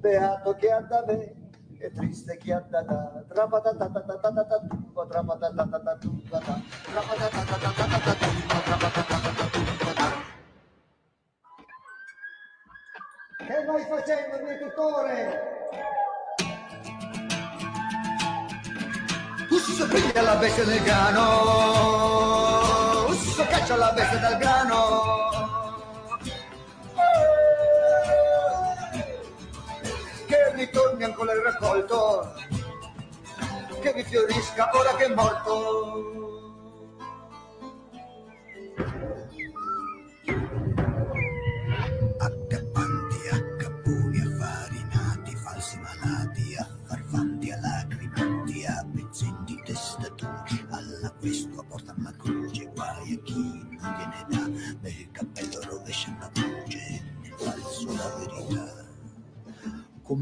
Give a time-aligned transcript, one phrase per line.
[0.00, 9.92] Beato chi ha da me e triste chi ha da da trapatatatatatatatatumba trapatatatatatumba trapatatatatatatatatumba trapatatatatatumba
[13.46, 15.63] Che vai facendo, mio tutore?
[19.66, 21.22] Usso prende la bestia nel grano,
[23.08, 25.32] Usso caccia la bestia dal grano.
[30.26, 32.34] Che ritorni ancora il raccolto,
[33.80, 36.13] che vi fiorisca ora che è morto.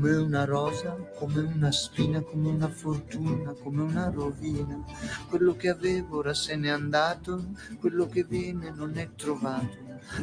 [0.02, 4.84] Come una rosa, come una spina, come una fortuna, come una rovina.
[5.28, 9.76] Quello che avevo ora se n'è andato, quello che viene non è trovato.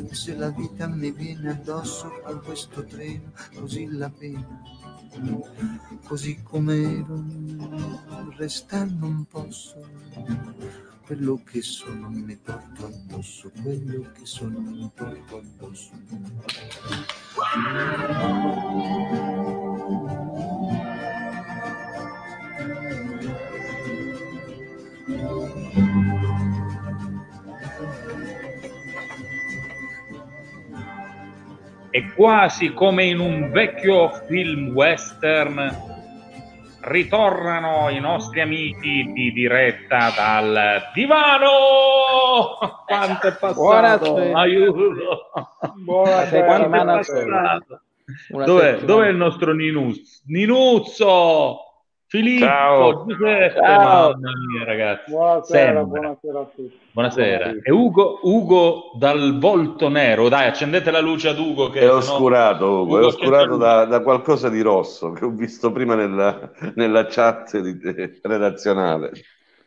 [0.05, 4.61] E se la vita mi viene addosso con questo treno, così la pena,
[6.03, 7.23] così com'ero,
[8.35, 9.81] restare non posso.
[11.05, 15.91] Quello che sono mi porto addosso, quello che sono mi porto addosso.
[31.91, 35.87] E quasi come in un vecchio film western
[36.81, 42.57] ritornano i nostri amici di diretta dal divano.
[42.85, 44.15] Quanto è passato?
[44.33, 45.31] Aiuto.
[45.83, 46.45] Buonasera.
[46.45, 47.81] Quanto è passato?
[48.29, 50.23] Dov'è, dov'è il nostro Ninuz?
[50.27, 51.68] Ninuzzo!
[52.11, 53.05] Filippo, Ciao.
[53.05, 54.11] Giuseppe, Ciao.
[54.13, 55.11] mamma mia ragazzi.
[55.11, 56.79] Buonasera, buonasera a tutti.
[56.91, 57.53] Buonasera.
[57.61, 62.81] E Ugo, Ugo dal volto nero, dai, accendete la luce ad Ugo che È oscurato,
[62.81, 67.59] Ugo, è oscurato da, da qualcosa di rosso che ho visto prima nella, nella chat
[67.59, 69.11] di- eh, redazionale.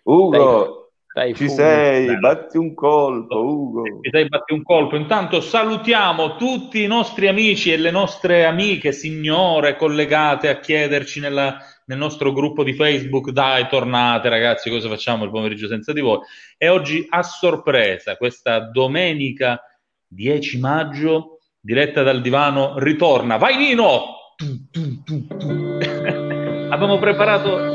[0.02, 1.50] Ugo, Dai, ci fumi.
[1.50, 2.06] sei?
[2.06, 2.18] Dai.
[2.18, 3.82] Batti un colpo, Ugo.
[4.00, 4.96] Ti dai batti un colpo.
[4.96, 11.56] Intanto salutiamo tutti i nostri amici e le nostre amiche, signore, collegate a chiederci nella-
[11.86, 16.20] nel nostro gruppo di Facebook, dai, tornate ragazzi, cosa facciamo il pomeriggio senza di voi?
[16.56, 19.60] E oggi a sorpresa, questa domenica
[20.06, 23.36] 10 maggio, diretta dal divano, ritorna.
[23.36, 24.34] Vai Nino!
[24.36, 25.48] Tu, tu, tu, tu.
[26.70, 27.56] Abbiamo preparato...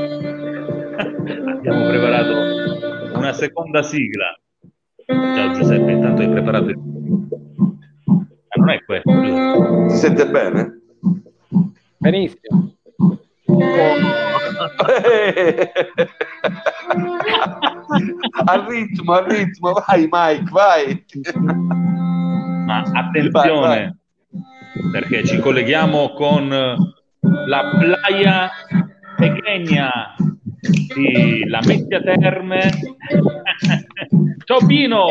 [1.27, 4.39] Abbiamo preparato una seconda sigla.
[5.05, 6.77] Ciao Giuseppe, intanto hai preparato il...
[8.49, 9.11] Ah, non è questo.
[9.11, 10.81] Ti sente bene?
[11.97, 12.76] Benissimo.
[18.45, 21.05] Al ritmo, al ritmo, vai Mike, vai.
[22.65, 23.97] Ma attenzione,
[24.91, 28.49] perché ci colleghiamo con la playa
[29.17, 30.15] pequeña
[30.95, 32.61] di La Mezzia Terme.
[34.45, 35.07] Ciao Pino!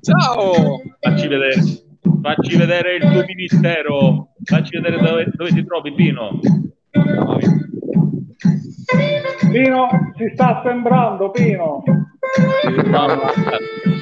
[0.00, 0.80] Ciao!
[1.00, 1.54] Facci vedere,
[2.22, 6.38] facci vedere il tuo ministero, facci vedere dove, dove ti trovi Pino.
[9.50, 11.82] Pino si sta sembrando, Pino.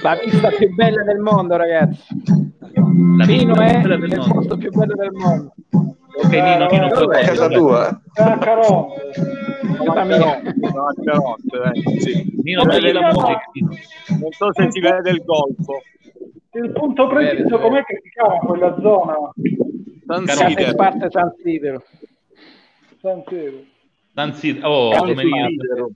[0.03, 2.03] La vista più bella del mondo, ragazzi.
[3.17, 4.35] La Pino vista è bella del il mondo.
[4.35, 5.55] posto più bello del mondo.
[6.17, 7.01] Ok, Nino, Nino, Dov'è?
[7.01, 7.21] dov'è?
[7.25, 8.01] Casa tua?
[8.13, 9.11] È a Caronte.
[9.85, 10.17] Casa mia.
[10.19, 12.41] Sono a Caronte, eh, sì.
[12.43, 13.41] Nino, togli la musica.
[14.21, 15.83] Non so se si vede il golfo.
[16.53, 19.15] Il punto preciso, com'è che si chiama quella zona?
[20.07, 21.83] San in parte San Sidero.
[23.05, 23.59] San Siro.
[24.15, 25.91] Anzi, oh, Casa Domenichino,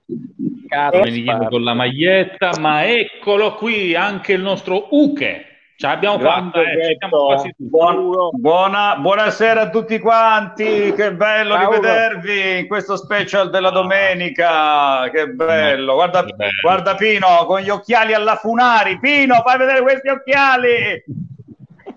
[0.90, 5.44] Domenichino con la maglietta, ma eccolo qui anche il nostro Uche.
[5.76, 7.70] Ce l'abbiamo fatta, eh, ci siamo quasi tutti.
[7.70, 11.74] Buon- buona- buonasera a tutti quanti, che bello Ciao, Ugo.
[11.76, 15.94] rivedervi in questo special della domenica, che bello.
[15.94, 16.60] Guarda, Che bello.
[16.60, 21.04] guarda Pino con gli occhiali alla Funari, Pino fai vedere questi occhiali.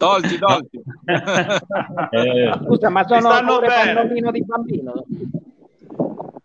[0.01, 0.81] Tolti, tolti.
[2.09, 3.93] Eh, Scusa, ma sono stanno pure bene.
[3.93, 5.05] pannolino di bambino?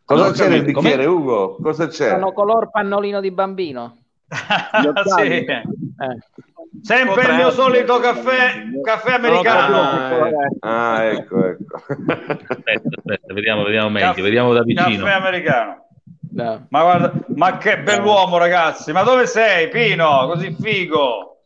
[0.05, 1.57] Cosa c'è nel bicchiere, Ugo?
[1.63, 2.11] Cosa c'è?
[2.11, 3.97] Sono color pannolino di bambino?
[5.17, 5.23] Sì.
[5.23, 5.65] Eh.
[6.83, 7.37] Sempre il Potrebbe.
[7.37, 10.45] mio solito caffè, caffè americano.
[10.61, 11.77] Ah, ecco, ecco.
[11.77, 15.05] aspetta, aspetta, vediamo, vediamo meglio, vediamo da vicino.
[15.05, 15.87] Caffè americano.
[16.33, 16.67] No.
[16.69, 18.93] Ma guarda, ma che bell'uomo, ragazzi!
[18.93, 20.27] Ma dove sei, Pino?
[20.27, 21.39] Così figo!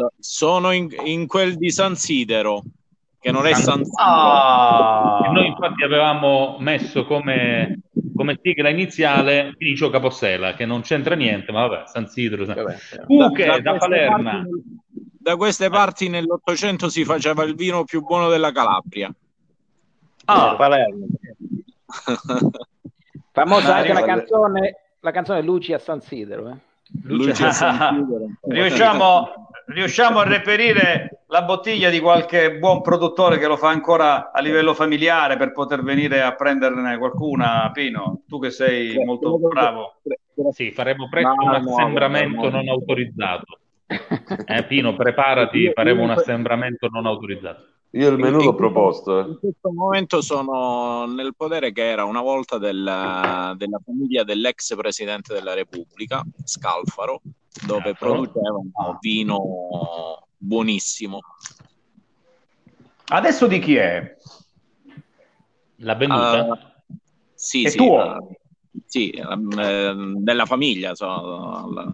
[0.00, 2.62] So- Sono in, in quel di San Sidero,
[3.20, 4.02] che non è San- San Sidero.
[4.04, 5.30] Ah!
[5.32, 7.80] Noi infatti avevamo messo come,
[8.14, 12.44] come sigla iniziale Finicio Capossela, che non c'entra niente, ma vabbè, San Sidro.
[12.46, 12.76] San- Vabbè,
[13.06, 14.30] Cuche da, queste Palerma.
[14.32, 14.48] parti-
[15.22, 19.12] da queste parti nell'Ottocento si faceva il vino più buono della Calabria.
[20.24, 21.06] Ah, Palermo.
[23.32, 26.48] Famosa anche la canzone, la canzone Luci a San Sidero.
[26.48, 26.56] eh.
[27.32, 28.30] Sidero.
[28.48, 34.40] riusciamo, riusciamo a reperire la bottiglia di qualche buon produttore che lo fa ancora a
[34.40, 38.22] livello familiare per poter venire a prenderne qualcuna, Pino?
[38.26, 40.00] Tu che sei molto bravo.
[40.50, 42.56] Sì, faremo presto No, un no, assembramento no, no.
[42.56, 43.58] non autorizzato.
[44.46, 47.66] Eh, Pino, preparati, faremo un assembramento non autorizzato.
[47.92, 49.18] Io il menù In- l'ho in- proposto.
[49.18, 49.22] eh.
[49.28, 55.34] In questo momento sono nel potere che era una volta della, della famiglia dell'ex presidente
[55.34, 57.20] della Repubblica, Scalfaro,
[57.66, 58.70] dove producevano
[59.00, 61.18] vino buonissimo.
[63.12, 64.16] Adesso di chi è?
[65.78, 66.46] La venuta?
[66.48, 66.82] Ah,
[67.34, 67.96] sì, È sì, tuo?
[67.96, 68.18] la-
[68.86, 71.06] sì, ehm, ehm, della famiglia, so,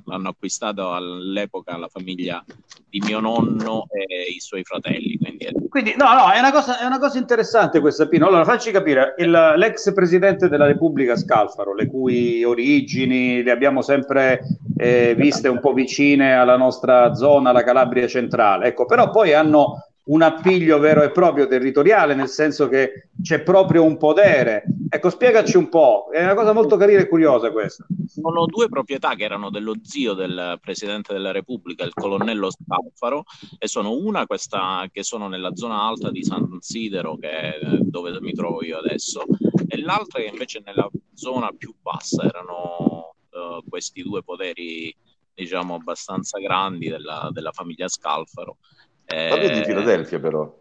[0.05, 2.44] l'hanno acquistato all'epoca la famiglia
[2.88, 5.19] di mio nonno e i suoi fratelli.
[5.19, 8.26] Quindi Quindi, no, no, è una cosa, è una cosa interessante questa, Pino.
[8.26, 14.40] Allora, facci capire, il- l'ex presidente della Repubblica Scalfaro, le cui origini le abbiamo sempre
[14.78, 19.87] eh, viste un po' vicine alla nostra zona, la Calabria centrale, ecco, però poi hanno
[20.06, 24.64] un appiglio vero e proprio territoriale, nel senso che c'è proprio un potere.
[24.88, 27.87] Ecco, spiegaci un po', è una cosa molto carina e curiosa questa.
[28.06, 33.25] Sono due proprietà che erano dello zio del presidente della Repubblica, il colonnello Scalfaro,
[33.58, 38.20] e sono una questa che sono nella zona alta di San Sidero, che è dove
[38.20, 39.25] mi trovo io adesso,
[39.67, 42.23] e l'altra che invece è nella zona più bassa.
[42.23, 44.94] Erano eh, questi due poteri,
[45.35, 48.59] diciamo, abbastanza grandi della, della famiglia Scalfaro.
[49.06, 50.53] Eh, Ma lui è di Filadelfia, però.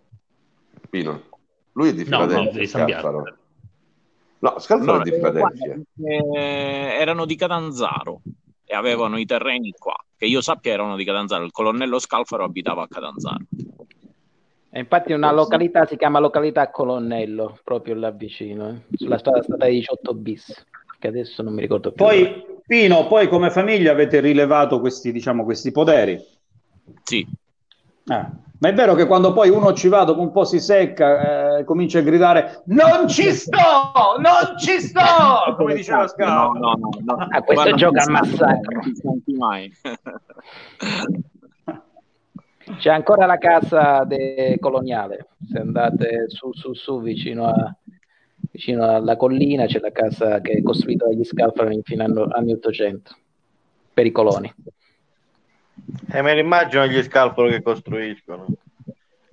[0.89, 1.21] Pino.
[1.73, 2.59] Lui è di No, no, Filadelfia.
[2.59, 3.37] di San Scalfaro.
[4.39, 5.83] No, Scalfaro no, è di eh, Filadelfia.
[5.95, 8.21] guarda, eh, erano di Catanzaro
[8.63, 11.43] e avevano i terreni qua, che io sappia erano di Catanzaro.
[11.43, 13.43] Il colonnello Scalfaro abitava a Catanzaro.
[14.69, 19.71] E infatti una località si chiama località Colonnello, proprio là vicino, eh, sulla strada statale
[19.71, 20.65] 18 bis,
[20.99, 22.03] che adesso non mi ricordo più.
[22.03, 26.21] Poi, Pino, poi come famiglia avete rilevato questi, diciamo, questi poteri.
[27.03, 27.25] Sì,
[28.07, 28.29] Ah,
[28.59, 31.63] Ma è vero che quando poi uno ci va, dopo un po' si secca, eh,
[31.63, 33.57] comincia a gridare non ci sto,
[34.19, 34.99] non ci sto,
[35.57, 36.53] come diceva no, Scalfaro.
[36.53, 37.13] no, no, no.
[37.29, 38.71] Ah, questo Guarda, gioca stanchi- massacro.
[38.73, 39.71] Non ti stanchi mai.
[42.79, 47.75] C'è ancora la casa de- coloniale, se andate su, su, su vicino, a-
[48.51, 53.15] vicino alla collina c'è la casa che è costruita dagli Scalfari fino agli anni 800,
[53.93, 54.51] per i coloni.
[56.11, 58.45] E me lo immagino gli scalpoli che costruiscono.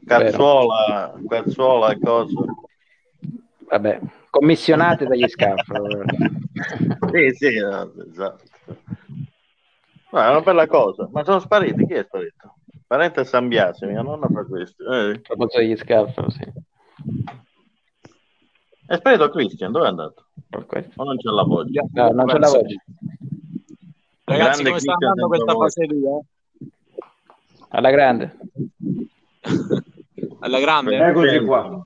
[0.04, 2.34] Cazzuola, cazzuola e cose.
[3.68, 4.00] Vabbè,
[4.30, 6.40] commissionate dagli Scalfari.
[7.12, 8.44] Sì, sì, no, esatto.
[10.10, 11.08] No, è una bella cosa.
[11.10, 11.86] Ma sono spariti?
[11.86, 12.54] Chi è sparito?
[12.86, 14.84] Parente a San Biase, mia nonna fa questo.
[14.90, 15.12] Eh.
[15.14, 16.52] A proposito degli Scalfari, sì.
[18.86, 20.26] È sparito Christian, dove è andato?
[20.50, 21.70] O non c'è la voce?
[21.92, 22.84] No, non c'è la voce.
[24.24, 26.04] Ragazzi, Grande come sta andando questa senza fase lì?
[26.06, 26.20] eh?
[27.72, 28.36] Alla grande.
[30.40, 30.96] Alla grande?
[30.96, 31.84] Eccoci qua.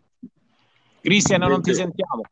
[1.00, 2.22] Cristian, non ti sentiamo.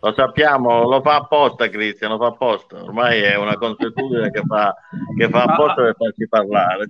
[0.00, 2.80] Lo sappiamo, lo fa apposta Cristian, lo fa apposta.
[2.82, 4.74] Ormai è una consuetudine che fa,
[5.16, 6.86] che fa apposta per farci parlare.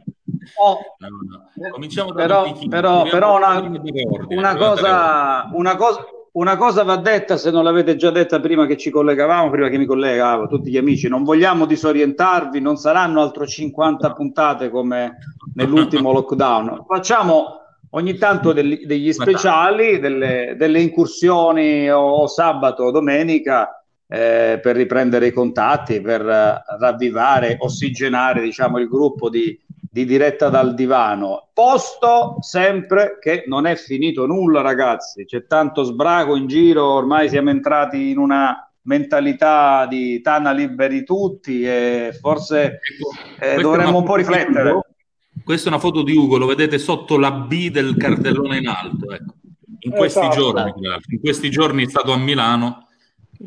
[0.59, 1.71] Oh, no.
[1.71, 3.61] Cominciamo Però- però- però una-
[4.29, 8.77] una cosa, una, cosa, una cosa va detta, se non l'avete già detta prima che
[8.77, 13.47] ci collegavamo, prima che mi collegavo, tutti gli amici, non vogliamo disorientarvi, non saranno altro
[13.47, 15.19] 50 puntate come
[15.55, 16.85] nell'ultimo lockdown.
[16.87, 24.59] Facciamo ogni tanto degli, degli speciali, delle, delle incursioni o, o sabato o domenica eh,
[24.63, 29.59] per riprendere i contatti, per eh, ravvivare, ossigenare diciamo, il gruppo di,
[29.99, 31.49] di diretta dal divano.
[31.53, 35.25] Posto sempre che non è finito nulla, ragazzi.
[35.25, 41.63] C'è tanto sbrago in giro, ormai siamo entrati in una mentalità di tana liberi tutti
[41.63, 42.79] e forse
[43.39, 44.81] Ecco, eh, è dovremmo un po' riflettere.
[45.45, 49.11] Questa è una foto di Ugo, lo vedete sotto la B del cartellone in alto.
[49.13, 49.35] ecco.
[49.81, 50.37] In questi Esatto.
[50.37, 50.73] giorni,
[51.11, 52.87] in questi giorni è stato a Milano.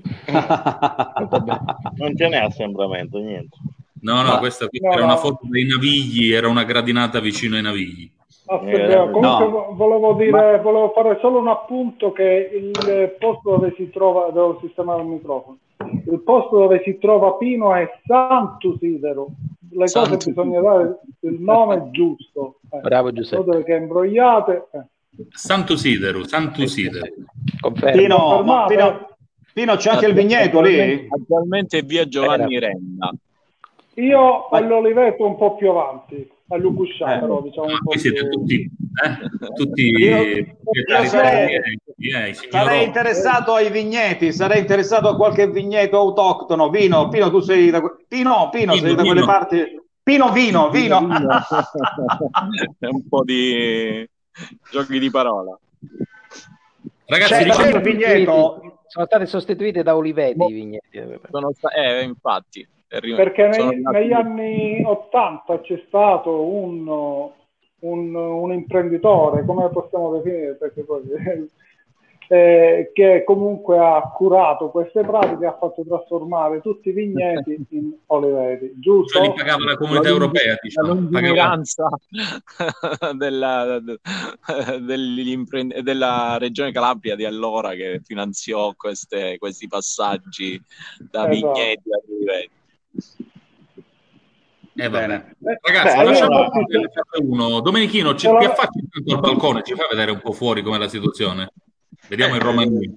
[1.95, 3.57] Non ce n'è assembramento, niente.
[4.01, 7.55] No, no, Ma- questa qui no, era una foto dei Navigli, era una gradinata vicino
[7.55, 8.09] ai Navigli.
[8.45, 9.49] Aspetta, Eh, comunque no.
[9.49, 14.59] vo- volevo dire, volevo fare solo un appunto che il posto dove si trova, devo
[14.61, 15.57] sistemare il microfono,
[16.09, 19.27] il posto dove si trova Pino è Sant'Usidero,
[19.69, 22.79] le cose Santu- bisogna dare il nome giusto, eh.
[22.79, 23.43] Bravo Giuseppe.
[23.43, 24.81] Cose che imbrogliate, eh.
[25.29, 27.05] Santusidero, Santusidero.
[27.59, 28.01] Confermo.
[28.01, 28.75] Pino, Confermate?
[28.75, 29.07] Pino,
[29.53, 31.07] Pino, c'è anche il vigneto lì?
[31.09, 33.11] Attualmente è via Giovanni Renda.
[33.95, 37.19] Io all'Oliveto un po' più avanti, a Luguscià Eh.
[37.19, 38.29] però diciamo un Ah, po' Qui siete più...
[38.29, 38.55] tutti,
[39.03, 39.53] eh?
[39.53, 45.97] tutti Io- proprietari io sarei- eh, Sarei interessato ai vigneti, sarei interessato a qualche vigneto
[45.97, 46.69] autoctono.
[46.69, 49.25] Pino, Pino, tu sei da, Pino, Pino, Vino, sei da quelle vino.
[49.25, 49.79] parti.
[50.03, 50.97] Pino, vino, vino.
[52.79, 54.07] È un po' di
[54.71, 55.57] giochi di parola.
[57.05, 58.79] Ragazzi, C'è diciamo- vigneto.
[58.87, 61.01] Sono state sostituite da Oliveti i vigneti.
[61.29, 62.67] Sono sta- eh, infatti.
[62.99, 66.85] Perché nei- negli anni 80 c'è stato un,
[67.79, 70.55] un, un imprenditore, come possiamo definire?
[70.55, 71.03] Perché poi,
[72.27, 77.93] eh, che comunque ha curato queste pratiche e ha fatto trasformare tutti i vigneti in
[78.07, 79.19] oliveti, giusto?
[79.19, 80.93] cioè li pagava la comunità La europea, la diciamo.
[80.93, 81.87] Lungimiranza
[83.15, 83.81] della,
[85.81, 90.61] della regione Calabria di allora che finanziò queste- questi passaggi
[91.09, 91.53] da Esatto.
[91.53, 92.59] vigneti a Olivetti.
[94.85, 94.89] Eh.
[94.89, 95.35] Bene.
[95.61, 96.49] Ragazzi, Beh, facciamo allora-
[97.21, 97.59] uno.
[97.61, 100.77] Domenichino, ci, Allora- ti affacci intanto al balcone, ci fa vedere un po' fuori com'è
[100.77, 101.51] la situazione.
[102.07, 102.93] Vediamo il romanino.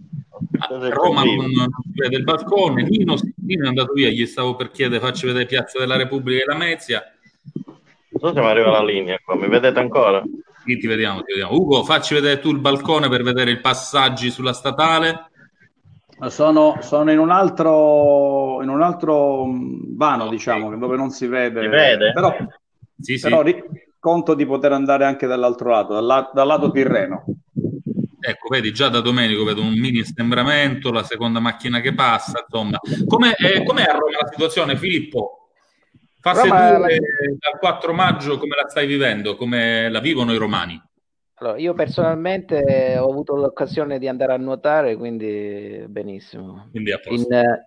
[0.59, 1.47] A Roma non,
[1.95, 2.83] vede il balcone.
[2.85, 6.47] Nino, Nino è andato via, gli stavo per chiedere, facci vedere Piazza della Repubblica e
[6.47, 7.03] la Mezia.
[8.09, 10.23] Non so se mi arriva la linea qua, mi vedete ancora?
[10.65, 11.55] Sì, ti vediamo, ti vediamo.
[11.55, 15.31] Ugo, facci vedere tu il balcone per vedere i passaggi sulla statale.
[16.29, 21.61] Sono, sono in un altro, in un altro mh, vano, diciamo, dove non si vede.
[21.63, 22.13] Si vede?
[22.13, 22.35] Però,
[22.99, 23.29] Sì, sì.
[23.29, 23.63] però ri-
[23.99, 27.25] conto di poter andare anche dall'altro lato, dal, la- dal lato Tirreno.
[28.21, 32.79] Ecco, vedi, già da Domenico vedo un mini assembramento, la seconda macchina che passa, insomma.
[33.07, 35.49] Com'è, eh, com'è a Roma la situazione, Filippo?
[36.21, 36.99] Fase Roma- 2
[37.39, 39.37] dal 4 maggio, come la stai vivendo?
[39.37, 40.81] Come la vivono i romani?
[41.45, 46.69] Allora, io personalmente ho avuto l'occasione di andare a nuotare, quindi benissimo.
[46.71, 46.93] Quindi.
[47.09, 47.27] In,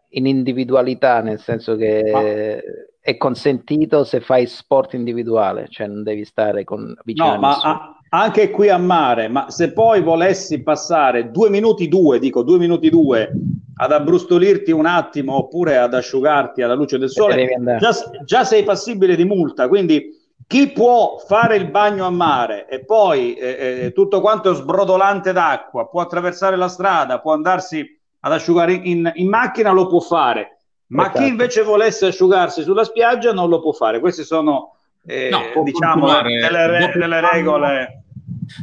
[0.10, 2.64] in individualità, nel senso che
[3.00, 8.00] è consentito se fai sport individuale, cioè non devi stare con, vicino No, ma a-
[8.10, 12.90] anche qui a mare, ma se poi volessi passare due minuti due, dico due minuti
[12.90, 13.32] due,
[13.76, 17.92] ad abbrustolirti un attimo oppure ad asciugarti alla luce del sole, già,
[18.26, 19.68] già sei passibile di multa.
[19.68, 24.56] Quindi chi può fare il bagno a mare e poi eh, eh, tutto quanto è
[24.56, 30.00] sbrodolante d'acqua, può attraversare la strada, può andarsi ad asciugare in, in macchina, lo può
[30.00, 30.58] fare.
[30.88, 34.00] Ma chi invece volesse asciugarsi sulla spiaggia non lo può fare.
[34.00, 34.76] Queste sono
[35.06, 38.04] eh, No, diciamo delle, re- delle regole.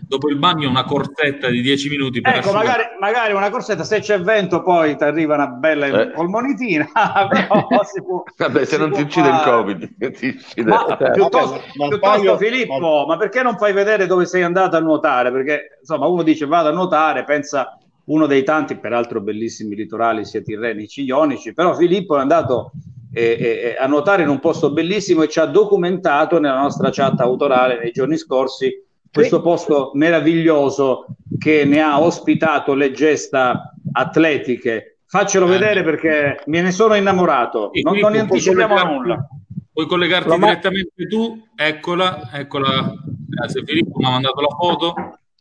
[0.07, 4.01] Dopo il bagno una corsetta di 10 minuti per Ecco, magari, magari una corsetta, se
[4.01, 6.11] c'è vento, poi ti arriva una bella Eh.
[6.11, 6.89] polmonitina,
[7.29, 8.23] però si può.
[8.37, 9.51] Vabbè, se non ti uccide il fare.
[9.51, 10.63] Covid, ti uccide.
[10.63, 14.77] Ma piuttosto, Vabbè, ma piuttosto, sbaglio- Filippo, ma perché non fai vedere dove sei andato
[14.77, 15.31] a nuotare?
[15.31, 20.43] Perché insomma, uno dice vado a nuotare, pensa uno dei tanti, peraltro bellissimi litorali, sia
[20.43, 22.73] tirrenici, ionici, però Filippo è andato
[23.13, 27.21] eh, eh, a nuotare in un posto bellissimo e ci ha documentato nella nostra chat
[27.21, 28.71] autorale nei giorni scorsi
[29.15, 31.07] questo posto meraviglioso
[31.39, 34.99] che ne ha ospitato le gesta atletiche.
[35.07, 37.71] Faccelo vedere perché me ne sono innamorato.
[37.83, 39.27] Non, non ne anticipiamo nulla.
[39.73, 42.93] Puoi collegarti Lo ma- direttamente tu, eccola, eccola.
[43.29, 44.95] Grazie Filippo, mi ha mandato la foto.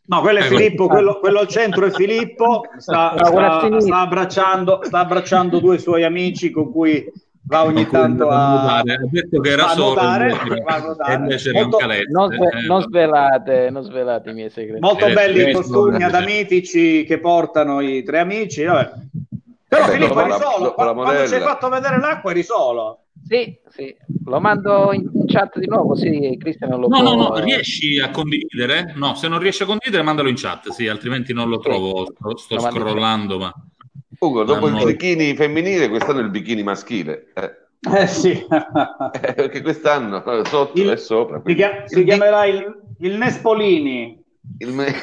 [0.06, 0.56] No, quello è Ecco.
[0.56, 6.04] Filippo, quello, quello al centro è Filippo, sta, sta- sta abbracciando, sta abbracciando due suoi
[6.04, 7.04] amici con cui
[7.46, 8.94] va ogni tanto a, nuotare.
[8.94, 12.04] Ha detto che era a solo, a e.
[12.08, 14.80] Non, sve- Eh, non svelate, non svelate i miei segreti.
[14.80, 18.64] molto Eh, belli i costumi adamitici che portano i tre amici.
[18.64, 18.92] vabbè.
[19.68, 22.98] Però Vabbè, Filippo eri solo, la quando ci hai fatto vedere l'acqua eri solo.
[23.26, 23.94] Sì, sì,
[24.26, 27.14] lo mando in chat di nuovo così Cristian non lo No, può...
[27.14, 28.92] no, no, riesci a condividere?
[28.96, 32.04] No, se non riesci a condividere, mandalo in chat, sì, altrimenti non lo trovo.
[32.04, 33.52] Sto, sto scrollando, ma
[34.26, 37.26] Ugo, dopo Ma il bikini femminile, quest'anno è il bikini maschile.
[37.34, 37.50] Eh,
[38.00, 38.30] Eh sì.
[38.30, 38.46] eh,
[39.34, 41.42] perché quest'anno eh, sotto Il- e sopra.
[41.44, 44.22] si, chia- si Il bi- chiamerà il, il Nespolini.
[44.58, 44.94] il me-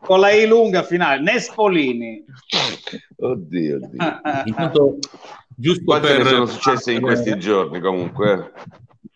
[0.00, 2.24] Con la I lunga finale, Nespolini.
[3.16, 3.90] Oddio, oddio.
[4.44, 4.98] intanto,
[5.54, 6.22] giusto Quante per...
[6.24, 8.52] ne sono successe in questi giorni comunque?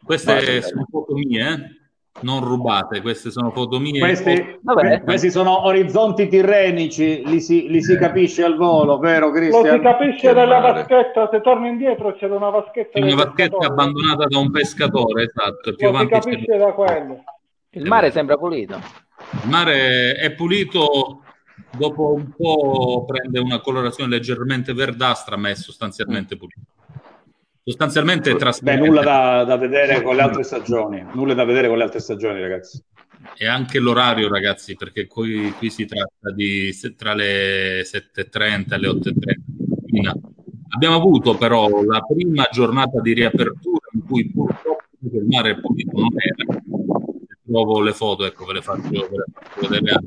[0.05, 0.63] Queste Guarda.
[0.63, 1.83] sono foto mie, eh.
[2.23, 3.99] Non rubate, queste sono foto mie.
[3.99, 5.03] Questi, Vabbè.
[5.03, 9.81] questi sono orizzonti tirrenici, li si, li si capisce al volo, vero Lo si Cristian?
[9.83, 13.67] capisce dalla vaschetta, se torni indietro c'è una vaschetta Una vaschetta pescatore.
[13.67, 15.75] abbandonata da un pescatore, esatto.
[15.75, 17.25] Più Lo si capisce da quello.
[17.71, 18.79] Il mare sembra pulito.
[19.43, 21.23] Il mare è pulito,
[21.77, 26.61] dopo un po' prende una colorazione leggermente verdastra, ma è sostanzialmente pulito.
[27.65, 28.87] Sostanzialmente è Beh, trasparente.
[28.87, 32.41] nulla da, da vedere con le altre stagioni, nulla da vedere con le altre stagioni,
[32.41, 32.83] ragazzi.
[33.39, 38.79] E anche l'orario, ragazzi, perché qui, qui si tratta di se- tra le 7.30 e
[38.79, 39.41] le 8.30.
[39.95, 40.15] mattina.
[40.75, 46.09] Abbiamo avuto però la prima giornata di riapertura in cui purtroppo il mare pulito non
[46.19, 46.61] era.
[47.47, 50.01] Trovo le foto, ecco, ve le faccio, ve le faccio vedere.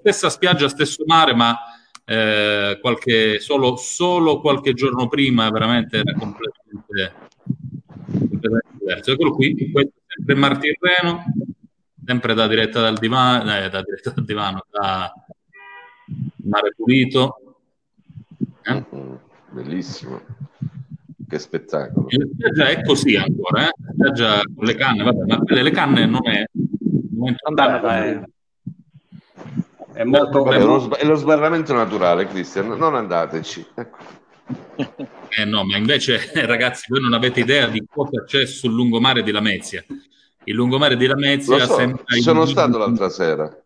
[0.00, 1.56] Stessa spiaggia, stesso mare, ma
[2.04, 6.65] eh, qualche, solo, solo qualche giorno prima veramente era completamente,
[8.28, 9.12] completamente diverso.
[9.12, 11.24] Eccolo qui, questo è sempre Martirreno,
[12.04, 15.12] sempre da diretta dal divano, eh, da diretta dal divano, da
[16.44, 17.56] mare pulito.
[18.62, 18.84] Eh?
[18.94, 19.14] Mm,
[19.50, 20.20] Bellissimo.
[21.28, 22.08] Che spettacolo.
[22.08, 23.72] E La spiaggia è così ancora, eh?
[23.78, 28.26] La spiaggia con le canne, vabbè, ma quelle le canne non è, non è Andate,
[29.92, 30.44] Eh, è molto...
[30.44, 32.68] Vabbè, è è, lo, sba- è lo sbarramento naturale, Cristian.
[32.68, 33.66] Non andateci.
[33.74, 33.96] Ecco.
[35.28, 39.30] Eh no, ma invece, ragazzi, voi non avete idea di cosa c'è sul lungomare di
[39.32, 39.84] Lamezia.
[40.44, 43.64] Il lungomare di Lamezia Lo so, sembra sono video- stato l'altra sera.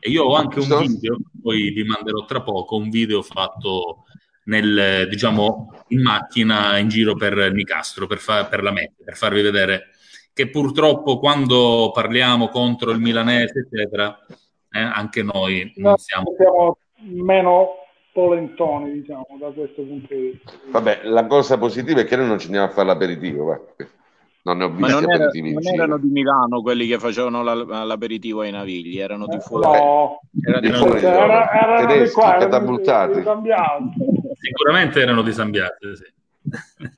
[0.00, 4.04] E io ho anche un Sono- video, poi vi manderò tra poco, un video fatto
[4.44, 9.42] nel, diciamo, in macchina in giro per Nicastro, per, fa- per la Mezia, per farvi
[9.42, 9.90] vedere
[10.32, 14.16] che purtroppo quando parliamo contro il milanese, eccetera,
[14.70, 16.34] eh, anche noi non No, siamo...
[16.36, 16.78] siamo
[17.24, 17.68] meno
[18.18, 20.52] polentoni, diciamo, da questo punto di vista.
[20.70, 23.44] Vabbè, la cosa positiva è che noi non ci andiamo a fare l'aperitivo.
[23.44, 23.60] va.
[24.42, 28.40] Non ne ho visti non, era- non erano di Milano quelli che facevano la- l'aperitivo
[28.40, 29.66] ai Navigli, erano di Eh, fuori.
[29.66, 30.98] no, Era di Di fuori.
[31.00, 31.50] fuori, Era- no.
[31.60, 34.32] erano di Tedeschi, qua, erano di- di.
[34.40, 36.04] Sicuramente erano di San Biagio, sì.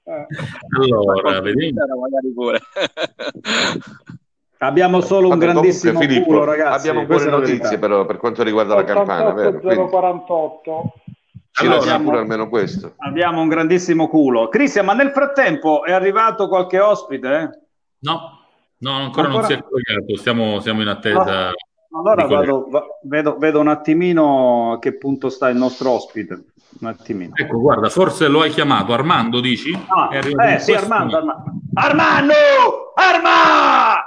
[0.04, 0.26] Eh.
[0.78, 1.82] Allora, vediamo.
[1.82, 2.60] Era magari pure.
[4.62, 6.88] Abbiamo solo un Vabbè, grandissimo comunque, Filippo, culo, ragazzi.
[6.88, 9.58] abbiamo buone notizie però per quanto riguarda la campana, vero?
[9.58, 10.92] Quindi 048.
[11.50, 12.92] ci Allora, lascia pure abbiamo- almeno questo.
[12.98, 14.48] Abbiamo un grandissimo culo.
[14.48, 17.68] Cristian, ma nel frattempo è arrivato qualche ospite?
[18.00, 18.38] No,
[18.78, 19.46] no, ancora, non Ancora?
[19.46, 21.48] si è collegato, stiamo, siamo in attesa.
[21.48, 21.52] Ah,
[21.92, 26.44] Allora vado, va- vedo, vedo un attimino a che punto sta il nostro ospite.
[26.80, 27.32] Un attimino.
[27.34, 29.72] Ecco, guarda, forse lo hai chiamato Armando, dici?
[29.88, 31.16] Ah, È arrivato eh sì, Armando.
[31.16, 31.52] Armando!
[31.74, 32.34] Armando!
[32.94, 34.04] Arma!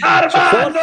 [0.00, 0.78] Armando!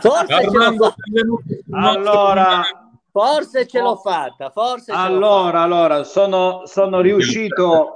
[0.00, 1.88] Forse ce l'ho Armando, fatta.
[1.88, 2.62] Allora.
[3.10, 4.50] Forse ce l'ho fatta.
[4.50, 7.94] Forse allora, allora, sono, sono riuscito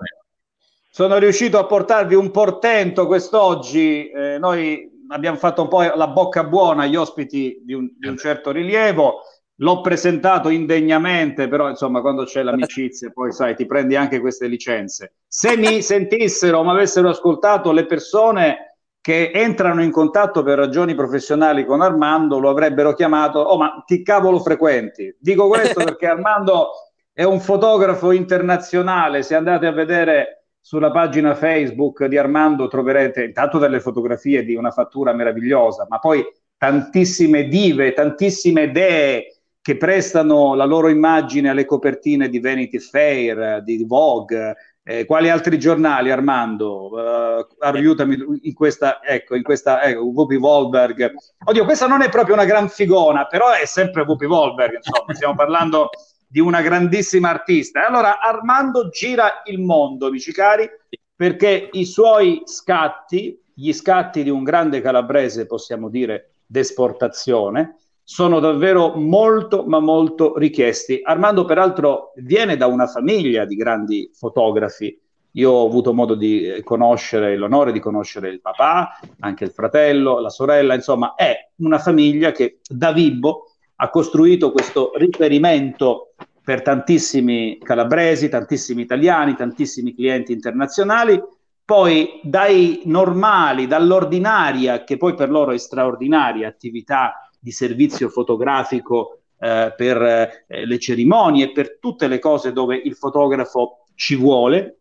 [0.95, 4.11] sono riuscito a portarvi un portento quest'oggi.
[4.11, 8.17] Eh, noi abbiamo fatto un po' la bocca buona agli ospiti di un, di un
[8.17, 9.23] certo rilievo.
[9.59, 15.15] L'ho presentato indegnamente, però insomma, quando c'è l'amicizia, poi sai, ti prendi anche queste licenze.
[15.27, 20.95] Se mi sentissero o mi avessero ascoltato le persone che entrano in contatto per ragioni
[20.95, 25.15] professionali con Armando, lo avrebbero chiamato, oh ma ti cavolo frequenti.
[25.21, 26.71] Dico questo perché Armando
[27.13, 33.59] è un fotografo internazionale, se andate a vedere sulla pagina Facebook di Armando troverete intanto
[33.59, 36.25] delle fotografie di una fattura meravigliosa, ma poi
[36.57, 39.34] tantissime dive, tantissime dee
[39.65, 45.59] che prestano la loro immagine alle copertine di Vanity Fair, di Vogue, eh, quali altri
[45.59, 46.91] giornali, Armando?
[46.91, 51.15] Uh, aiutami in questa, ecco, in questa, ecco, Whoopi Wolberg.
[51.47, 55.35] Oddio, questa non è proprio una gran figona, però è sempre Whoopi Wolberg, insomma, stiamo
[55.35, 55.89] parlando
[56.29, 57.87] di una grandissima artista.
[57.87, 60.69] Allora, Armando gira il mondo, amici cari,
[61.17, 68.95] perché i suoi scatti, gli scatti di un grande calabrese, possiamo dire, d'esportazione, sono davvero
[68.97, 71.01] molto, ma molto richiesti.
[71.03, 75.01] Armando, peraltro, viene da una famiglia di grandi fotografi.
[75.33, 80.29] Io ho avuto modo di conoscere, l'onore di conoscere il papà, anche il fratello, la
[80.29, 86.15] sorella, insomma, è una famiglia che da Vibbo ha costruito questo riferimento
[86.45, 91.21] per tantissimi calabresi, tantissimi italiani, tantissimi clienti internazionali,
[91.65, 99.75] poi dai normali, dall'ordinaria, che poi per loro è straordinaria attività di servizio fotografico eh,
[99.77, 104.79] per eh, le cerimonie, per tutte le cose dove il fotografo ci vuole,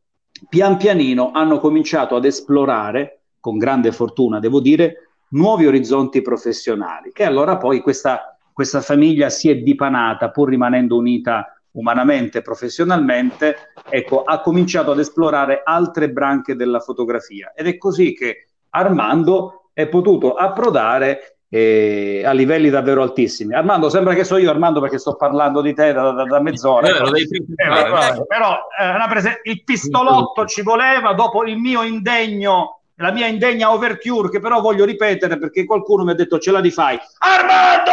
[0.48, 7.12] pian pianino hanno cominciato ad esplorare, con grande fortuna devo dire, nuovi orizzonti professionali.
[7.14, 14.24] E allora poi questa, questa famiglia si è dipanata, pur rimanendo unita umanamente, professionalmente, ecco,
[14.24, 20.36] ha cominciato ad esplorare altre branche della fotografia ed è così che Armando è potuto
[20.36, 23.54] approdare eh, a livelli davvero altissimi.
[23.54, 26.88] Armando, sembra che so io, Armando, perché sto parlando di te da, da, da mezz'ora.
[26.88, 31.84] Eh, devi Eh, vabbè, però eh, una prese- il pistolotto ci voleva dopo il mio
[31.84, 36.50] indegno, la mia indegna overture, che però voglio ripetere perché qualcuno mi ha detto ce
[36.50, 36.98] la rifai.
[37.20, 37.92] Armando!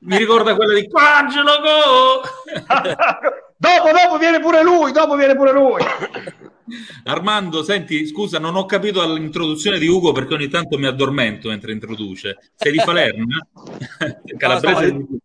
[0.00, 2.22] Mi ricorda quella di Angelo Go!
[3.56, 5.82] dopo, dopo viene pure lui, dopo viene pure lui.
[7.04, 11.72] Armando, senti, scusa, non ho capito l'introduzione di Ugo perché ogni tanto mi addormento mentre
[11.72, 12.36] introduce.
[12.54, 13.24] Sei di Palermo?
[14.36, 15.18] Calabrese No, di-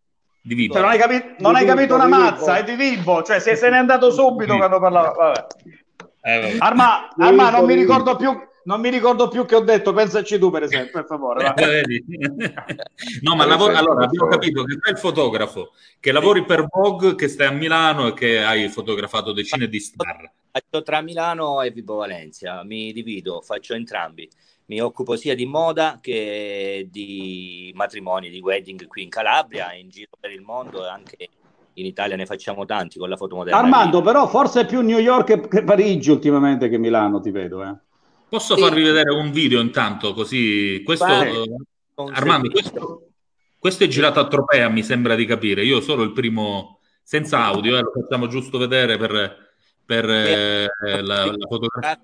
[0.44, 0.74] di Vibo.
[0.74, 3.70] Cioè, non hai, capi- non hai capito una mazza, è di Vivo, cioè se se
[3.70, 5.12] n'è andato subito quando parlava.
[5.12, 5.46] Vabbè.
[6.24, 6.56] Eh, vabbè.
[6.60, 10.50] Arma, Arma, non mi ricordo più, non mi ricordo più che ho detto, pensaci tu
[10.50, 11.44] per esempio, per favore.
[11.44, 11.54] va.
[11.54, 12.04] Eh, vedi?
[13.22, 17.28] no, ma lavori, allora abbiamo capito che sei il fotografo, che lavori per Vogue, che
[17.28, 20.32] stai a Milano e che hai fotografato decine di star.
[20.52, 24.30] Faccio tra Milano e Vibo Valencia, mi divido, faccio entrambi.
[24.66, 30.12] Mi occupo sia di moda che di matrimoni, di wedding qui in Calabria, in giro
[30.18, 31.30] per il mondo e anche
[31.74, 33.58] in Italia ne facciamo tanti con la fotomodella.
[33.58, 37.64] Armando, però forse è più New York che Parigi ultimamente che Milano, ti vedo.
[37.64, 37.76] Eh.
[38.32, 38.62] Posso Sì.
[38.62, 40.82] farvi vedere un video intanto così?
[40.86, 41.36] Questo, Vai.
[41.36, 41.54] eh,
[42.14, 43.10] Armando, questo,
[43.60, 45.66] questo è girato a Tropea, mi sembra di capire.
[45.66, 49.38] Io solo il primo, senza audio, eh, lo facciamo giusto vedere per,
[49.86, 50.70] per eh,
[51.02, 52.00] la, la fotografia.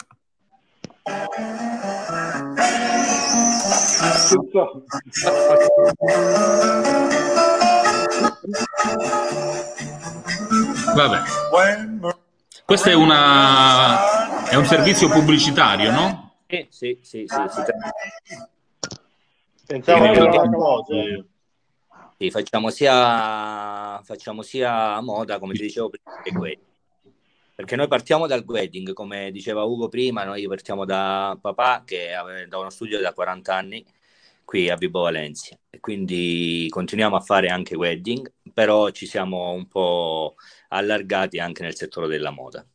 [10.95, 11.21] Vabbè.
[12.67, 16.33] Questo è, una, è un servizio pubblicitario, no?
[16.47, 17.61] Sì, sì, sì, sì, sì.
[19.65, 21.23] Pensavo Sì, che era
[22.19, 22.29] sì.
[22.29, 26.65] facciamo sia, facciamo sia moda, come ti dicevo prima, che wedding.
[27.55, 32.09] Perché noi partiamo dal wedding, come diceva Ugo prima, noi partiamo da papà che
[32.49, 33.85] da uno studio da 40 anni
[34.43, 39.69] qui a Vibo Valencia e quindi continuiamo a fare anche wedding, però ci siamo un
[39.69, 40.35] po'
[40.69, 42.65] allargati anche nel settore della moda.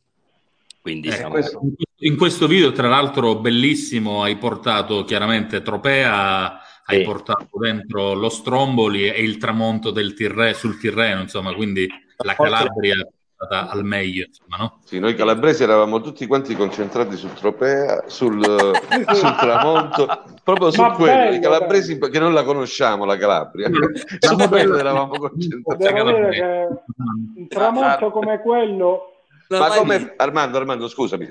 [0.81, 1.31] Quindi Eh, siamo...
[1.31, 1.61] questo-
[1.99, 7.03] in questo video, tra l'altro, bellissimo, hai portato chiaramente Tropea, hai Sì.
[7.03, 12.95] portato dentro lo Stromboli e il tramonto del Tirre, sul Tirreno, insomma, quindi la Calabria
[13.45, 14.79] stata al meglio, insomma, no?
[14.83, 18.43] Sì, noi calabresi eravamo tutti quanti concentrati su Tropea, sul,
[19.13, 21.13] sul tramonto, proprio su Ma quello.
[21.13, 23.69] bello, I calabresi che non la conosciamo, la Calabria.
[24.19, 25.83] su quello eravamo concentrati.
[25.83, 26.67] Devo dire che
[27.35, 29.12] un tramonto come quello
[29.49, 31.27] Ma come, Armando, Armando, scusami,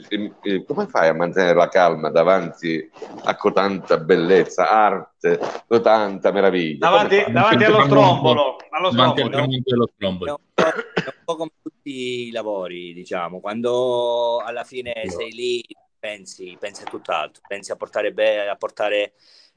[0.66, 2.88] come fai a mantenere la calma davanti
[3.24, 5.40] a tanta bellezza, arte,
[5.82, 6.88] tanta meraviglia?
[6.88, 9.88] Davanti, davanti allo strombolo, allo Davanti strombolo.
[9.94, 10.30] Stromboli.
[10.30, 15.32] È un, po', è un po' come tutti i lavori, diciamo, quando alla fine sei
[15.32, 15.64] lì,
[15.98, 19.14] pensi, pensi a tutt'altro, pensi a portare, be- a, portare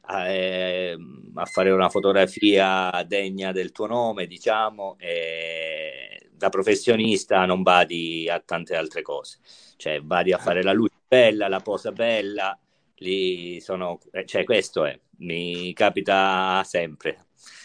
[0.10, 0.98] eh,
[1.34, 8.40] a fare una fotografia degna del tuo nome, diciamo, e da professionista non vadi a
[8.40, 9.40] tante altre cose,
[9.78, 12.58] cioè vadi a fare la luce bella, la posa bella,
[12.96, 17.20] lì sono, eh, cioè questo è, mi capita sempre.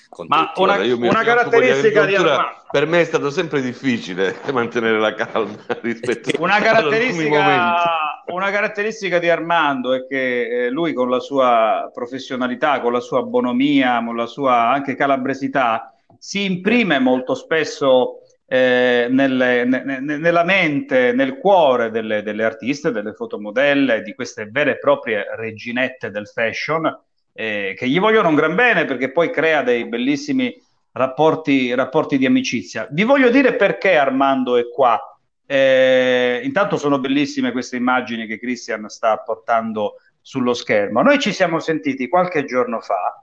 [0.08, 0.62] Con Ma tutti.
[0.62, 2.64] una, una di caratteristica di Armando.
[2.68, 9.28] Per me è stato sempre difficile mantenere la calma rispetto Una caratteristica, una caratteristica di
[9.28, 14.26] Armando è che eh, lui con la sua professionalità, con la sua bonomia, con la
[14.26, 18.19] sua anche calabresità, si imprime molto spesso
[18.52, 24.48] eh, nelle- ne- ne- nella mente, nel cuore delle, delle artiste, delle fotomodelle, di queste
[24.50, 26.84] vere e proprie reginette del fashion,
[27.32, 30.52] eh, che gli vogliono un gran bene perché poi crea dei bellissimi
[30.90, 32.88] rapporti, rapporti di amicizia.
[32.90, 34.98] Vi voglio dire perché Armando è qua.
[35.46, 41.02] Eh, intanto sono bellissime queste immagini che Christian sta portando sullo schermo.
[41.02, 43.22] Noi ci siamo sentiti qualche giorno fa,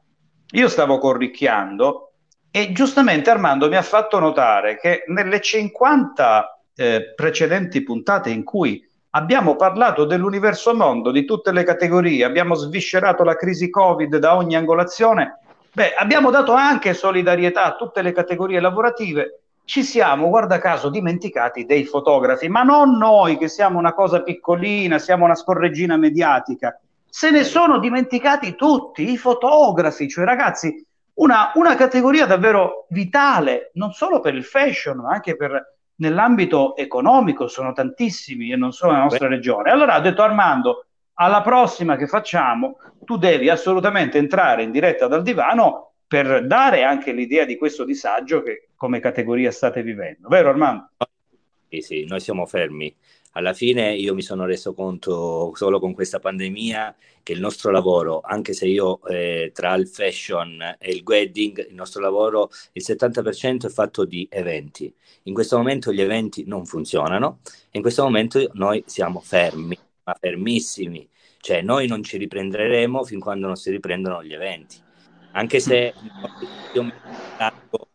[0.51, 2.13] io stavo corricchiando
[2.51, 8.83] e giustamente Armando mi ha fatto notare che nelle 50 eh, precedenti puntate in cui
[9.11, 14.55] abbiamo parlato dell'universo mondo, di tutte le categorie, abbiamo sviscerato la crisi Covid da ogni
[14.55, 15.39] angolazione,
[15.71, 19.41] beh, abbiamo dato anche solidarietà a tutte le categorie lavorative.
[19.65, 24.97] Ci siamo, guarda caso, dimenticati dei fotografi, ma non noi che siamo una cosa piccolina,
[24.97, 26.79] siamo una scorreggina mediatica,
[27.09, 30.85] se ne sono dimenticati tutti, i fotografi, cioè ragazzi,
[31.17, 37.47] una, una categoria davvero vitale, non solo per il fashion, ma anche per, nell'ambito economico,
[37.47, 39.71] sono tantissimi e non solo nella nostra regione.
[39.71, 45.23] Allora ho detto Armando, alla prossima che facciamo, tu devi assolutamente entrare in diretta dal
[45.23, 50.89] divano per dare anche l'idea di questo disagio che come categoria state vivendo, vero Armando?
[51.69, 52.95] Sì, sì, noi siamo fermi.
[53.37, 58.21] Alla fine io mi sono reso conto solo con questa pandemia che il nostro lavoro,
[58.21, 63.67] anche se io eh, tra il fashion e il wedding, il nostro lavoro, il 70%
[63.67, 64.91] è fatto di eventi.
[65.23, 70.17] In questo momento gli eventi non funzionano e in questo momento noi siamo fermi, ma
[70.19, 71.07] fermissimi.
[71.39, 74.77] Cioè noi non ci riprenderemo fin quando non si riprendono gli eventi.
[75.33, 75.93] Anche se
[76.73, 76.91] io mi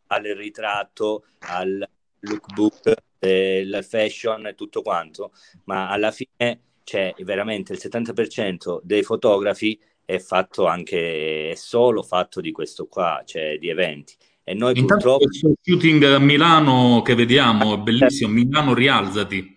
[0.06, 1.84] al ritratto, al
[2.20, 5.32] lookbook, eh, la fashion e tutto quanto,
[5.64, 12.40] ma alla fine c'è veramente il 70% dei fotografi è fatto anche, è solo fatto
[12.40, 14.14] di questo qua, cioè di eventi.
[14.42, 15.24] E noi Intanto purtroppo...
[15.26, 19.56] questo shooting a Milano che vediamo è bellissimo, Milano Rialzati,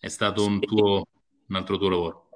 [0.00, 1.04] è stato un, tuo,
[1.46, 2.28] un altro tuo lavoro.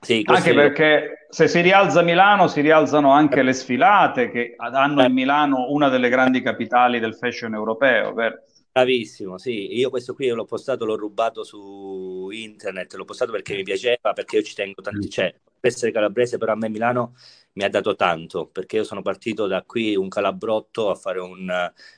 [0.00, 5.12] Sì, anche perché se si rialza Milano si rialzano anche le sfilate che hanno in
[5.12, 8.42] Milano una delle grandi capitali del fashion europeo, vero?
[8.76, 13.62] Bravissimo, sì, io questo qui l'ho postato, l'ho rubato su internet, l'ho postato perché mi
[13.62, 17.14] piaceva, perché io ci tengo tanti, cioè, per essere calabrese, però a me Milano
[17.54, 21.50] mi ha dato tanto, perché io sono partito da qui un calabrotto a fare un,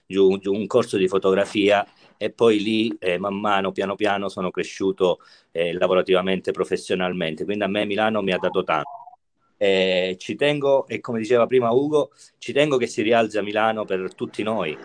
[0.06, 1.84] un, un corso di fotografia
[2.16, 5.18] e poi lì eh, man mano, piano piano, sono cresciuto
[5.50, 8.88] eh, lavorativamente, professionalmente, quindi a me Milano mi ha dato tanto.
[9.56, 13.84] Eh, ci tengo, e come diceva prima Ugo, ci tengo che si rialzi a Milano
[13.84, 14.78] per tutti noi,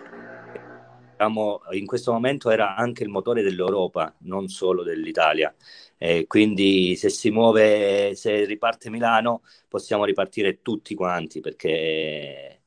[1.16, 5.54] diciamo, in questo momento era anche il motore dell'Europa, non solo dell'Italia.
[5.96, 12.60] Eh, quindi se si muove, se riparte Milano, possiamo ripartire tutti quanti perché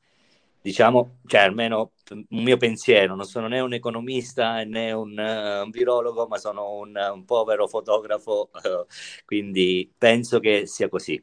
[0.60, 5.70] diciamo, cioè almeno un mio pensiero, non sono né un economista né un, uh, un
[5.70, 8.86] virologo, ma sono un, un povero fotografo, uh,
[9.24, 11.22] quindi penso che sia così.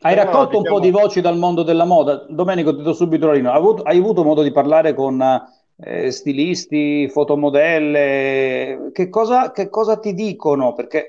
[0.00, 0.76] Hai raccolto no, diciamo...
[0.76, 2.24] un po' di voci dal mondo della moda.
[2.28, 3.52] Domenico, ti do subito la linea.
[3.52, 5.20] Hai avuto, hai avuto modo di parlare con
[5.80, 10.72] eh, stilisti, fotomodelle, che cosa, che cosa ti dicono?
[10.72, 11.08] Perché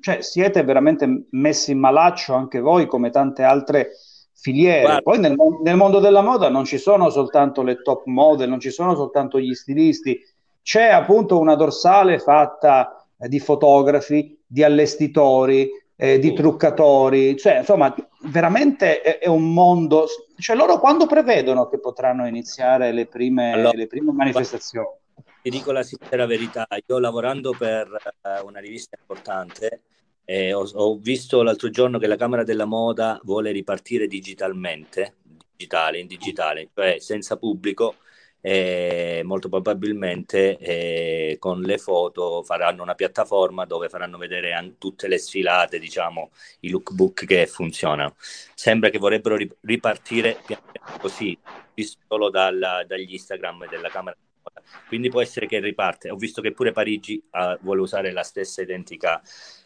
[0.00, 3.90] cioè, siete veramente messi in malaccio anche voi come tante altre
[4.32, 4.82] filiere.
[4.82, 5.02] Guarda.
[5.02, 8.70] Poi nel, nel, mondo della moda non ci sono soltanto le top model, non ci
[8.70, 10.18] sono soltanto gli stilisti,
[10.62, 15.68] c'è appunto una dorsale fatta eh, di fotografi, di allestitori,
[16.02, 20.06] eh, di truccatori, cioè insomma veramente è, è, un mondo,
[20.38, 24.88] cioè loro quando prevedono che potranno iniziare le prime, allora, le prime manifestazioni?
[25.42, 27.86] Ti dico la sincera verità, io lavorando per
[28.22, 29.82] uh, una rivista importante
[30.24, 35.16] eh, ho, ho, visto l'altro giorno che la Camera della Moda vuole ripartire digitalmente,
[35.54, 37.96] digitale, in digitale, cioè senza pubblico,
[38.40, 45.08] e molto probabilmente eh, con le foto faranno una piattaforma dove faranno vedere an- tutte
[45.08, 48.14] le sfilate, diciamo, i lookbook che funzionano.
[48.54, 50.38] Sembra che vorrebbero ri- ripartire
[51.00, 51.38] così,
[52.08, 54.16] solo dalla, dagli Instagram e della Camera.
[54.86, 56.10] Quindi può essere che riparte.
[56.10, 59.20] Ho visto che pure Parigi uh, vuole usare la stessa identica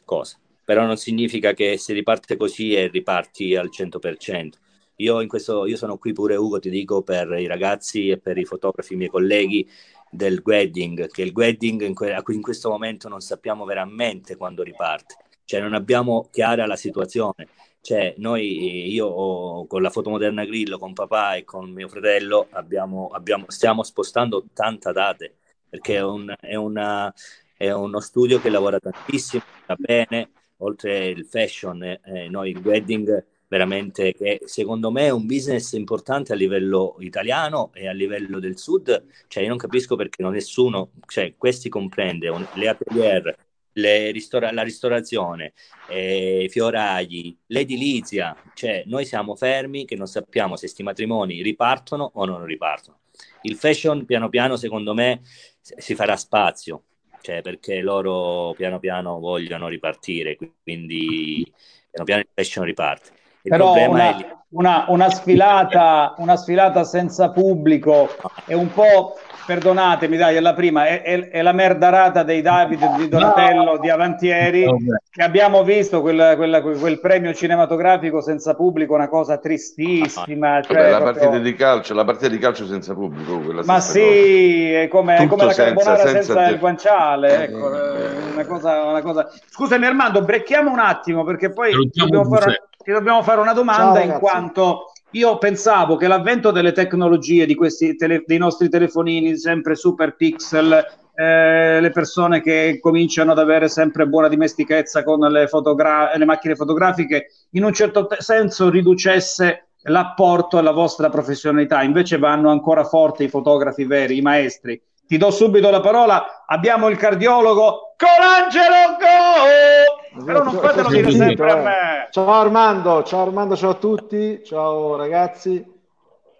[0.05, 4.64] cosa, però non significa che se riparte così e riparti al 100%.
[4.97, 8.45] Io, questo, io sono qui pure, Ugo, ti dico, per i ragazzi e per i
[8.45, 9.69] fotografi, i miei colleghi
[10.11, 15.17] del wedding, che il wedding in, que- in questo momento non sappiamo veramente quando riparte,
[15.45, 17.49] cioè non abbiamo chiara la situazione.
[17.81, 23.45] Cioè, noi, io con la fotomoderna Grillo, con papà e con mio fratello, abbiamo, abbiamo,
[23.49, 25.37] stiamo spostando 80 date,
[25.69, 27.13] perché è, un, è, una,
[27.57, 33.25] è uno studio che lavora tantissimo, sta bene, oltre il fashion, eh, noi il wedding
[33.55, 38.59] veramente che secondo me è un business importante a livello italiano e a livello del
[38.59, 43.37] sud, cioè io non capisco perché non nessuno, cioè questi comprende un, le atelier,
[43.75, 45.53] le ristora- la ristorazione,
[45.89, 52.11] eh, i fioragli, l'edilizia, cioè noi siamo fermi che non sappiamo se questi matrimoni ripartono
[52.15, 53.03] o non ripartono.
[53.43, 55.21] Il fashion piano piano secondo me
[55.61, 56.83] si farà spazio,
[57.21, 61.45] cioè perché loro piano piano vogliono ripartire, quindi
[61.89, 63.23] piano piano il fashion riparte.
[63.47, 64.17] Il Però una,
[64.53, 68.09] una, una, sfilata, una sfilata senza pubblico
[68.47, 72.97] è un po', perdonatemi, dai, è la prima, è, è, è la merdarata dei David
[72.97, 73.77] di Donatello no.
[73.77, 74.67] di Avantieri,
[75.11, 80.63] che abbiamo visto quel, quel, quel, premio cinematografico senza pubblico, una cosa tristissima.
[80.63, 81.21] Cioè, Vabbè, la proprio...
[81.21, 83.63] partita di calcio, la partita di calcio senza pubblico.
[83.65, 84.81] Ma sì, cosa.
[84.81, 89.03] è come, come la carbonara senza, senza, senza il guanciale, ecco, eh, una cosa, una
[89.03, 89.31] cosa...
[89.51, 94.13] Scusami Armando, brecchiamo un attimo perché poi dobbiamo fare ti dobbiamo fare una domanda Ciao,
[94.13, 99.75] in quanto io pensavo che l'avvento delle tecnologie di questi tele, dei nostri telefonini sempre
[99.75, 100.85] super pixel
[101.17, 106.57] eh, le persone che cominciano ad avere sempre buona dimestichezza con le, fotogra- le macchine
[106.57, 111.83] fotografiche in un certo te- senso riducesse l'apporto alla vostra professionalità.
[111.83, 114.81] Invece vanno ancora forte i fotografi veri, i maestri.
[115.07, 116.45] Ti do subito la parola.
[116.47, 120.25] Abbiamo il cardiologo Colangelo Go!
[120.25, 122.09] Però non fatelo dire sempre a me.
[122.11, 125.73] Ciao Armando, ciao Armando, ciao a tutti, ciao ragazzi.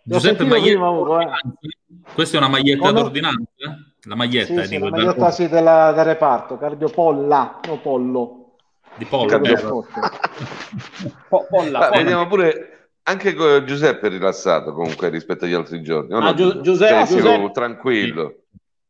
[0.03, 1.27] Giuseppe maglietta Ugo, eh.
[2.13, 3.01] Questa è una maglietta Come...
[3.01, 3.47] d'ordinanza?
[4.07, 8.57] La maglietta, sì, sì, la maglietta sì, della, del reparto, cardiopolla, no pollo.
[8.97, 9.41] Di pollo,
[11.29, 11.91] po- polla, polla.
[11.91, 12.75] Vediamo pure
[13.05, 16.15] anche Giuseppe è rilassato comunque rispetto agli altri giorni.
[16.15, 16.35] Ah, no?
[16.35, 18.44] Gi- Giuseppe, cioè, Giuseppe, tranquillo.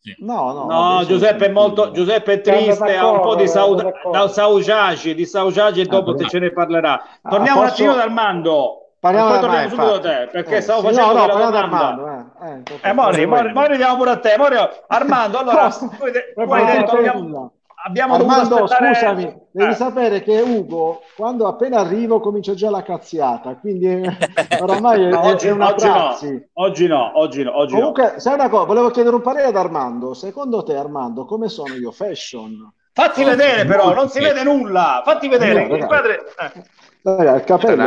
[0.04, 0.14] Sì.
[0.18, 5.24] No, no, no Giuseppe è molto Giuseppe è triste, ha un po' di saugiaci, di
[5.24, 7.02] saugiaci e dopo ah, te ce ne parlerà.
[7.22, 7.82] Ah, Torniamo posso...
[7.82, 8.80] un attimo da Armando.
[9.00, 12.06] Parliamo poi torniamo subito da te, perché eh, stavo sì, facendo no, no, della Armando.
[12.06, 14.34] Eh, eh, eh, mori, mori, mori, andiamo pure a te.
[14.36, 14.56] Mori,
[14.88, 17.52] Armando, allora, tu hai detto abbiamo,
[17.86, 18.94] abbiamo Armando, aspettare...
[18.94, 19.74] scusami, devi eh.
[19.74, 24.00] sapere che Ugo, quando appena arrivo, comincia già la cazziata, quindi
[24.60, 26.16] oramai no, è, oggi, è una oggi no,
[26.54, 28.18] oggi no, oggi no, oggi Comunque, no.
[28.18, 30.14] sai una cosa, volevo chiedere un parere ad Armando.
[30.14, 31.90] Secondo te, Armando, come sono io?
[31.90, 32.72] Fashion?
[32.92, 35.02] Fatti oh, vedere però, non si vede nulla.
[35.04, 35.66] Fatti vedere.
[35.66, 36.24] No, il padre...
[36.38, 36.82] Eh.
[37.06, 37.86] Raga, il capello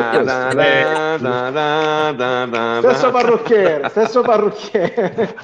[2.81, 5.35] stesso parrucchiere stesso parrucchiere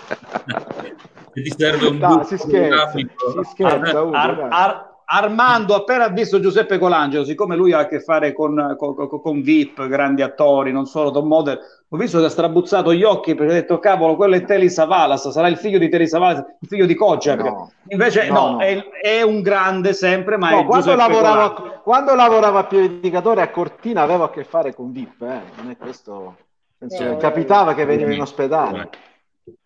[1.41, 3.09] ti serve un no, si scherza, si
[3.51, 8.33] scherza Ugo, Ar- Ar- Armando appena visto Giuseppe Colangelo siccome lui ha a che fare
[8.33, 12.93] con, con, con VIP grandi attori non solo top model ho visto che ha strabuzzato
[12.93, 16.07] gli occhi perché ha detto cavolo quello è Telly Savalas sarà il figlio di Telly
[16.07, 20.51] Savalas il figlio di Kojak no, invece no, no, È, è, un grande sempre ma
[20.51, 21.51] no, quando, lavorava,
[21.83, 25.41] quando, lavorava, a piedicatore a Cortina aveva a che fare con VIP eh?
[25.57, 26.37] non è questo
[26.77, 28.89] penso, eh, capitava che veniva in ospedale.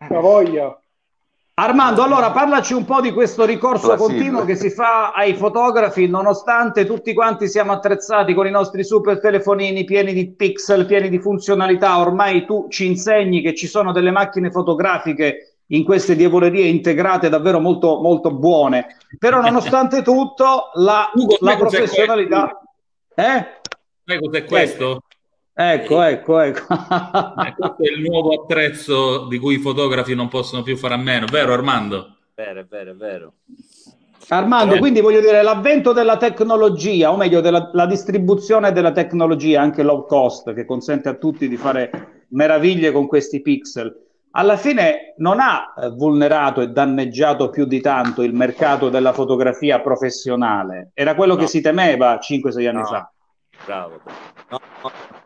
[0.08, 0.76] La voglia
[1.60, 6.86] Armando, allora parlaci un po' di questo ricorso continuo che si fa ai fotografi, nonostante
[6.86, 11.98] tutti quanti siamo attrezzati con i nostri super telefonini pieni di pixel, pieni di funzionalità.
[11.98, 17.58] Ormai tu ci insegni che ci sono delle macchine fotografiche in queste diavolerie integrate davvero
[17.58, 18.96] molto, molto buone.
[19.18, 22.60] Però, nonostante tutto, la, Ugo, la professionalità.
[23.16, 23.46] Eh?
[24.04, 25.02] Sai cos'è questo?
[25.60, 26.72] Ecco, ecco, ecco.
[26.72, 30.98] eh, questo è il nuovo attrezzo di cui i fotografi non possono più fare a
[30.98, 32.14] meno, vero Armando?
[32.36, 33.32] Vero, vero, vero.
[34.28, 34.78] Armando, eh.
[34.78, 40.06] quindi voglio dire, l'avvento della tecnologia, o meglio, della la distribuzione della tecnologia, anche low
[40.06, 43.92] cost, che consente a tutti di fare meraviglie con questi pixel,
[44.30, 49.80] alla fine non ha eh, vulnerato e danneggiato più di tanto il mercato della fotografia
[49.80, 50.92] professionale.
[50.94, 51.40] Era quello no.
[51.40, 52.84] che si temeva 5-6 anni no.
[52.84, 53.12] fa.
[53.64, 54.00] Bravo.
[54.50, 55.17] No, no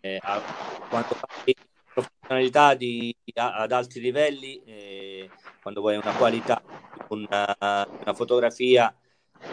[0.00, 0.40] eh, a,
[0.88, 1.54] quando fai
[1.92, 5.30] professionalità di, a, ad alti livelli, eh,
[5.62, 6.62] quando vuoi una qualità,
[7.08, 8.94] una, una fotografia,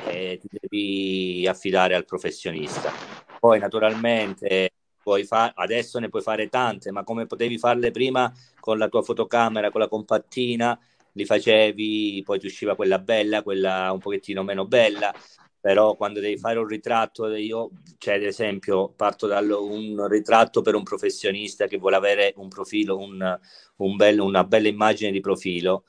[0.06, 2.92] eh, ti devi affidare al professionista.
[3.40, 8.78] Poi naturalmente puoi fa- adesso ne puoi fare tante, ma come potevi farle prima con
[8.78, 10.80] la tua fotocamera, con la compattina,
[11.14, 15.14] li facevi, poi ti usciva quella bella, quella un pochettino meno bella,
[15.62, 17.70] però quando devi fare un ritratto, io,
[18.00, 22.98] cioè ad esempio, parto da un ritratto per un professionista che vuole avere un profilo,
[22.98, 23.40] un,
[23.78, 25.86] un bello, una bella immagine di profilo,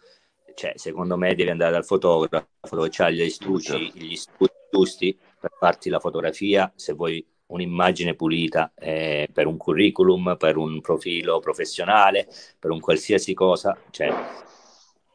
[0.54, 5.50] cioè secondo me devi andare dal fotografo dove c'ha gli studi, gli studi giusti per
[5.58, 12.28] farti la fotografia, se vuoi un'immagine pulita eh, per un curriculum, per un profilo professionale,
[12.58, 14.10] per un qualsiasi cosa, cioè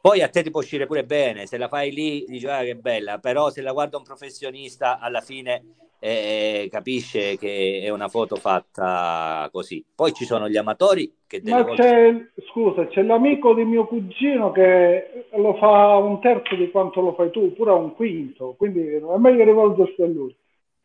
[0.00, 2.76] poi a te ti può uscire pure bene, se la fai lì dici ah, che
[2.76, 5.62] bella, però se la guarda un professionista alla fine
[6.00, 9.84] eh, capisce che è una foto fatta così.
[9.94, 11.42] Poi ci sono gli amatori che...
[11.44, 11.82] Ma volte...
[11.82, 17.14] c'è, scusa, c'è l'amico di mio cugino che lo fa un terzo di quanto lo
[17.14, 20.34] fai tu, pure un quinto, quindi è meglio rivolgersi a lui.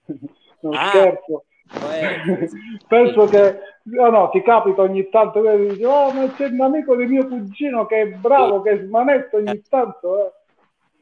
[0.62, 0.90] non ah.
[0.90, 1.46] scherzo.
[1.72, 2.50] Eh,
[2.88, 6.96] Penso che no, no, ti capita ogni tanto che dici, oh, ma c'è un amico
[6.96, 8.70] di mio cugino che è bravo, sì.
[8.70, 10.26] che smanetta ogni tanto.
[10.26, 10.32] Eh.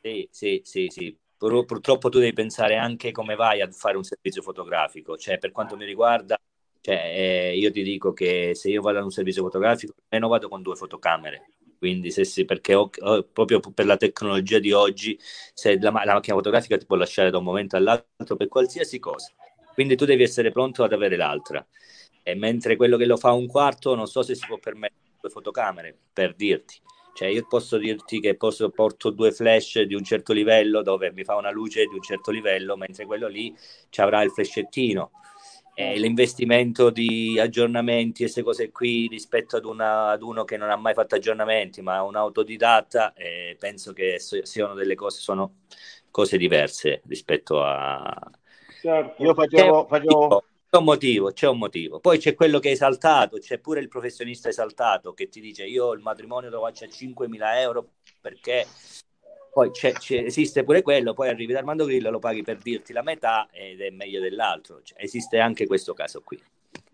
[0.02, 1.18] Sì, sì, sì, sì.
[1.38, 5.18] Pur, purtroppo tu devi pensare anche come vai a fare un servizio fotografico.
[5.18, 6.40] Cioè, per quanto mi riguarda,
[6.80, 10.48] cioè, eh, io ti dico che se io vado ad un servizio fotografico, almeno vado
[10.48, 11.48] con due fotocamere.
[11.78, 16.14] Quindi, se sì, perché ho, ho, proprio per la tecnologia di oggi, se la, la
[16.14, 19.34] macchina fotografica ti può lasciare da un momento all'altro per qualsiasi cosa
[19.82, 21.66] quindi tu devi essere pronto ad avere l'altra.
[22.22, 25.30] E mentre quello che lo fa un quarto, non so se si può permettere due
[25.32, 26.80] fotocamere, per dirti.
[27.16, 31.24] Cioè io posso dirti che posso, porto due flash di un certo livello dove mi
[31.24, 33.54] fa una luce di un certo livello, mentre quello lì
[33.90, 35.12] ci avrà il flashettino.
[35.74, 40.70] E l'investimento di aggiornamenti e queste cose qui rispetto ad, una, ad, uno che non
[40.70, 45.62] ha mai fatto aggiornamenti, ma un autodidatta, eh, penso che siano delle cose, sono
[46.12, 48.14] cose diverse rispetto a,
[48.82, 49.24] Certo.
[49.24, 52.00] Io facevo, facevo, C'è un motivo, c'è un motivo.
[52.00, 55.94] Poi c'è quello che è esaltato, c'è pure il professionista esaltato che ti dice io
[55.94, 58.66] il matrimonio lo faccio a 5.000 euro perché
[59.54, 62.94] poi c'è, c'è, esiste pure quello, poi arrivi da Armando Grillo, lo paghi per dirti
[62.94, 64.80] la metà ed è meglio dell'altro.
[64.82, 66.42] Cioè, esiste anche questo caso qui.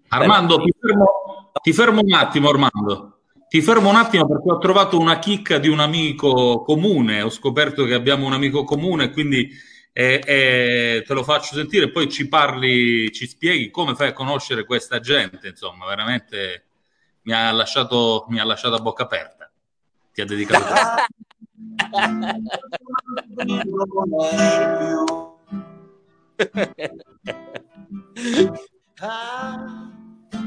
[0.09, 3.19] Armando, ti fermo, ti fermo un attimo, Armando.
[3.47, 7.85] Ti fermo un attimo perché ho trovato una chicca di un amico comune, ho scoperto
[7.85, 9.49] che abbiamo un amico comune, quindi
[9.93, 14.65] eh, eh, te lo faccio sentire, poi ci parli, ci spieghi come fai a conoscere
[14.65, 16.63] questa gente, insomma, veramente
[17.23, 19.51] mi ha lasciato, mi ha lasciato a bocca aperta.
[20.13, 20.65] Ti ha dedicato
[28.99, 29.91] Ah,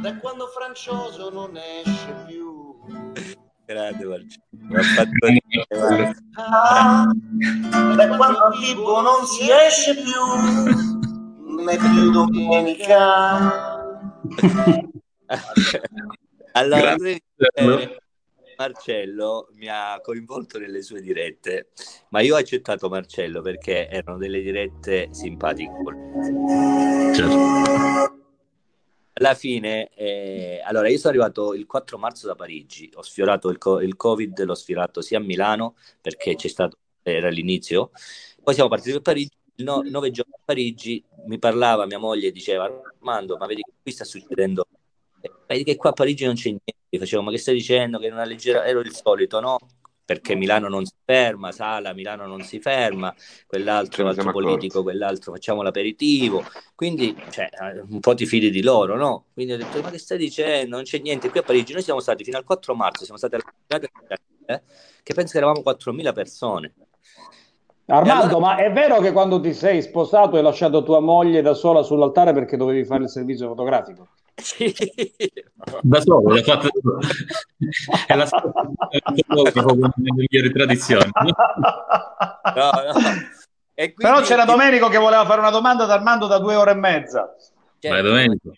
[0.00, 3.39] da quando Francioso non esce più.
[3.70, 4.40] Grande Marcello.
[6.34, 7.06] Ah,
[7.94, 13.78] da quando Pippo non si esce più, né più domenica.
[16.52, 17.20] allora, Grazie.
[17.54, 18.00] eh,
[18.56, 21.68] Marcello mi ha coinvolto nelle sue dirette,
[22.08, 25.70] ma io ho accettato Marcello perché erano delle dirette simpatiche.
[27.14, 28.18] Certo.
[29.20, 33.58] Alla fine, eh, allora io sono arrivato il 4 marzo da Parigi, ho sfiorato il,
[33.58, 37.90] co- il Covid, l'ho sfiorato sia a Milano perché c'è stato, era l'inizio,
[38.42, 42.64] poi siamo partiti per Parigi, no- nove giorni a Parigi mi parlava mia moglie, diceva
[42.64, 44.66] Armando, ma vedi che qui sta succedendo,
[45.20, 48.08] eh, vedi che qua a Parigi non c'è niente, facevo ma che stai dicendo, che
[48.08, 49.58] una leggera, ero il solito, no?
[50.10, 53.14] Perché Milano non si ferma, Sala, Milano non si ferma,
[53.46, 56.42] quell'altro altro siamo politico, quell'altro facciamo l'aperitivo,
[56.74, 59.26] quindi cioè, eh, un po' ti fidi di loro, no?
[59.32, 60.74] Quindi ho detto, ma che stai dicendo?
[60.74, 61.30] Non c'è niente.
[61.30, 63.44] Qui a Parigi noi siamo stati fino al 4 marzo, siamo stati alla
[64.46, 64.62] eh,
[65.04, 66.74] che penso che eravamo 4.000 persone.
[67.86, 71.54] Armando, allora- ma è vero che quando ti sei sposato hai lasciato tua moglie da
[71.54, 74.08] sola sull'altare perché dovevi fare il servizio fotografico?
[74.40, 74.74] Sì.
[75.82, 76.68] Da solo, l'ha fatta
[78.06, 81.10] è la fotografo con le migliori tradizioni.
[81.14, 81.32] No,
[82.54, 82.68] no.
[83.74, 86.72] E quindi- Però c'era Domenico che voleva fare una domanda ad Armando da due ore
[86.72, 87.34] e mezza.
[87.78, 88.48] cioè, Vai Domenico.
[88.48, 88.54] No,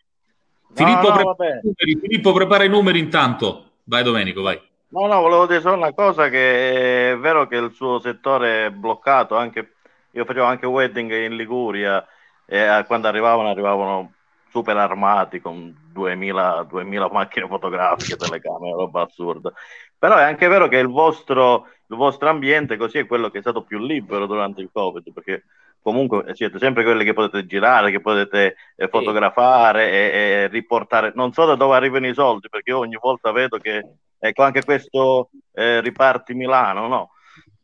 [0.74, 1.46] Filippo, no, prepara vabbè.
[1.48, 3.64] i numeri, Filippo, prepara i numeri intanto.
[3.84, 4.60] Vai Domenico, vai.
[4.88, 8.70] No, no, volevo dire solo una cosa che è vero che il suo settore è
[8.70, 9.74] bloccato, anche
[10.10, 12.04] io facevo anche wedding in Liguria
[12.44, 14.12] e eh, quando arrivavano arrivavano
[14.52, 19.50] super armati con 2000, 2000 macchine fotografiche, telecamere, roba assurda.
[19.98, 23.40] Però è anche vero che il vostro, il vostro ambiente così è quello che è
[23.40, 25.44] stato più libero durante il Covid, perché
[25.80, 31.12] comunque siete sempre quelli che potete girare, che potete eh, fotografare e, e riportare.
[31.14, 33.82] Non so da dove arrivano i soldi, perché ogni volta vedo che
[34.18, 37.10] ecco anche questo eh, riparti Milano, no?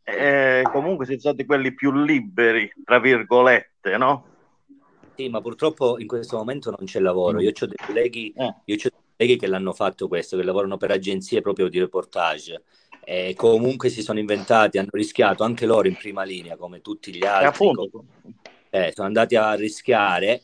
[0.02, 4.27] Eh, comunque siete stati quelli più liberi, tra virgolette, no?
[5.18, 7.40] Sì, ma purtroppo in questo momento non c'è lavoro.
[7.40, 8.54] Io ho dei colleghi, Eh.
[8.66, 12.62] io c'ho dei colleghi che l'hanno fatto questo, che lavorano per agenzie proprio di reportage.
[13.02, 17.24] E comunque si sono inventati, hanno rischiato anche loro in prima linea, come tutti gli
[17.24, 17.68] altri.
[18.70, 20.40] Eh, sono andati a rischiare,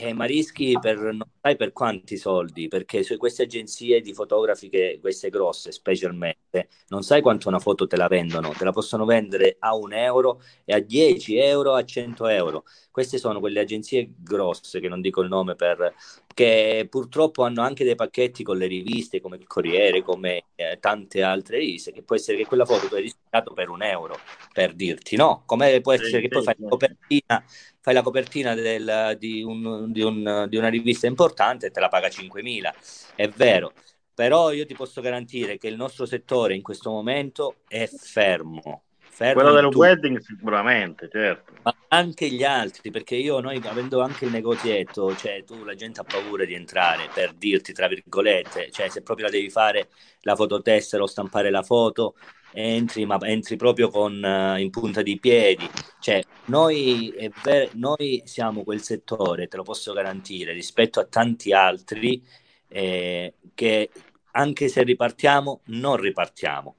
[0.00, 4.70] eh, ma rischi per non sai per quanti soldi, perché su queste agenzie di fotografi,
[5.00, 9.56] queste grosse specialmente, non sai quanto una foto te la vendono, te la possono vendere
[9.58, 12.64] a un euro e a 10 euro, a 100 euro.
[12.92, 15.92] Queste sono quelle agenzie grosse, che non dico il nome, per,
[16.32, 21.22] che purtroppo hanno anche dei pacchetti con le riviste, come il Corriere, come eh, tante
[21.22, 24.16] altre riviste, che può essere che quella foto tu hai rischiato per un euro,
[24.52, 25.42] per dirti, no?
[25.44, 27.44] Come può essere che poi fai la copertina
[27.88, 31.88] fai la copertina del- di, un- di un- di una rivista importante e te la
[31.88, 32.74] paga 5.000,
[33.14, 33.72] è vero,
[34.14, 39.40] però io ti posso garantire che il nostro settore in questo momento è fermo, fermo
[39.40, 41.52] quello del tutto, wedding sicuramente, certo.
[41.62, 46.00] ma anche gli altri, perché io, noi avendo anche il negozietto, cioè tu la gente
[46.00, 49.88] ha paura di entrare per dirti, tra virgolette, cioè se proprio la devi fare
[50.20, 52.14] la fototessera o stampare la foto,
[52.52, 55.68] entri, ma entri proprio con eh, in punta di piedi.
[56.00, 62.22] Cioè, noi, ver- noi siamo quel settore, te lo posso garantire, rispetto a tanti altri,
[62.68, 63.90] eh, che
[64.32, 66.74] anche se ripartiamo, non ripartiamo.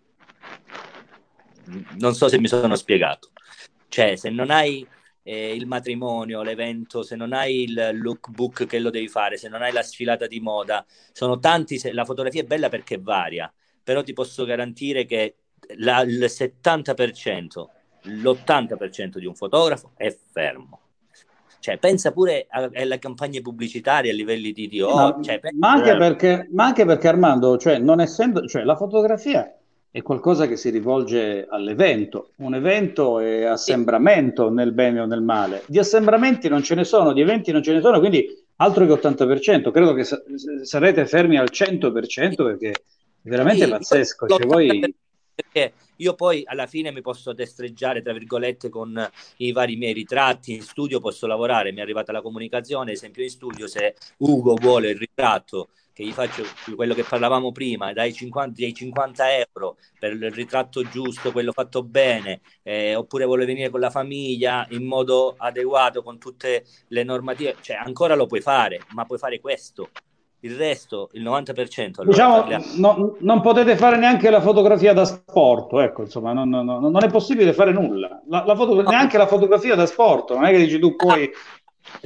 [1.99, 3.31] Non so se mi sono spiegato.
[3.87, 4.87] Cioè, se non hai
[5.23, 9.61] eh, il matrimonio, l'evento, se non hai il lookbook che lo devi fare, se non
[9.61, 13.51] hai la sfilata di moda, sono tanti, se- la fotografia è bella perché varia,
[13.83, 15.35] però ti posso garantire che
[15.77, 17.69] la- il 70%,
[18.03, 20.79] l'80% di un fotografo è fermo.
[21.61, 26.47] Cioè, pensa pure alle campagne pubblicitarie a livelli di, di Ma, cioè, ma anche perché,
[26.51, 29.53] ma anche perché Armando, cioè, non essendo, cioè, la fotografia
[29.91, 32.31] è qualcosa che si rivolge all'evento.
[32.37, 35.63] Un evento è assembramento nel bene o nel male.
[35.67, 38.25] Di assembramenti non ce ne sono, di eventi non ce ne sono, quindi
[38.57, 40.21] altro che 80%, credo che sa-
[40.61, 42.73] sarete fermi al 100% perché è
[43.23, 44.27] veramente Sì, pazzesco.
[44.27, 44.95] io- Cioè, voi...
[45.39, 50.53] perché io poi alla fine mi posso destreggiare tra virgolette con i vari miei ritratti.
[50.53, 54.89] In studio posso lavorare mi è arrivata la comunicazione esempio in studio se Ugo vuole
[54.89, 56.43] il ritratto che gli faccio
[56.75, 61.83] quello che parlavamo prima dai 50, dei 50 euro per il ritratto giusto quello fatto
[61.83, 67.57] bene eh, oppure vuole venire con la famiglia in modo adeguato con tutte le normative
[67.59, 69.89] cioè ancora lo puoi fare ma puoi fare questo
[70.41, 75.73] il resto, il 90%, allora Diciamo, no- non potete fare neanche la fotografia da sport,
[75.73, 78.21] ecco, insomma, non, non- non- è possibile fare nulla.
[78.27, 81.29] La, la foto- neanche la fotografia da sport, non è che dici tu poi...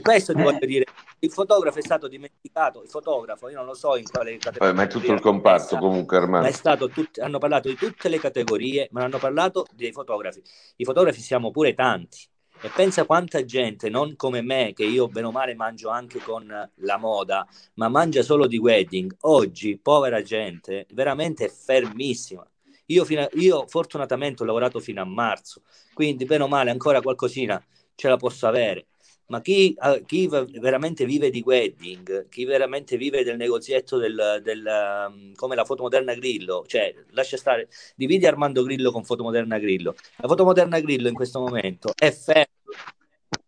[0.02, 0.44] Questo ti Eh.
[0.44, 0.86] voglio dire.
[1.20, 2.82] Il fotografo è stato dimenticato.
[2.84, 4.74] Il fotografo, io non lo so in quale categoria.
[4.74, 6.48] Ma è tutto il comparto comunque, Ma Armando.
[6.48, 10.42] è stato tut- hanno parlato di tutte le categorie, ma hanno parlato dei fotografi.
[10.78, 12.18] I fotografi siamo pure tanti.
[12.64, 16.48] E pensa quanta gente, non come me, che io bene o male mangio anche con
[16.48, 19.14] la moda, ma mangia solo di wedding.
[19.24, 22.50] Oggi, povera gente, veramente fermissima.
[22.86, 27.62] Io, a- io fortunatamente ho lavorato fino a marzo, quindi bene o male ancora qualcosina
[27.96, 28.88] ce la posso avere.
[29.28, 34.66] Ma chi, eh, chi veramente vive di wedding, chi veramente vive del negozietto del, del,
[35.08, 39.96] um, come la fotomoderna Grillo, cioè lascia stare, dividi Armando Grillo con fotomoderna Grillo.
[40.18, 42.12] La fotomoderna Grillo in questo momento è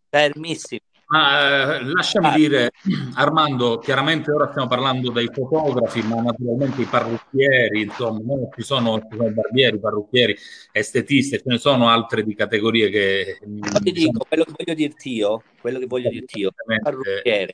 [0.08, 0.85] fermissima.
[1.08, 2.72] Ma eh, lasciami dire,
[3.14, 8.48] Armando, chiaramente ora stiamo parlando dei fotografi, ma naturalmente i parrucchieri, insomma, no?
[8.56, 10.36] ci, sono, ci sono barbieri, parrucchieri,
[10.72, 13.38] estetisti, ce ne sono altre di categorie che...
[13.46, 17.52] Ma ti dico, quello che voglio dirti io, quello che voglio dirti io, il parrucchiere.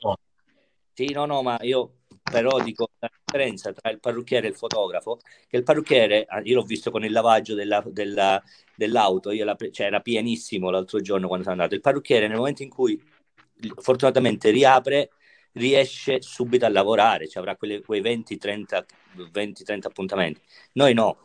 [0.95, 5.19] Sì, no, no, ma io però dico la differenza tra il parrucchiere e il fotografo,
[5.47, 8.41] che il parrucchiere, ah, io l'ho visto con il lavaggio della- della-
[8.75, 11.75] dell'auto, io la cioè, era pienissimo l'altro giorno quando sono andato.
[11.75, 12.99] Il parrucchiere nel momento in cui
[13.75, 15.09] fortunatamente riapre,
[15.53, 18.85] riesce subito a lavorare, cioè avrà quelle- quei 20-30
[19.31, 20.41] 20-30 appuntamenti.
[20.73, 21.17] Noi no,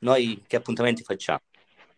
[0.00, 1.40] noi che appuntamenti facciamo?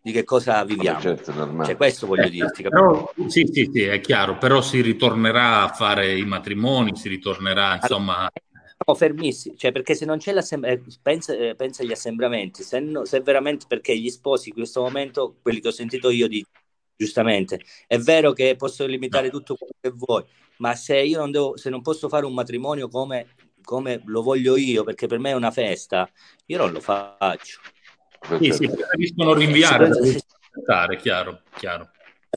[0.00, 1.00] Di che cosa viviamo?
[1.00, 1.64] certo.
[1.64, 3.12] Cioè, questo voglio dirti, capito?
[3.14, 7.76] Però, sì, sì, sì, è chiaro, però si ritornerà a fare i matrimoni, si ritornerà,
[7.76, 8.30] insomma...
[8.32, 13.06] Siamo fermissimi, cioè perché se non c'è l'assembramento, pensa, eh, pensa agli assembramenti, se, no-
[13.06, 16.44] se veramente perché gli sposi in questo momento, quelli che ho sentito io di
[16.96, 20.24] giustamente, è vero che posso limitare tutto quello che vuoi,
[20.58, 23.28] ma se io non devo, se non posso fare un matrimonio come,
[23.62, 26.08] come lo voglio io, perché per me è una festa,
[26.46, 27.60] io non lo faccio.
[28.40, 31.90] Sì, sì, preferiscono rinviare, preferiscono aspettare, chiaro, chiaro.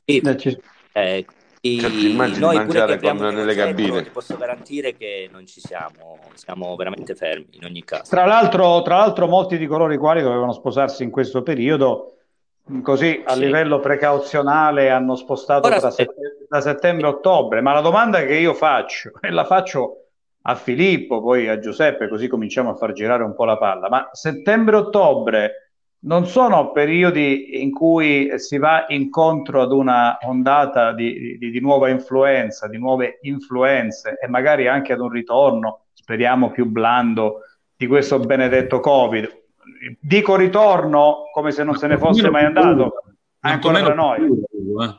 [0.04, 1.26] Eh,
[1.62, 4.04] i- Cioè, ti immagini noi pure mangiare con- nelle cabine?
[4.04, 8.10] ti posso garantire che non ci siamo, siamo veramente fermi in ogni caso.
[8.10, 12.17] Tra l'altro, tra l'altro molti di coloro i quali dovevano sposarsi in questo periodo,
[12.82, 13.40] così a Sì.
[13.40, 16.04] livello precauzionale hanno spostato Ora da, sì.
[16.04, 20.04] sett- da settembre a ottobre, ma la domanda che io faccio, e la faccio
[20.44, 24.10] a Filippo, poi a Giuseppe, così cominciamo a far girare un po' la palla, ma
[24.12, 31.60] settembre-ottobre non sono periodi in cui si va incontro ad una ondata di, di- di
[31.60, 37.42] nuova influenza, di nuove influenze e magari anche ad un ritorno, speriamo più blando,
[37.76, 39.46] di questo benedetto Covid.
[40.00, 43.04] Dico ritorno come se non se ne fosse mai andato,
[43.40, 44.26] ancora tra noi.
[44.26, 44.96] eh.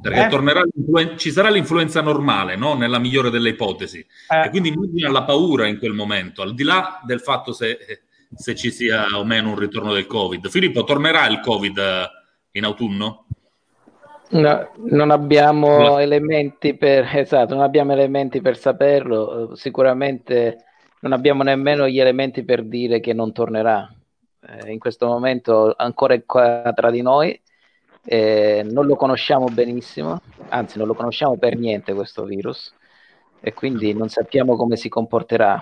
[0.00, 1.16] Perché Eh?
[1.16, 2.74] ci sarà l'influenza normale, no?
[2.74, 3.98] nella migliore delle ipotesi.
[3.98, 4.46] Eh.
[4.46, 7.78] E quindi immagina la paura in quel momento, al di là del fatto se,
[8.32, 10.48] se ci sia o meno un ritorno del Covid.
[10.48, 12.08] Filippo, tornerà il Covid eh,
[12.52, 13.26] in autunno?
[14.30, 20.64] No, non abbiamo elementi per, esatto, non abbiamo elementi per saperlo, sicuramente
[21.00, 23.88] non abbiamo nemmeno gli elementi per dire che non tornerà.
[24.40, 27.40] Eh, in questo momento ancora è qua tra di noi,
[28.04, 32.72] eh, non lo conosciamo benissimo, anzi non lo conosciamo per niente questo virus
[33.40, 35.60] e quindi non sappiamo come si comporterà.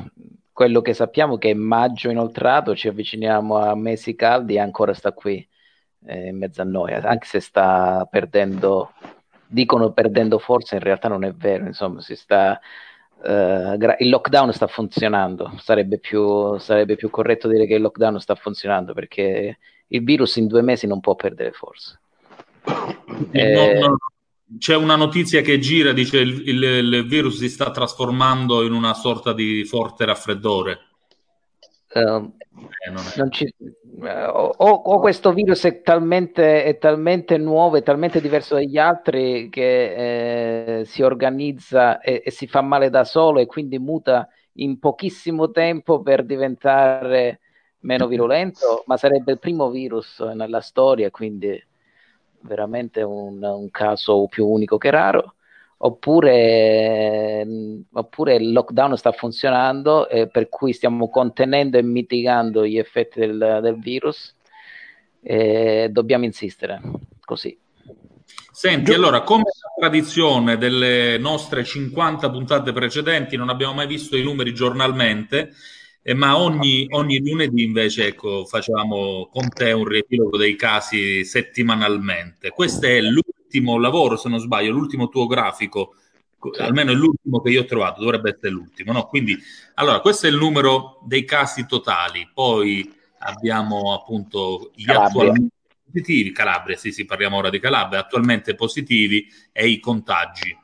[0.53, 4.95] Quello che sappiamo è che è maggio inoltrato, ci avviciniamo a mesi caldi e ancora
[4.95, 5.47] sta qui
[6.07, 8.93] eh, in mezzo a noi, anche se sta perdendo,
[9.47, 12.59] dicono perdendo forza, in realtà non è vero, insomma, si sta,
[13.27, 18.21] eh, gra- il lockdown sta funzionando, sarebbe più, sarebbe più corretto dire che il lockdown
[18.21, 19.59] sta funzionando perché
[19.89, 21.99] il virus in due mesi non può perdere forza.
[23.33, 23.81] Eh,
[24.59, 28.95] c'è una notizia che gira, dice il, il- il virus si sta trasformando in una
[28.95, 30.79] sorta di forte raffreddore.
[31.89, 32.33] ehm,
[32.87, 33.53] Eh, non non ci-
[33.99, 40.81] o, o questo virus è talmente, è talmente nuovo, è talmente diverso dagli altri che
[40.81, 45.51] eh, si organizza e, e si fa male da solo e quindi muta in pochissimo
[45.51, 47.41] tempo per diventare
[47.81, 51.63] meno virulento, ma sarebbe il primo virus nella storia, quindi
[52.41, 55.35] veramente un, un caso più unico che raro.
[55.79, 62.79] Oppure, mh, oppure il lockdown sta funzionando, eh, per cui stiamo contenendo e mitigando gli
[62.79, 64.35] effetti del, del virus.
[65.21, 66.81] Eh, dobbiamo insistere
[67.25, 67.59] così.
[68.51, 74.23] Senti, allora, come la tradizione delle nostre 50 puntate precedenti, non abbiamo mai visto i
[74.23, 75.53] numeri giornalmente,
[76.01, 82.49] eh, ma ogni, ogni, lunedì invece ecco, facevamo con te un riepilogo dei casi settimanalmente.
[82.51, 83.01] Questo è
[83.57, 85.95] l'ultimo lavoro, se non sbaglio, l'ultimo tuo grafico,
[86.59, 88.93] almeno è l'ultimo che io ho trovato, dovrebbe essere l'ultimo.
[88.93, 89.07] No?
[89.07, 89.37] Quindi,
[89.75, 95.09] allora, questo è il numero dei casi totali, poi abbiamo appunto gli Calabria.
[95.09, 95.55] attualmente
[95.91, 100.57] positivi, Calabria, sì, sì, parliamo ora di Calabria, attualmente positivi e i contagi.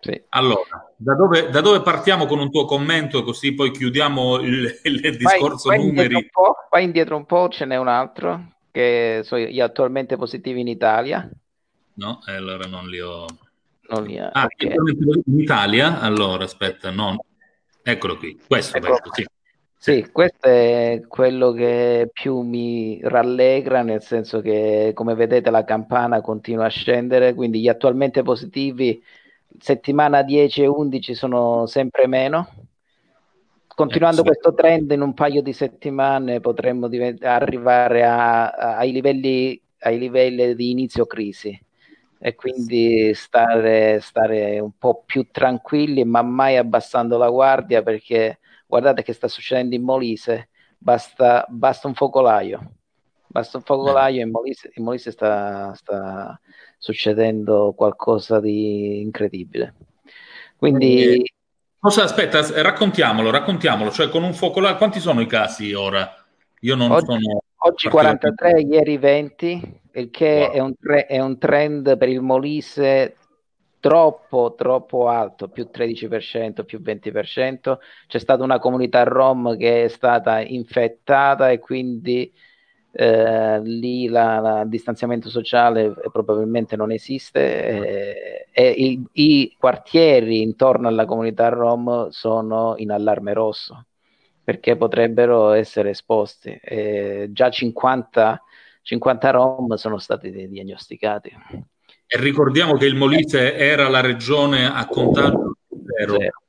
[0.00, 0.22] Sì.
[0.30, 5.16] Allora, da dove, da dove, partiamo con un tuo commento così poi chiudiamo il, il
[5.16, 6.14] discorso vai, vai numeri?
[6.14, 10.68] Indietro vai indietro un po', ce n'è un altro che sono gli attualmente positivi in
[10.68, 11.28] Italia.
[11.98, 13.26] No, eh, allora non li ho...
[13.88, 14.72] Non li ha, ah, okay.
[15.26, 15.98] in Italia?
[15.98, 17.24] Allora, aspetta, no.
[17.82, 19.26] Eccolo qui, questo, Eccolo questo, sì.
[19.80, 26.20] Sì, questo è quello che più mi rallegra, nel senso che come vedete la campana
[26.20, 29.02] continua a scendere, quindi gli attualmente positivi
[29.58, 32.48] settimana 10 e 11 sono sempre meno.
[33.66, 34.30] Continuando eh, sì.
[34.30, 39.98] questo trend in un paio di settimane potremmo divent- arrivare a, a, ai, livelli, ai
[39.98, 41.66] livelli di inizio crisi
[42.18, 49.02] e quindi stare, stare un po' più tranquilli ma mai abbassando la guardia perché guardate
[49.02, 52.72] che sta succedendo in Molise, basta, basta un focolaio,
[53.26, 54.24] basta un focolaio, eh.
[54.24, 56.38] in Molise, in Molise sta, sta,
[56.76, 59.74] succedendo qualcosa di incredibile.
[60.56, 61.22] Quindi...
[61.80, 66.12] Cosa, aspetta, raccontiamolo, raccontiamolo, cioè con un focolaio, quanti sono i casi ora?
[66.60, 67.42] Io non oggi, sono...
[67.60, 70.50] Oggi 43, ieri 20, il che wow.
[70.52, 73.16] è, un tre, è un trend per il Molise
[73.80, 77.78] troppo, troppo alto, più 13%, più 20%.
[78.06, 82.32] C'è stata una comunità rom che è stata infettata e quindi
[82.92, 91.04] eh, lì il distanziamento sociale probabilmente non esiste eh, e i, i, quartieri intorno alla
[91.04, 93.87] comunità rom sono in allarme rosso
[94.48, 96.58] perché potrebbero essere esposti.
[96.62, 98.42] Eh, già 50,
[98.80, 101.30] 50 rom sono stati diagnosticati.
[102.06, 106.42] E ricordiamo che il Molise era la regione a contagio zero, zero.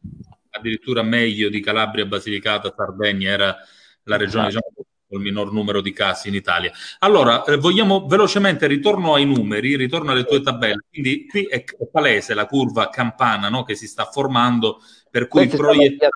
[0.51, 3.57] addirittura meglio di Calabria, Basilicata, Sardegna, era
[4.03, 4.65] la regione esatto.
[4.69, 6.71] diciamo, il minor numero di casi in Italia.
[6.99, 10.85] Allora, eh, vogliamo velocemente, ritorno ai numeri, ritorno alle tue tabelle.
[10.89, 14.79] Quindi qui è, è palese la curva campana no, che si sta formando,
[15.09, 16.09] per cui i proiettili...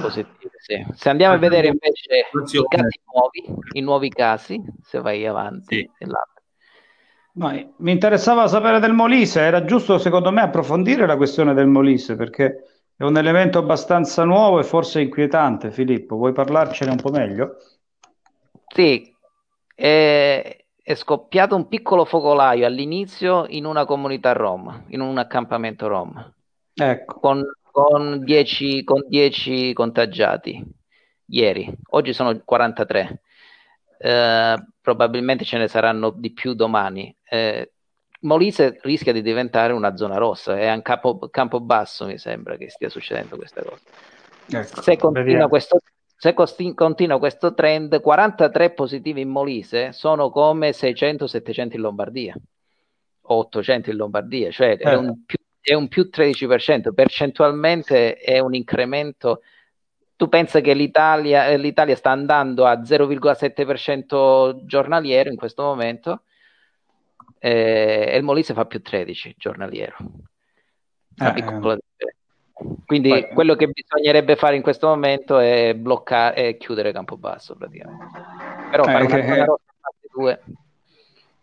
[0.00, 0.86] positivi, sì.
[0.94, 6.06] Se andiamo a vedere invece i casi nuovi, i nuovi casi, se vai avanti, sì.
[7.36, 12.16] No, mi interessava sapere del Molise, era giusto secondo me approfondire la questione del Molise
[12.16, 12.62] perché
[12.96, 15.70] è un elemento abbastanza nuovo e forse inquietante.
[15.70, 17.56] Filippo, vuoi parlarcene un po' meglio?
[18.76, 19.10] Sì,
[19.74, 26.34] è, è scoppiato un piccolo focolaio all'inizio in una comunità rom, in un accampamento rom,
[26.74, 27.18] ecco.
[27.18, 30.62] con, con, 10, con 10 contagiati
[31.28, 33.22] ieri, oggi sono 43.
[33.98, 37.16] Eh, probabilmente ce ne saranno di più domani.
[37.24, 37.72] Eh,
[38.20, 42.68] Molise rischia di diventare una zona rossa, è a campo, campo basso mi sembra che
[42.68, 43.80] stia succedendo questa cosa.
[44.48, 45.78] Ecco, se, continua questo,
[46.18, 52.34] se costi, continua questo trend, 43 positivi in Molise sono come 600-700 in Lombardia,
[53.20, 54.78] 800 in Lombardia, cioè eh.
[54.78, 59.42] è, un più, è un più 13%, percentualmente è un incremento.
[60.16, 66.22] Tu pensi che l'Italia, eh, l'Italia sta andando a 0,7% giornaliero in questo momento
[67.38, 69.96] eh, e il Molise fa più 13 giornaliero.
[71.18, 71.76] Una eh, piccola
[72.86, 78.06] Quindi poi, quello che bisognerebbe fare in questo momento è bloccare e chiudere Campobasso praticamente.
[78.70, 79.44] Però fare una che...
[79.44, 80.40] parte 2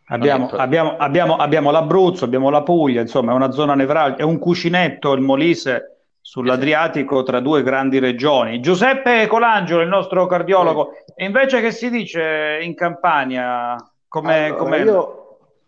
[0.07, 4.37] Abbiamo, abbiamo, abbiamo, abbiamo, l'Abruzzo, abbiamo la Puglia, insomma è una zona nevralgica, è un
[4.37, 8.59] cuscinetto il Molise sull'Adriatico tra due grandi regioni.
[8.59, 13.75] Giuseppe Colangelo, il nostro cardiologo, e invece che si dice in Campania?
[14.07, 15.22] Come allora, io...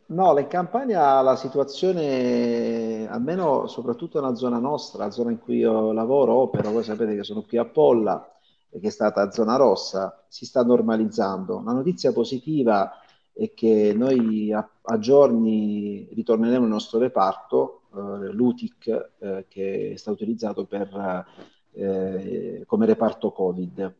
[0.07, 5.91] No, in Campania la situazione, almeno soprattutto nella zona nostra, la zona in cui io
[5.93, 8.31] lavoro, opero, voi sapete che sono qui a Polla,
[8.69, 11.59] che è stata zona rossa, si sta normalizzando.
[11.65, 12.99] La notizia positiva
[13.33, 19.95] è che noi a, a giorni ritorneremo nel nostro reparto eh, l'UTIC eh, che è
[19.95, 21.25] stato utilizzato per,
[21.73, 23.95] eh, come reparto Covid.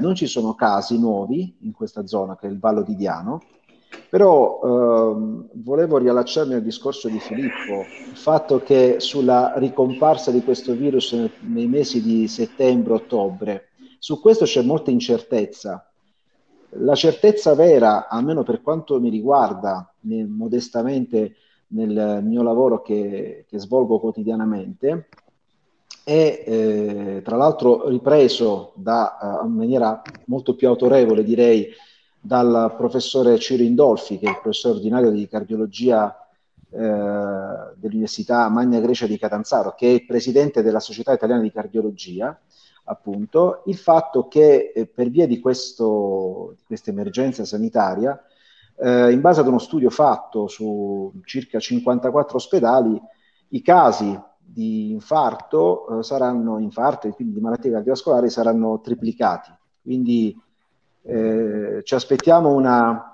[0.00, 3.40] non ci sono casi nuovi in questa zona, che è il Vallo di Diano,
[4.10, 10.74] Però ehm, volevo riallacciarmi al discorso di Filippo, il fatto che sulla ricomparsa di questo
[10.74, 15.90] virus nel- nei mesi di settembre-ottobre, su questo c'è molta incertezza.
[16.76, 21.36] La certezza vera, almeno per quanto mi riguarda, ne- modestamente
[21.68, 25.08] nel mio lavoro che, che svolgo quotidianamente,
[26.04, 31.68] è eh, tra l'altro ripreso da, eh, in maniera molto più autorevole, direi,
[32.24, 36.16] dal professore Ciro Indolfi, che è il professore ordinario di cardiologia
[36.70, 42.40] eh, dell'Università Magna Grecia di Catanzaro, che è il presidente della Società Italiana di Cardiologia,
[42.84, 48.18] appunto, il fatto che eh, per via di, questo, di questa emergenza sanitaria,
[48.78, 53.00] eh, in base ad uno studio fatto su circa 54 ospedali,
[53.48, 59.50] i casi di infarto eh, saranno infarto e quindi di malattie cardiovascolari saranno triplicati.
[59.82, 60.40] Quindi
[61.04, 63.06] eh, ci aspettiamo una,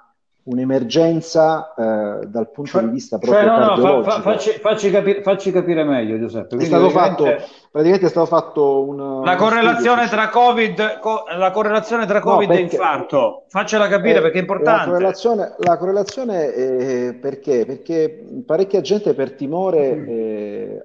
[0.45, 4.91] un'emergenza eh, dal punto Cioè, di vista cioè, proprio no, no, fa- fa- facci, facci
[4.91, 6.57] capi- facci capire meglio, Giuseppe.
[6.57, 11.25] È stato fatto, praticamente praticamente è stato fatto un, la correlazione studio tra Covid, co-
[11.37, 14.91] la correlazione tra No, Covid e perché- infarto, faccela capire Eh, perché è La importante.
[14.91, 17.65] correlazione, la correlazione perché?
[17.67, 20.83] Perché parecchia gente per timore, eh,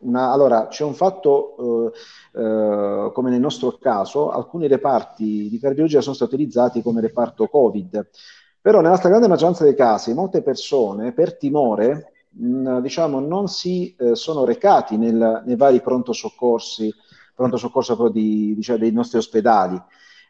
[0.00, 1.90] una- allora c'è un fatto
[2.34, 7.46] eh, eh, come nel nostro caso, alcuni reparti di cardiologia sono stati utilizzati come reparto
[7.48, 8.08] Covid,
[8.60, 14.14] però nella stragrande maggioranza dei casi molte persone per timore mh, diciamo, non si eh,
[14.14, 16.92] sono recati nel- nei vari pronto soccorsi,
[17.34, 19.80] pronto soccorso di- diciamo, dei nostri ospedali.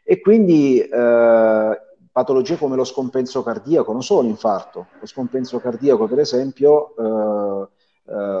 [0.03, 6.19] E quindi eh, patologie come lo scompenso cardiaco, non solo l'infarto, lo scompenso cardiaco per
[6.19, 7.67] esempio eh,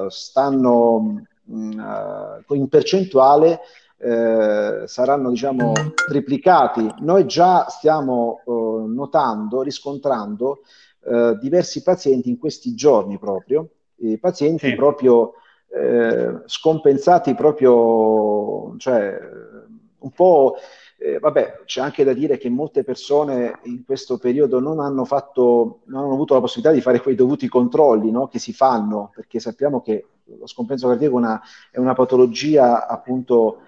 [0.09, 3.59] stanno mh, eh, in percentuale
[3.97, 5.73] eh, saranno diciamo
[6.07, 6.87] triplicati.
[6.99, 8.51] Noi già stiamo eh,
[8.87, 10.59] notando, riscontrando
[11.05, 14.75] eh, diversi pazienti in questi giorni proprio, eh, pazienti Sì.
[14.75, 15.33] proprio
[15.71, 19.17] eh, scompensati proprio, cioè
[19.99, 20.55] un po'
[21.01, 25.79] Eh, vabbè, c'è anche da dire che molte persone in questo periodo non hanno fatto,
[25.85, 29.39] non hanno avuto la possibilità di fare quei dovuti controlli no, che si fanno, perché
[29.39, 30.05] sappiamo che
[30.37, 31.41] lo scompenso cardiaco è una,
[31.71, 33.61] è una patologia appunto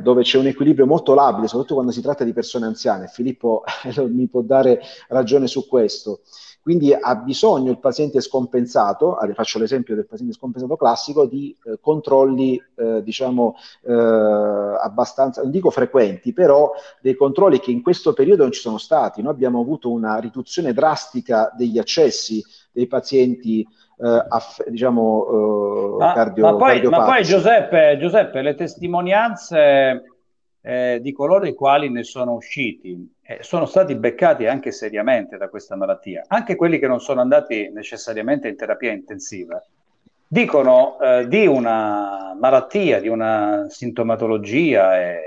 [0.00, 3.08] dove c'è un equilibrio molto labile, soprattutto quando si tratta di persone anziane.
[3.08, 3.64] Filippo
[4.08, 6.20] mi può dare ragione su questo.
[6.62, 11.78] Quindi ha bisogno il paziente scompensato, ah, faccio l'esempio del paziente scompensato classico, di eh,
[11.80, 16.70] controlli, eh, diciamo, eh, abbastanza, non dico frequenti, però
[17.00, 19.22] dei controlli che in questo periodo non ci sono stati.
[19.22, 23.66] Noi abbiamo avuto una riduzione drastica degli accessi dei pazienti,
[24.02, 25.26] eh, aff- diciamo,
[25.94, 27.22] eh, Ma, cardio- ma poi, ma poi.
[27.24, 30.02] Giuseppe, Giuseppe, le testimonianze
[30.60, 35.48] eh, di coloro i quali ne sono usciti eh, sono stati beccati anche seriamente da
[35.48, 39.62] questa malattia, anche quelli che non sono andati necessariamente in terapia intensiva,
[40.26, 45.20] dicono eh, di una malattia, di una sintomatologia eh,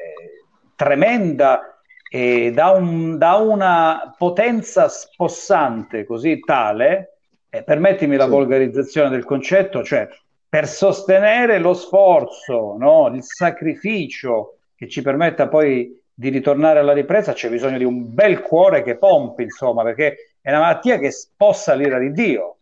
[0.76, 7.15] tremenda e da, un- da una potenza spossante così tale,
[7.56, 8.30] eh, permettimi la Sì.
[8.30, 10.08] volgarizzazione del concetto, cioè
[10.48, 17.34] per sostenere lo sforzo, no, il sacrificio che ci permetta poi di ritornare alla ripresa,
[17.34, 21.74] c'è bisogno di un bel cuore che pompi, insomma, perché è una malattia che spossa
[21.74, 22.56] l'ira di Dio.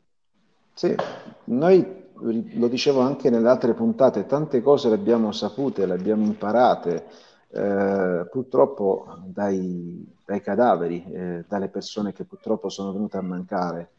[0.73, 0.95] Sì,
[1.45, 2.01] noi
[2.53, 7.05] lo dicevo anche nelle altre puntate, tante cose le abbiamo sapute, le abbiamo imparate,
[7.51, 13.89] eh, purtroppo dai, dai cadaveri, eh, dalle persone che purtroppo sono venute a mancare.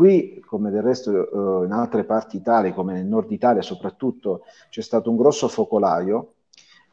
[0.00, 4.80] Qui, come del resto eh, in altre parti Italia, come nel nord Italia soprattutto, c'è
[4.80, 6.36] stato un grosso focolaio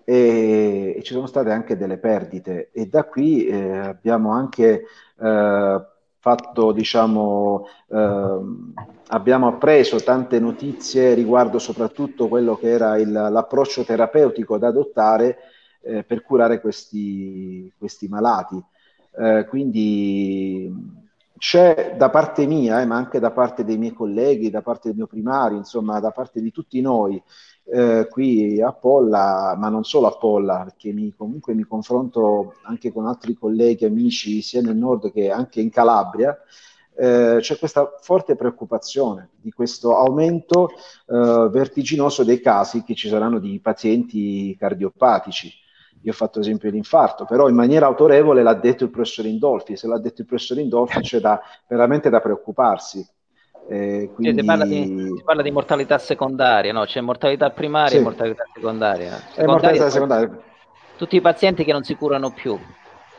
[0.03, 4.83] e, e ci sono state anche delle perdite e da qui eh, abbiamo anche
[5.21, 5.85] eh,
[6.19, 8.73] fatto, diciamo, ehm,
[9.07, 15.37] abbiamo appreso tante notizie riguardo soprattutto quello che era il- l'approccio terapeutico da adottare
[15.81, 18.61] eh, per curare questi, questi malati.
[19.17, 20.69] Eh, quindi
[21.37, 24.97] c'è da parte mia, eh, ma anche da parte dei miei colleghi, da parte del
[24.97, 27.21] mio primario, insomma, da parte di tutti noi
[27.65, 32.91] eh, qui a Polla, ma non solo a Polla, perché mi- comunque mi confronto anche
[32.91, 36.35] con altri colleghi, amici, sia nel nord che anche in Calabria,
[36.99, 40.69] eh, c'è questa forte preoccupazione di questo aumento
[41.07, 45.51] eh, vertiginoso dei casi che ci saranno di pazienti cardiopatici.
[46.07, 49.87] Io ho fatto esempio dell'infarto, però in maniera autorevole l'ha detto il professor Indolfi, se
[49.87, 51.37] l'ha detto il professor Indolfi c'è da,
[51.67, 53.05] veramente da preoccuparsi.
[53.67, 56.85] Eh, Cioè, si, parla di, quindi si parla di mortalità secondaria, no?
[56.85, 57.97] C'è mortalità primaria Sì.
[57.97, 59.17] e mortalità secondaria.
[59.35, 60.53] è mortalità Secondaria, secondaria.
[60.95, 62.57] tutti i pazienti che non si curano più.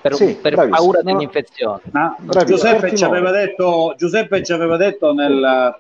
[0.01, 1.13] per, Sì, per paura No.
[1.13, 1.83] dell'infezione.
[1.91, 2.45] Ma Bravissimo.
[2.57, 5.77] Giuseppe ci, detto, Giuseppe ci aveva detto nel,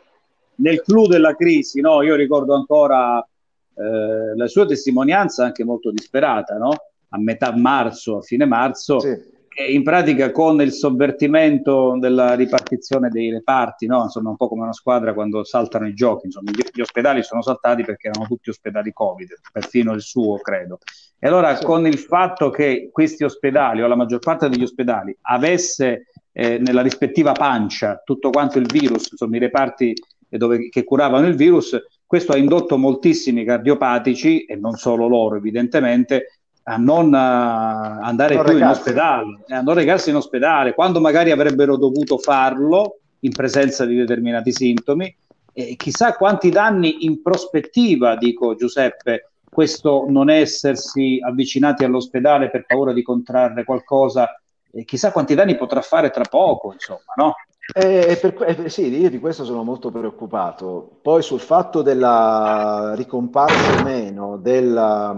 [0.57, 2.03] nel clou della crisi, no?
[2.03, 6.73] Io ricordo ancora eh, la sua testimonianza anche molto disperata, no?
[7.11, 9.17] A metà marzo, a fine marzo, Sì.
[9.49, 14.03] che in pratica con il sovvertimento della ripartizione dei reparti, no?
[14.03, 17.43] Insomma, un po' come una squadra quando saltano i giochi, insomma, gli, gli ospedali sono
[17.43, 20.79] saltati perché erano tutti ospedali Covid, perfino il suo, credo.
[21.19, 21.65] E allora Sì.
[21.65, 26.83] con il fatto che questi ospedali o la maggior parte degli ospedali avesse eh, nella
[26.83, 29.93] rispettiva pancia tutto quanto il virus, insomma i reparti
[30.29, 36.38] dove, che curavano il virus, questo ha indotto moltissimi cardiopatici, e non solo loro evidentemente,
[36.69, 38.81] a non eh, andare Non più in recarsi.
[38.81, 43.97] ospedale, eh, a non recarsi in ospedale, quando magari avrebbero dovuto farlo in presenza di
[43.97, 45.17] determinati sintomi.
[45.53, 52.93] E chissà quanti danni in prospettiva, dico Giuseppe, questo non essersi avvicinati all'ospedale per paura
[52.93, 54.41] di contrarre qualcosa,
[54.71, 57.35] e chissà quanti danni potrà fare tra poco, insomma, no?
[57.75, 60.99] Eh, per- eh, sì, io di questo sono molto preoccupato.
[61.03, 65.15] Poi sul fatto della ricomparsa o meno della,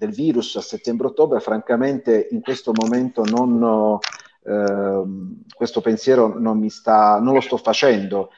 [0.00, 3.98] del virus a settembre-ottobre, francamente in questo momento non,
[4.46, 8.30] ehm, questo pensiero non, mi sta, non lo sto facendo.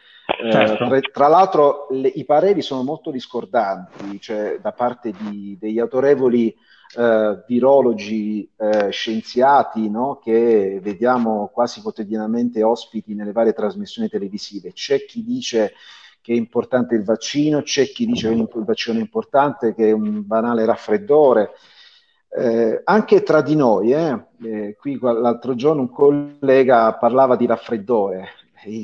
[0.43, 0.87] Eh, Certo.
[0.89, 6.53] tra, tra l'altro le- i pareri sono molto discordanti, cioè da parte di- degli autorevoli
[6.95, 10.19] eh, virologi, eh, scienziati, no?
[10.23, 14.73] che vediamo quasi quotidianamente ospiti nelle varie trasmissioni televisive.
[14.73, 15.73] C'è chi dice
[16.23, 19.93] che è importante il vaccino, c'è chi dice che il vaccino è importante, che è
[19.93, 21.51] un banale raffreddore.
[22.35, 28.29] Eh, anche tra di noi, eh, eh, qui l'altro giorno un collega parlava di raffreddore,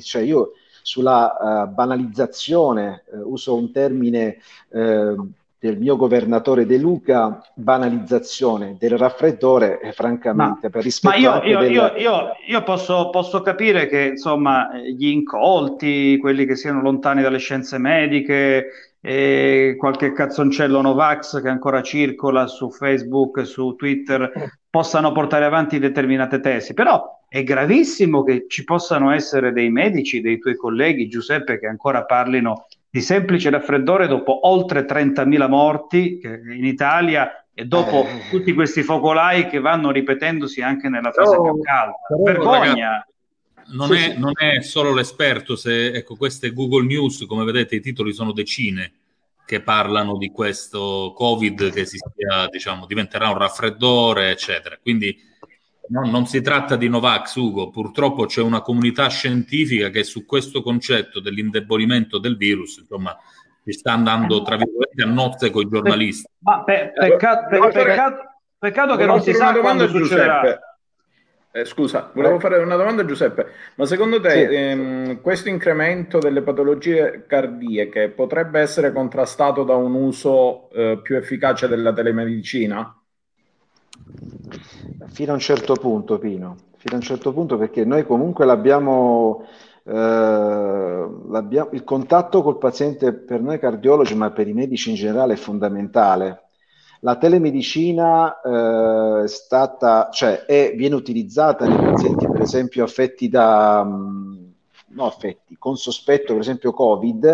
[0.03, 4.39] cioè io sulla eh, banalizzazione eh, uso un termine
[4.71, 5.15] eh,
[5.61, 11.59] del mio governatore De Luca, banalizzazione del raffreddore, e francamente, per rispetto Ma io, io-
[11.61, 17.23] del- io- io- posso, posso capire che insomma eh, gli incolti, quelli che siano lontani
[17.23, 18.67] dalle scienze mediche,
[19.01, 24.31] e qualche cazzoncello Novax che ancora circola su Facebook su Twitter
[24.69, 30.39] possano portare avanti determinate tesi, però è gravissimo che ci possano essere dei medici, dei
[30.39, 37.45] tuoi colleghi, Giuseppe, che ancora parlino di semplice raffreddore dopo oltre 30.000 morti in Italia
[37.53, 38.29] e dopo Eh.
[38.31, 41.95] tutti questi focolai che vanno ripetendosi anche nella fase Però- più calda.
[42.09, 43.03] però, Vergogna!
[43.71, 44.19] Non, Sì, è, sì.
[44.19, 48.93] non è solo l'esperto, se ecco, queste Google News, come vedete, i titoli sono decine
[49.45, 54.79] che parlano di questo Covid che si stia, diciamo, diventerà un raffreddore, eccetera.
[54.81, 55.15] Quindi
[55.89, 57.71] no, non si tratta di Novax, Ugo.
[57.71, 63.17] Purtroppo c'è una comunità scientifica che su questo concetto dell'indebolimento del virus, insomma,
[63.65, 66.29] si sta andando, tra virgolette, a nozze con i giornalisti.
[66.41, 68.17] Ma pe- pecca- pe- Volevo fare- peccato,
[68.59, 70.41] peccato che non si sa quando succederà.
[70.41, 70.61] Giuseppe.
[71.51, 72.51] Eh, scusa, volevo Vai.
[72.51, 74.55] fare una domanda a Giuseppe, ma secondo te Sì.
[74.55, 81.67] ehm, questo incremento delle patologie cardiache potrebbe essere contrastato da un uso eh, più efficace
[81.67, 82.95] della telemedicina?
[85.11, 89.45] Fino a un certo punto, Pino, fino a un certo punto perché noi comunque l'abbiamo,
[89.85, 89.93] eh,
[91.29, 95.37] l'abbiamo- il contatto col paziente per noi cardiologi, ma per i medici in generale, è
[95.37, 96.43] fondamentale.
[97.01, 103.85] La telemedicina eh, è stata, cioè è- viene utilizzata nei pazienti, per esempio, affetti da,
[103.85, 104.53] mh,
[104.89, 107.25] no affetti, con sospetto, per esempio, Covid,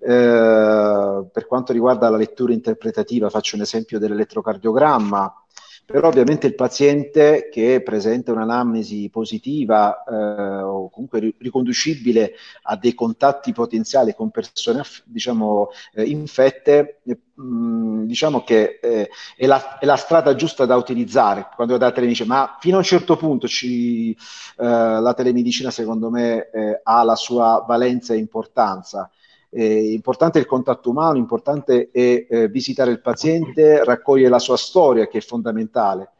[0.00, 5.43] eh, per quanto riguarda la lettura interpretativa, faccio un esempio dell'elettrocardiogramma,
[5.84, 12.32] però ovviamente il paziente che presenta un'anamnesi positiva eh, o comunque ri- riconducibile
[12.62, 19.46] a dei contatti potenziali con persone diciamo, eh, infette, eh, mh, diciamo che eh, è,
[19.46, 23.16] la, è la strada giusta da utilizzare quando da telemedicina, ma fino a un certo
[23.16, 24.16] punto ci, eh,
[24.56, 29.10] la telemedicina secondo me eh, ha la sua valenza e importanza.
[29.56, 34.56] Eh, importante è il contatto umano, importante è eh, visitare il paziente, raccogliere la sua
[34.56, 36.10] storia, che è fondamentale.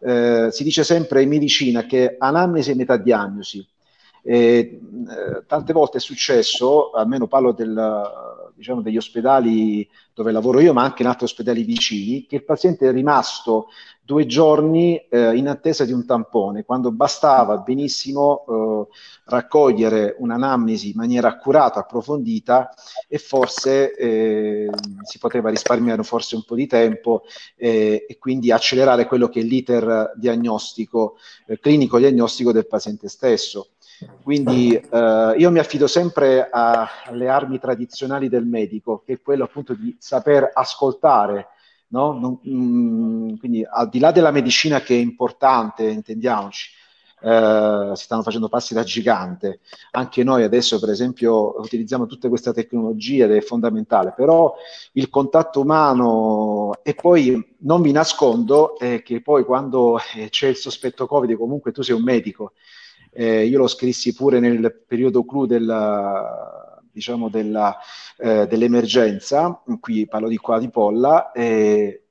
[0.00, 3.64] Eh, si dice sempre in medicina che anamnesi è metà diagnosi.
[4.22, 4.80] Eh, eh,
[5.46, 11.02] tante volte è successo, almeno parlo del, diciamo, degli ospedali dove lavoro io, ma anche
[11.02, 13.68] in altri ospedali vicini, che il paziente è rimasto
[14.02, 18.44] due giorni eh, in attesa di un tampone, quando bastava benissimo
[19.24, 22.72] raccogliere un'anamnesi in maniera accurata, approfondita
[23.08, 24.70] e forse eh,
[25.02, 27.22] si poteva risparmiare forse un po' di tempo
[27.56, 31.16] eh, e quindi accelerare quello che è l'iter diagnostico,
[31.46, 33.70] eh, clinico diagnostico del paziente stesso.
[34.22, 39.44] Quindi eh, io mi affido sempre a- alle armi tradizionali del medico, che è quello
[39.44, 41.48] appunto di saper ascoltare
[41.90, 42.12] no?
[42.12, 46.70] Non, mm, quindi al di là della medicina che è importante, intendiamoci,
[47.22, 49.60] eh, si stanno facendo passi da gigante.
[49.92, 54.54] Anche noi adesso, per esempio, utilizziamo tutta questa tecnologia ed è fondamentale, però
[54.92, 60.56] il contatto umano e poi non vi nascondo eh, che poi quando eh, c'è il
[60.56, 62.52] sospetto Covid, comunque tu sei un medico,
[63.12, 67.76] eh, io lo scrissi pure nel periodo clou della, diciamo della,
[68.16, 72.04] eh, dell'emergenza, qui parlo di qua di Polla, eh,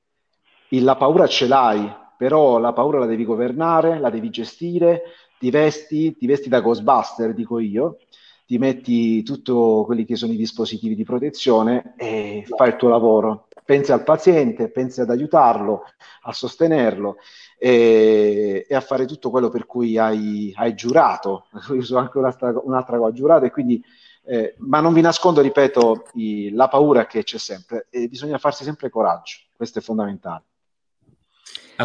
[0.69, 5.03] la paura ce l'hai, però la paura la devi governare, la devi gestire,
[5.39, 7.99] ti vesti, ti vesti da Ghostbuster, dico io,
[8.45, 9.53] ti metti tutti
[9.85, 13.47] quelli che sono i dispositivi di protezione e fai il tuo lavoro.
[13.63, 15.83] Pensi al paziente, pensi ad aiutarlo,
[16.23, 17.15] a sostenerlo
[17.57, 21.45] e, e a fare tutto quello per cui hai, hai giurato.
[21.73, 23.81] Io sono anche un'altra, un'altra cosa, giurato e quindi
[24.25, 28.65] eh, ma non vi nascondo, ripeto, i, la paura che c'è sempre e bisogna farsi
[28.65, 30.48] sempre coraggio, questo è fondamentale.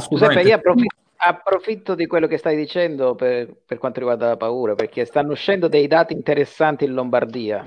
[0.01, 4.75] Giuseppe, io approfitto, approfitto, di quello che stai dicendo per, per, quanto riguarda la paura,
[4.75, 7.65] perché stanno uscendo dei dati interessanti in Lombardia,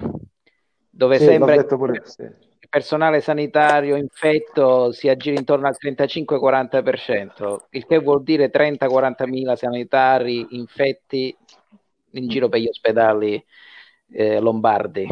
[0.90, 2.24] dove sì, sembra che pure, sì.
[2.24, 9.56] il personale sanitario infetto si aggira intorno al 35-40%, il che vuol dire 30-40 mila
[9.56, 11.36] sanitari infetti
[12.12, 13.44] in giro per gli ospedali
[14.12, 15.08] eh, lombardi.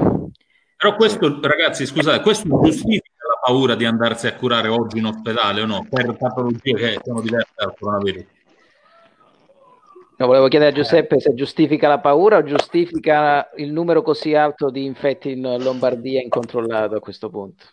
[0.78, 3.14] Però questo, ragazzi, scusate, questo giustifica
[3.46, 5.86] paura di andarsi a curare oggi in ospedale o no?
[5.88, 8.26] Per patologie che sono diverse dal coronavirus.
[10.18, 14.70] No, volevo chiedere a Giuseppe se giustifica la paura o giustifica il numero così alto
[14.70, 17.66] di infetti in Lombardia incontrollato a questo punto.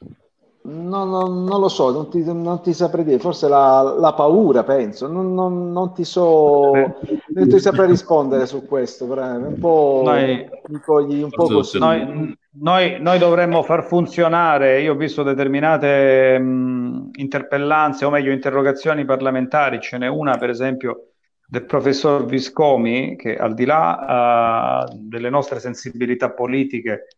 [0.65, 4.63] No, no, non lo so, non ti, non ti, saprei dire, forse la, la paura,
[4.63, 10.49] penso, non, non, non, ti so, non ti saprei rispondere su questo, un po', noi,
[10.69, 11.81] mi cogli un po' così.
[11.81, 19.05] Noi, noi, noi, dovremmo far funzionare, io ho visto determinate mh, interpellanze, o meglio interrogazioni
[19.05, 21.09] parlamentari, ce n'è una per esempio
[21.45, 27.09] del professor Viscomi, che al di là uh, delle nostre sensibilità politiche,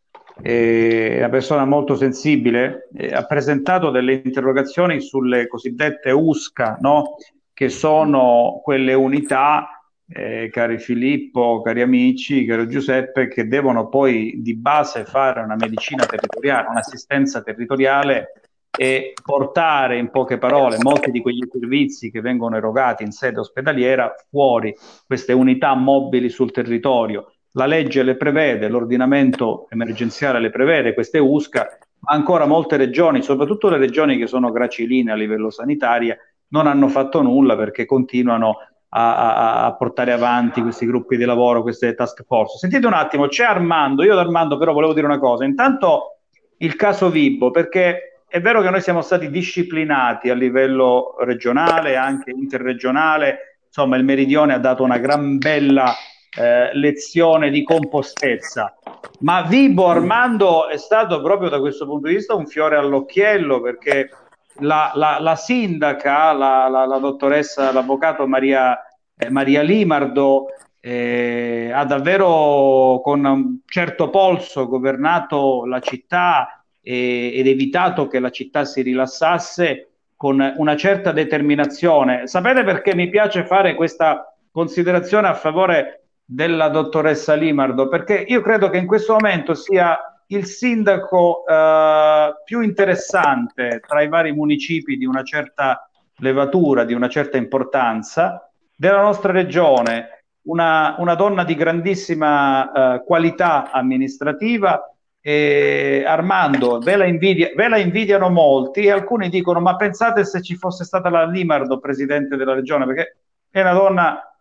[0.40, 7.16] è una persona molto sensibile, eh, ha presentato delle interrogazioni sulle cosiddette USCA, no?
[7.52, 14.54] che sono quelle unità, eh, cari Filippo, cari amici, caro Giuseppe, che devono poi di
[14.56, 18.32] base fare una medicina territoriale, un'assistenza territoriale
[18.76, 24.12] e portare in poche parole molti di quegli servizi che vengono erogati in sede ospedaliera
[24.28, 24.74] fuori
[25.06, 31.66] queste unità mobili sul territorio la legge le prevede, l'ordinamento emergenziale le prevede, queste USCA,
[32.00, 36.16] ma ancora molte regioni, soprattutto le regioni che sono graciline a livello sanitario,
[36.48, 38.56] non hanno fatto nulla perché continuano
[38.88, 42.58] a, a, portare avanti questi gruppi di lavoro, queste task force.
[42.58, 46.18] Sentite un attimo, c'è Armando, io ad Armando però volevo dire una cosa, intanto
[46.58, 52.30] il caso Vibbo, perché è vero che noi siamo stati disciplinati a livello regionale, anche
[52.30, 55.92] interregionale, insomma il Meridione ha dato una gran bella
[56.36, 58.76] eh, lezione di compostezza.
[59.20, 64.10] Ma Vibo Armando è stato proprio da questo punto di vista un fiore all'occhiello perché
[64.58, 68.78] la, la, la sindaca, la, la, dottoressa, l'avvocato Maria,
[69.16, 70.46] eh, Maria Limardo,
[70.80, 78.30] eh, ha davvero con un certo polso governato la città eh, ed evitato che la
[78.30, 82.26] città si rilassasse con una certa determinazione.
[82.26, 88.70] Sapete perché mi piace fare questa considerazione a favore della dottoressa Limardo, perché io credo
[88.70, 89.98] che in questo momento sia
[90.28, 97.08] il sindaco eh, più interessante tra i vari municipi di una certa levatura, di una
[97.08, 104.88] certa importanza della nostra regione, una, una donna di grandissima eh, qualità amministrativa.
[105.26, 110.42] E Armando, ve la, invidia, ve la invidiano molti e alcuni dicono ma pensate se
[110.42, 113.16] ci fosse stata la Limardo presidente della regione, perché
[113.48, 114.33] è una donna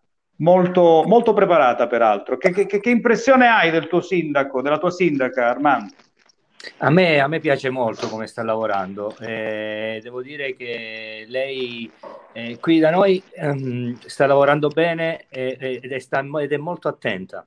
[0.44, 2.38] molto, molto preparata peraltro.
[2.38, 5.94] Che, che, che, impressione hai del tuo sindaco, della tua sindaca Armando?
[6.78, 9.16] A me, a me piace molto come sta lavorando.
[9.20, 11.90] Eh, devo dire che lei
[12.34, 16.88] eh, qui da noi ehm, sta lavorando bene eh, ed, è sta, ed, è molto
[16.88, 17.46] attenta.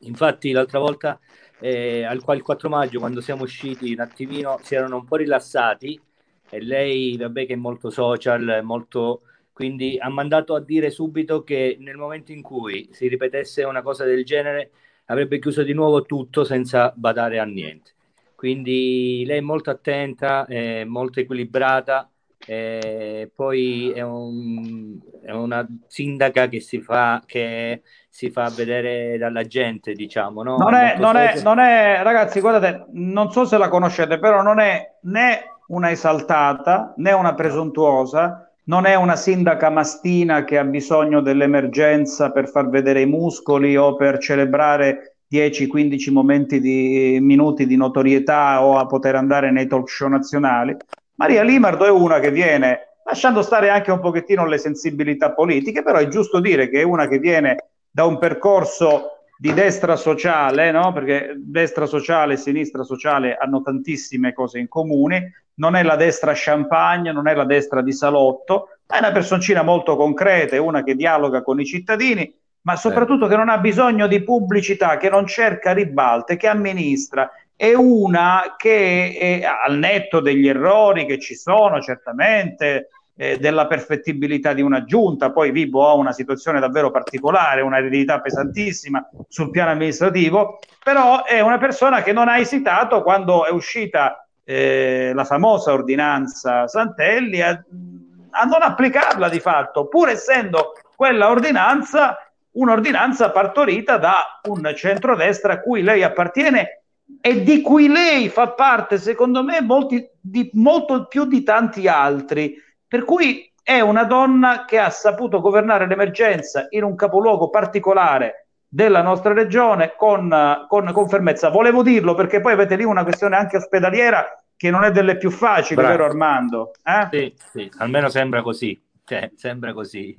[0.00, 1.18] Infatti l'altra volta,
[1.58, 6.00] eh, al, il 4 maggio, quando siamo usciti un attimino, si erano un po' rilassati
[6.48, 9.22] e lei, vabbè che è molto social, molto
[9.56, 14.04] quindi ha mandato a dire subito che nel momento in cui si ripetesse una cosa
[14.04, 14.70] del genere
[15.06, 17.92] avrebbe chiuso di nuovo tutto senza badare a niente.
[18.34, 22.06] Quindi lei è molto attenta, è molto equilibrata,
[22.46, 27.80] e poi è, un, è, una sindaca che si fa, che
[28.10, 30.42] si fa vedere dalla gente, diciamo.
[30.42, 30.58] No?
[30.58, 34.60] Non, è, non, è, non è, ragazzi, guardate, non so se la conoscete, però non
[34.60, 41.20] è né una esaltata né una presuntuosa, non è una sindaca mastina che ha bisogno
[41.20, 48.64] dell'emergenza per far vedere i muscoli o per celebrare 10-15 momenti di minuti di notorietà
[48.64, 50.76] o a poter andare nei talk show nazionali.
[51.14, 55.98] Maria Limardo è una che viene, lasciando stare anche un pochettino le sensibilità politiche, però
[55.98, 60.92] è giusto dire che è una che viene da un percorso di destra sociale, no?
[60.92, 66.32] perché destra sociale e sinistra sociale hanno tantissime cose in comune, non è la destra
[66.34, 70.82] champagne, non è la destra di salotto, ma è una personcina molto concreta, è una
[70.82, 72.32] che dialoga con i cittadini,
[72.62, 77.30] ma soprattutto che non ha bisogno di pubblicità, che non cerca ribalte, che amministra.
[77.54, 84.52] È una che è, al netto degli errori che ci sono, certamente, eh, della perfettibilità
[84.52, 85.32] di una giunta.
[85.32, 91.40] Poi Vibo ha una situazione davvero particolare, una eredità pesantissima sul piano amministrativo, però è
[91.40, 97.50] una persona che non ha esitato quando è uscita eh, la famosa ordinanza Santelli a,
[97.50, 102.18] a non applicarla di fatto, pur essendo quella ordinanza
[102.56, 106.82] un'ordinanza partorita da un centrodestra a cui lei appartiene
[107.20, 112.54] e di cui lei fa parte, secondo me, molti, di, molto più di tanti altri.
[112.88, 119.02] Per cui è una donna che ha saputo governare l'emergenza in un capoluogo particolare della
[119.02, 121.48] nostra regione con, con, con fermezza.
[121.48, 124.24] Volevo dirlo perché poi avete lì una questione anche ospedaliera
[124.56, 125.90] che non è delle più facili, Bravo.
[125.90, 126.72] vero Armando?
[126.84, 127.08] Eh?
[127.10, 128.80] Sì, sì, almeno sembra così.
[129.04, 130.18] Cioè, sembra così.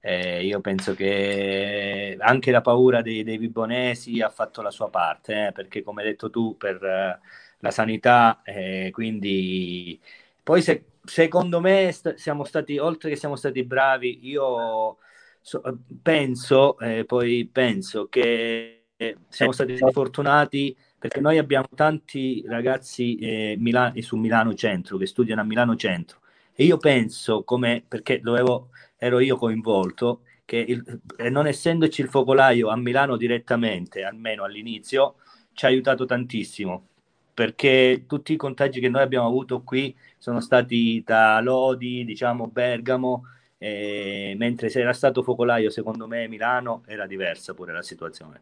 [0.00, 5.46] Eh, io penso che anche la paura dei, dei vibonesi ha fatto la sua parte,
[5.46, 7.26] eh, perché come hai detto tu, per uh,
[7.58, 9.98] la sanità, eh, quindi
[10.42, 14.98] poi se secondo me st- siamo stati, oltre che siamo stati bravi, io
[15.40, 15.62] so,
[16.02, 18.86] penso, eh, poi penso che
[19.28, 25.42] siamo stati fortunati perché noi abbiamo tanti ragazzi eh, Mila- su Milano Centro che studiano
[25.42, 26.20] a Milano Centro.
[26.54, 31.00] E io penso come perché dovevo, ero io coinvolto che il,
[31.30, 35.16] non essendoci il focolaio a Milano direttamente almeno all'inizio
[35.52, 36.88] ci ha aiutato tantissimo.
[37.34, 39.94] Perché tutti i contagi che noi abbiamo avuto qui
[40.24, 43.24] sono stati da Lodi, diciamo Bergamo,
[43.58, 48.40] eh, mentre se era stato focolaio secondo me Milano era diversa pure la situazione.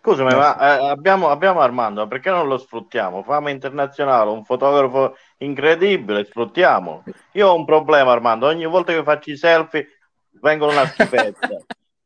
[0.00, 3.24] Scusami, ma eh, abbiamo, abbiamo, Armando, perché non lo sfruttiamo?
[3.24, 7.02] Fama internazionale, un fotografo incredibile, sfruttiamo.
[7.32, 9.88] Io ho un problema, Armando, ogni volta che faccio i selfie
[10.40, 11.48] vengono una schifezza.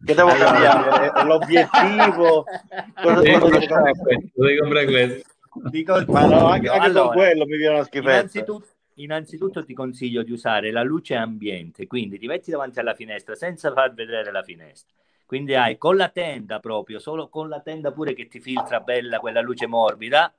[0.03, 2.45] che devo cambiare l'obiettivo
[3.03, 5.34] cosa questo, devi comprare questo
[5.71, 8.11] Dico, ma no, anche, anche allora, quello mi viene una schifezza.
[8.11, 13.35] innanzitutto, innanzitutto ti consiglio di usare la luce ambiente quindi ti metti davanti alla finestra
[13.35, 14.95] senza far vedere la finestra.
[15.27, 19.19] Quindi hai con la tenda proprio solo con la tenda pure che ti filtra bella
[19.19, 20.33] quella luce morbida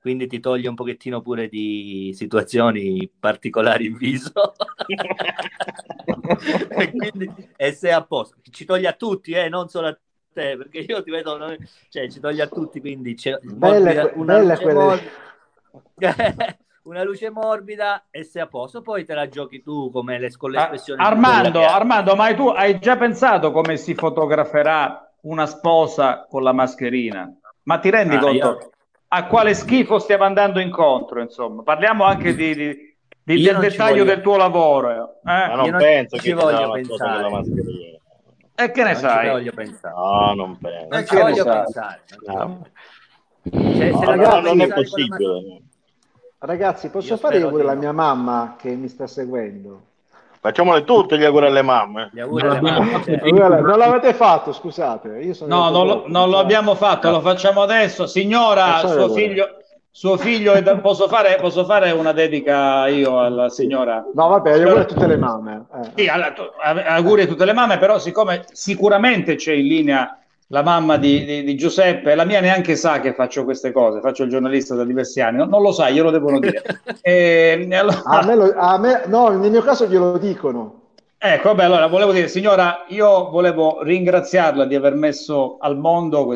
[0.00, 4.32] quindi ti toglie un pochettino pure di situazioni particolari in viso.
[6.70, 9.98] E, quindi, e sei a posto ci toglie a tutti eh, non solo a
[10.32, 11.38] te perché io ti vedo
[11.88, 15.08] cioè ci toglie a tutti quindi c'è morbida, una, luce morbida,
[16.84, 20.50] una luce morbida e sei a posto poi te la giochi tu come le, con
[20.50, 26.52] l'espressione Armando, Armando ma tu hai già pensato come si fotograferà una sposa con la
[26.52, 27.32] mascherina
[27.64, 28.70] ma ti rendi ah, conto io
[29.12, 31.62] a quale schifo stiamo andando incontro, insomma.
[31.62, 34.90] Parliamo anche di, di, del dettaglio del tuo lavoro.
[34.90, 35.18] Eh?
[35.22, 37.99] Ma non, non penso che ci voglio pensare.
[38.60, 39.28] E che ne non sai?
[39.30, 39.94] voglio pensare.
[39.94, 40.86] No, non penso.
[40.90, 42.00] Non ci voglio pensare.
[42.26, 42.66] No.
[43.50, 45.62] Cioè, no, no, non è possibile.
[46.38, 47.68] Ragazzi, posso io fare io pure di...
[47.68, 49.88] la mia mamma che mi sta seguendo?
[50.40, 52.10] Facciamole tutte gli auguri alle mamme.
[52.12, 53.02] Gli auguri alle mamme.
[53.60, 55.08] non l'avete fatto, scusate.
[55.46, 58.06] no, non lo, non lo, abbiamo fatto, lo facciamo adesso.
[58.06, 59.59] Signora, suo figlio,
[59.92, 64.04] suo figlio, posso fare, posso fare, una dedica io alla signora?
[64.14, 65.66] No, vabbè, auguri a tutte le mamme.
[65.74, 65.90] Eh.
[65.96, 70.18] Sì, auguri a tutte le mamme, però siccome sicuramente c'è in linea
[70.52, 74.24] la mamma di, di, di, Giuseppe, la mia neanche sa che faccio queste cose, faccio
[74.24, 76.62] il giornalista da diversi anni, non, non lo sa, glielo devono dire.
[77.02, 78.02] e, allora...
[78.04, 80.79] a me lo, a me, no, nel mio caso glielo dicono.
[81.22, 86.26] Ecco, beh, allora volevo dire, signora, io volevo ringraziarla di aver messo al mondo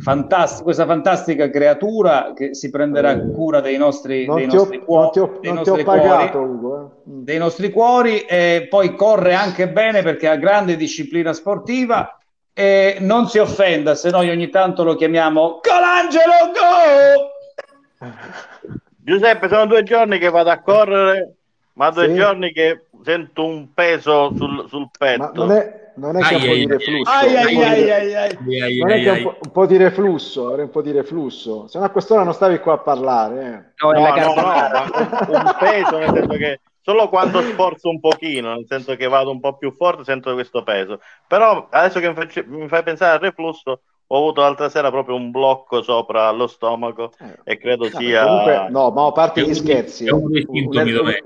[0.00, 5.38] fantast- questa fantastica creatura che si prenderà cura dei nostri, dei nostri ho, cuori, ho,
[5.40, 7.02] dei nostri pagato, Ugo, eh.
[7.04, 12.18] dei nostri cuori e poi corre anche bene perché ha grande disciplina sportiva
[12.52, 16.50] e non si offenda se noi ogni tanto lo chiamiamo Colangelo
[18.00, 18.10] Go!
[18.96, 21.36] Giuseppe, sono due giorni che vado a correre
[21.74, 22.14] Ma due Sì.
[22.14, 25.22] giorni che sento un peso sul, sul petto.
[25.22, 27.10] Ma non è, non è che un po' Ai, di ai, reflusso?
[27.12, 30.48] Ai, un ai, po' di- ai, Non è che un po', un po' di reflusso,
[30.48, 31.68] avrei un po' di reflusso.
[31.68, 33.44] Se no a quest'ora non stavi qua a parlare.
[33.44, 33.72] eh.
[33.84, 34.42] No, No, no, no,
[35.28, 39.30] un, un peso nel senso che solo quando sforzo un pochino, nel senso che vado
[39.30, 41.00] un po' più forte, sento questo peso.
[41.26, 45.16] Però adesso che mi, faccio- mi fai pensare al reflusso, ho avuto l'altra sera proprio
[45.16, 49.54] un blocco sopra lo stomaco Eh, e credo sia comunque, no, ma a parte gli
[49.54, 51.20] scherzi, è un- un- dov'è?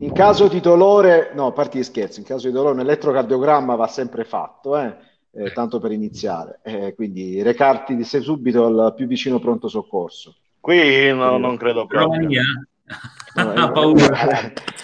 [0.00, 3.74] In caso di dolore, no, a parte gli scherzi, in caso di dolore un elettrocardiogramma
[3.74, 4.96] va sempre fatto, eh,
[5.32, 10.34] eh, tanto per iniziare, Eh, quindi recarti di sé subito al più vicino pronto soccorso.
[10.60, 12.28] qui no- non credo proprio.
[12.28, 12.28] No,
[13.34, 14.52] Ha eh, paura.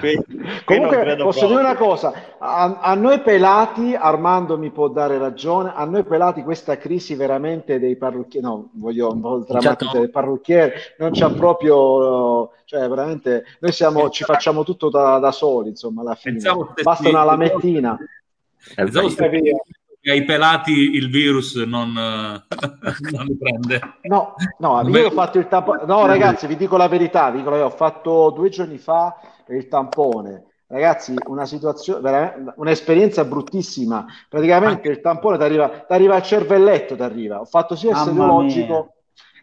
[0.00, 0.16] Qui,
[0.64, 1.60] qui non Comunque posso dire proprio.
[1.60, 6.76] una cosa, a, a noi pelati, Armando mi può dare ragione, a noi pelati questa
[6.78, 12.88] crisi veramente dei parrucchieri, no, voglio un po' drammatizzare, dei parrucchieri non c'ha proprio, cioè
[12.88, 17.22] veramente, noi siamo, ci facciamo tutto da, da soli, insomma, alla fine, Pensavo basta una
[17.22, 17.96] lamettina.
[18.74, 19.56] Pensavo E
[20.02, 23.80] che ai pelati il virus non, non li prende.
[24.02, 25.84] No, no, io ho fatto il tampone.
[25.86, 29.16] No, ragazzi, vi dico la verità, vi dico ho fatto due giorni fa
[29.56, 30.44] il tampone.
[30.66, 34.06] Ragazzi, una situazione, veramente- un'esperienza bruttissima.
[34.28, 37.40] Praticamente il tampone ti arriva, al cervelletto, ti arriva.
[37.40, 38.94] Ho fatto sia il serologico.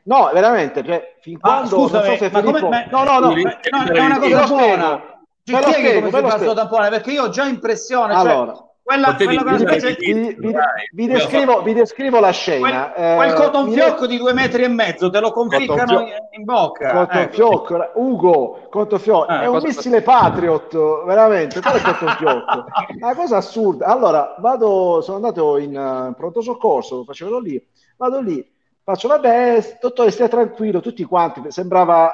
[0.03, 3.03] No, veramente, cioè, fin Ma quando non scusami, so se ma come, Filippo- ma- No,
[3.03, 5.21] no, no, ma- no, è una cosa buona.
[5.43, 6.53] Ci ve lo spieghi spiego, come ve si lo spiego.
[6.53, 6.89] tampone?
[6.89, 10.63] Perché io ho già impressione, cioè, Allora, quella, quella vi, vi- Dai,
[10.93, 12.89] vi descrivo, vi descrivo la scena.
[12.91, 16.07] quel, quel Eh, cotton mi- fiocco di due metri e mezzo te lo conficcano in,
[16.31, 16.91] in bocca.
[16.91, 17.33] Cotton ecco.
[17.33, 22.65] Fiocco, Ugo, Cotton Fiocco, Eh, è un missile Patriot, veramente, qual è Cotton Fiocco?
[22.99, 23.85] Una cosa assurda.
[23.85, 27.63] Allora, vado, sono andato in eh, pronto soccorso, lo facevo lì,
[27.95, 28.43] vado lì,
[28.91, 32.13] faccio, vabbè, dottore, stia tranquillo, tutti quanti, sembrava,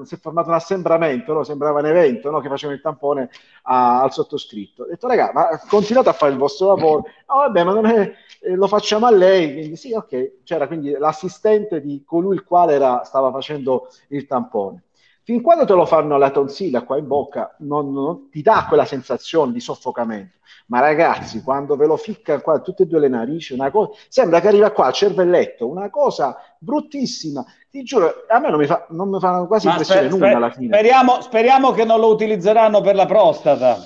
[0.00, 1.44] eh, si è formato un assembramento, no?
[1.44, 2.40] sembrava un evento, no?
[2.40, 3.30] Che facevano il tampone
[3.62, 4.82] a- al sottoscritto.
[4.84, 7.04] Ho detto, raga, ma continuate a fare il vostro lavoro.
[7.28, 9.52] No, vabbè, ma non è, eh, lo facciamo a lei.
[9.52, 10.42] Quindi, sì, ok.
[10.44, 14.82] C'era quindi l'assistente di colui il quale era- stava facendo il tampone.
[15.24, 18.84] Fin quando te lo fanno alla tonsilla qua in bocca, non, non- ti dà quella
[18.84, 20.36] sensazione di soffocamento.
[20.66, 24.40] Ma ragazzi, quando ve lo ficca qua tutte e due le narici, una cosa, sembra
[24.40, 27.44] che arriva qua al cervelletto, una cosa bruttissima.
[27.70, 30.26] Ti giuro, a me non mi fa, non mi fa quasi Ma impressione sper- nulla
[30.26, 30.66] sper- alla fine.
[30.76, 33.78] speriamo, speriamo che non lo utilizzeranno per la prostata.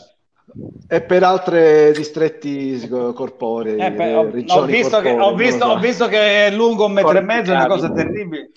[0.90, 5.65] E per altri distretti corporei, Eh, beh, eh, ho, ho visto che, corporee, ho, visto,
[5.65, 5.70] so.
[5.70, 8.51] ho visto che è lungo un metro e mezzo, è una cosa terribile.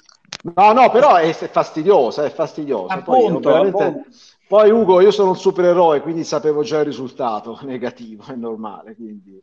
[0.55, 2.97] No, no, però è, fastidiosa, è fastidiosa.
[3.01, 4.07] Poi, Appunto, ovviamente- appunto.
[4.47, 8.95] poi, Ugo, io sono un supereroe, quindi sapevo già il risultato negativo, è normale.
[8.95, 9.39] Quindi,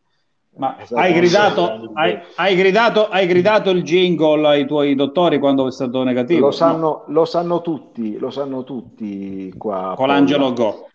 [0.57, 5.39] Ma è stato hai gridato, hai, hai gridato, hai gridato il jingle ai tuoi dottori
[5.39, 6.47] quando è stato negativo?
[6.47, 9.91] Lo sanno, lo sanno tutti, lo sanno tutti qua.
[9.91, 10.53] No, con l'Angelo.
[10.53, 10.88] Go.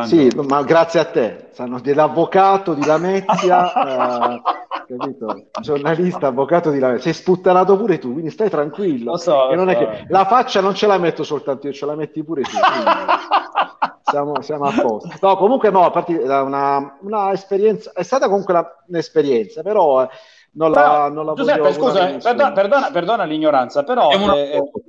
[0.00, 3.70] Sì, ma grazie a te, sanno dell'avvocato di Lamezia,
[4.36, 4.42] eh,
[4.86, 5.48] capito?
[5.60, 9.10] Giornalista, avvocato di Lamezia, sei sputtanato pure tu, quindi stai tranquillo.
[9.12, 9.78] Lo so, lo non è so.
[9.80, 12.56] che la faccia non ce la metto soltanto io, ce la metti pure tu.
[14.00, 15.08] siamo, siamo a posto.
[15.20, 20.02] No, comunque no, a parte da una, una esperienza, è stata comunque una- un'esperienza, però
[20.02, 20.08] eh,
[20.54, 24.16] non la, Però, non la Giuseppe, scusa, eh, perdona, perdona, perdona l'ignoranza, però eh,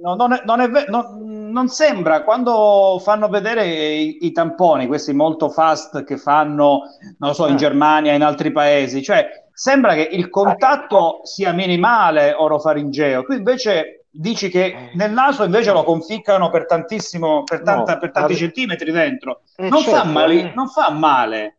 [0.01, 5.13] no- non, è, non è non- non sembra quando fanno vedere i, i tamponi, questi
[5.13, 6.81] molto fast che fanno,
[7.17, 7.57] non lo so, in Eh.
[7.57, 13.23] Germania, in altri paesi, cioè sembra che il contatto sia minimale orofaringeo.
[13.23, 18.11] Tu invece dici che nel naso invece lo conficcano per tantissimo, per, tanta- No, per
[18.11, 19.41] tanti centimetri dentro.
[19.55, 20.51] Eh, non, fa certo, male, eh.
[20.53, 21.57] non fa male.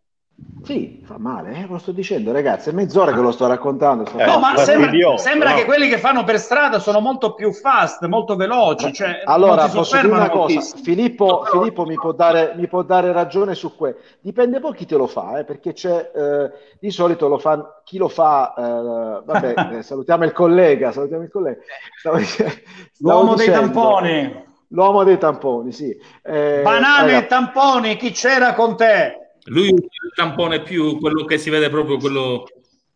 [0.65, 4.05] Sì, fa male, eh, lo sto dicendo, ragazzi, è mezz'ora che lo sto raccontando.
[4.05, 5.57] sto Eh, No, ma sembra, sembra no?
[5.57, 9.71] che quelli che fanno per strada sono molto più fast, molto veloci, cioè Allora, non
[9.71, 10.83] si posso dire una cosa, moltissimo.
[10.83, 14.01] Filippo, Filippo mi, può dare, mi può dare ragione su questo.
[14.21, 16.51] Dipende poi chi te lo fa, eh, perché c'è, eh,
[16.81, 21.61] di solito lo fa, chi lo fa, eh, vabbè, salutiamo il collega, salutiamo il collega.
[21.99, 22.51] Stavo stavo
[22.99, 25.97] L'uomo dei dicendo- tamponi, L'uomo dei tamponi, sì.
[26.25, 29.21] Eh, banane e tamponi, chi c'era con te?
[29.47, 32.45] Lui usa il tampone più quello che si vede proprio quello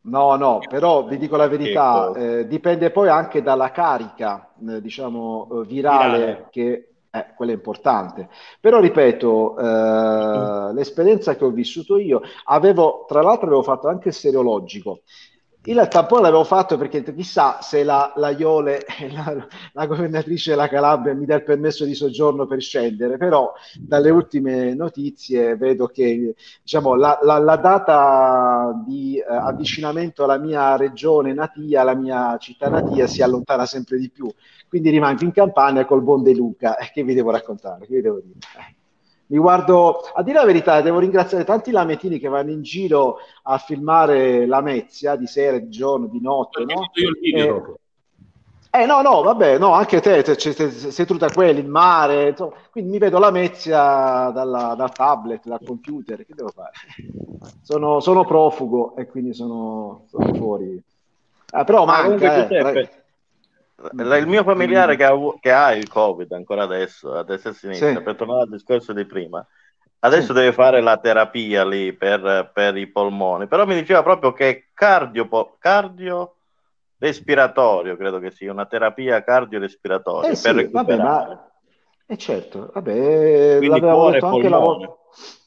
[0.02, 2.14] No, no, però vi dico la verità, Ecco.
[2.14, 6.46] eh, dipende poi anche dalla carica, eh, diciamo, eh, virale, Virale.
[6.50, 8.28] che eh, quella è importante.
[8.60, 14.14] Però ripeto, eh, l'esperienza che ho vissuto io, avevo, tra l'altro avevo fatto anche il
[14.14, 15.00] seriologico.
[15.64, 18.80] Il tampone l'avevo fatto perché chissà se la, la Iole,
[19.12, 24.08] la, la governatrice della Calabria, mi dà il permesso di soggiorno per scendere, però dalle
[24.08, 31.82] ultime notizie vedo che diciamo, la, la- data di eh, avvicinamento alla mia regione natia,
[31.82, 34.32] alla mia città natia, si allontana sempre di più.
[34.66, 36.76] Quindi rimango in campagna col buon De Luca.
[36.78, 37.86] Eh, che vi devo raccontare?
[37.86, 38.38] Che vi devo dire?
[39.30, 43.18] Eh, mi guardo, a dire la verità, devo ringraziare tanti lametini che vanno in giro
[43.44, 46.64] a filmare la Mezia di sera, di giorno, di notte.
[46.64, 46.90] No?
[46.94, 47.78] Io il video.
[48.72, 51.58] Eh, eh, no, no, vabbè, no, anche te, te, te, te sei tu da quelli,
[51.58, 56.50] il mare, insomma, quindi mi vedo la Mezia dalla, dal tablet, dal computer, che devo
[56.50, 56.72] fare?
[57.62, 60.80] Sono, sono profugo e quindi sono, sono fuori.
[61.52, 62.99] Ah, però comunque, manca, eh, Giuseppe,
[63.92, 67.56] il mio familiare che ha, che ha il Covid ancora adesso, a destra e a
[67.56, 68.02] sinistra, Sì.
[68.02, 69.46] per tornare al discorso di prima,
[70.00, 70.32] adesso Sì.
[70.34, 74.64] deve fare la terapia lì per, per i polmoni, però mi diceva proprio che è
[74.74, 75.28] cardio,
[75.58, 76.34] cardio
[76.98, 81.50] respiratorio, credo che sia una terapia cardiorespiratoria Eh per sì, vabbè, ma
[82.06, 84.94] eh certo, vabbè, Quindi l'avevamo detto anche la volta.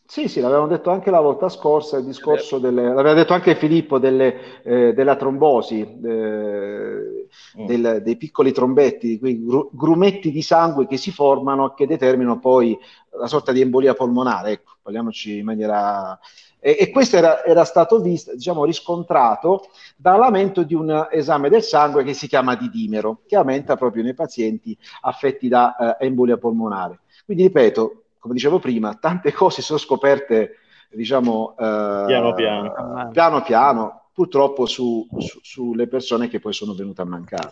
[0.06, 3.98] Sì, sì, l'avevamo detto anche la volta scorsa, il discorso delle, l'aveva detto anche Filippo
[3.98, 7.28] delle, eh, della trombosi, eh,
[7.58, 7.66] Mm.
[7.66, 12.38] del- dei piccoli trombetti, quei gru- grumetti di sangue che si formano e che determinano
[12.40, 12.78] poi
[13.12, 14.52] una sorta di embolia polmonare.
[14.52, 16.20] Ecco, parliamoci in maniera.
[16.60, 19.64] E, e questo era, era stato visto, diciamo, riscontrato
[19.96, 24.78] dall'aumento di un esame del sangue che si chiama didimero, che aumenta proprio nei pazienti
[25.02, 27.00] affetti da eh, embolia polmonare.
[27.26, 30.60] Quindi ripeto, come dicevo prima, tante cose sono scoperte,
[30.90, 33.10] diciamo, eh, Piano piano.
[33.12, 37.52] piano piano, purtroppo su- su- sulle persone che poi sono venute a mancare.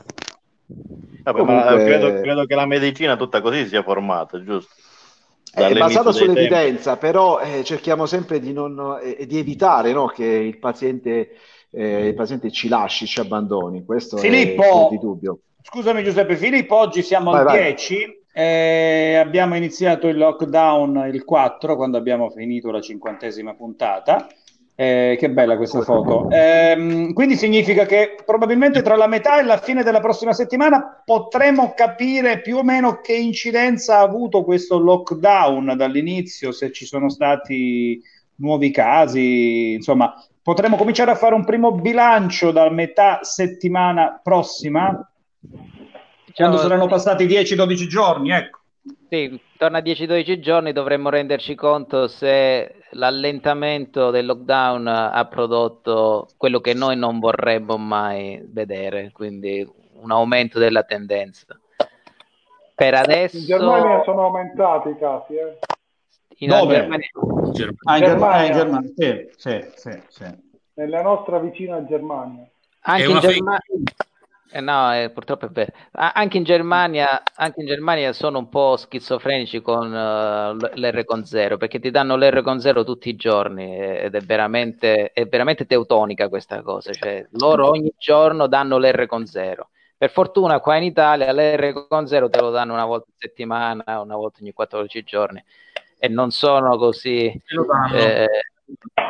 [1.24, 4.72] Vabbè, ma Comunque- credo, credo che la medicina tutta così sia formata, giusto?
[5.54, 10.24] È Dall'inizio basata sull'evidenza, però eh, cerchiamo sempre di, non, eh, di evitare no, che
[10.26, 11.32] il paziente,
[11.70, 13.84] eh, il paziente ci lasci, ci abbandoni.
[13.84, 14.64] Questo è Filippo!
[14.64, 15.40] fuor di dubbio.
[15.64, 17.58] Scusami Giuseppe Filippo, oggi siamo Vai, al vai.
[17.64, 24.28] 10, eh, abbiamo iniziato il lockdown il 4 quando abbiamo finito la cinquantesima puntata.
[24.74, 26.28] Eh, che bella questa foto.
[26.32, 31.74] Ehm, quindi significa che probabilmente tra la metà e la fine della prossima settimana potremo
[31.76, 38.02] capire più o meno che incidenza ha avuto questo lockdown dall'inizio, se ci sono stati
[38.38, 45.12] nuovi casi, insomma, potremo cominciare a fare un primo bilancio da metà settimana prossima,
[46.34, 48.60] quando saranno passati 10-12 giorni, ecco.
[49.10, 56.60] Sì, intorno a 10-12 giorni dovremmo renderci conto se l'allentamento del lockdown ha prodotto quello
[56.62, 59.68] che noi non vorremmo mai vedere, quindi
[60.02, 61.46] un aumento della tendenza.
[62.74, 65.58] Per adesso In Germania sono aumentati i casi, eh.
[66.38, 66.74] in Dove?
[66.76, 67.08] Germania-
[67.84, 68.46] Ah, in Germania, Germania.
[68.48, 70.26] in Germania, sì, sì, sì, sì.
[70.76, 72.48] nella nostra vicina Germania.
[72.82, 73.60] anche È in una fake Germania
[74.52, 75.72] eh, no, eh, purtroppo è vero.
[75.92, 81.58] Anche in Germania, anche in Germania sono un po' schizofrenici con l- l'R con zero,
[81.58, 86.30] perché ti danno l'R con zero tutti i giorni ed è veramente, è veramente teutonica
[86.30, 86.92] questa cosa.
[86.92, 89.70] Cioè, loro ogni giorno danno l'R con zero.
[89.98, 94.02] Per fortuna qua in Italia l'R con zero te lo danno una volta a settimana,
[94.02, 95.44] una volta ogni 14 giorni
[95.98, 97.32] e non sono così...
[97.46, 97.96] Te lo danno.
[97.96, 98.28] eh,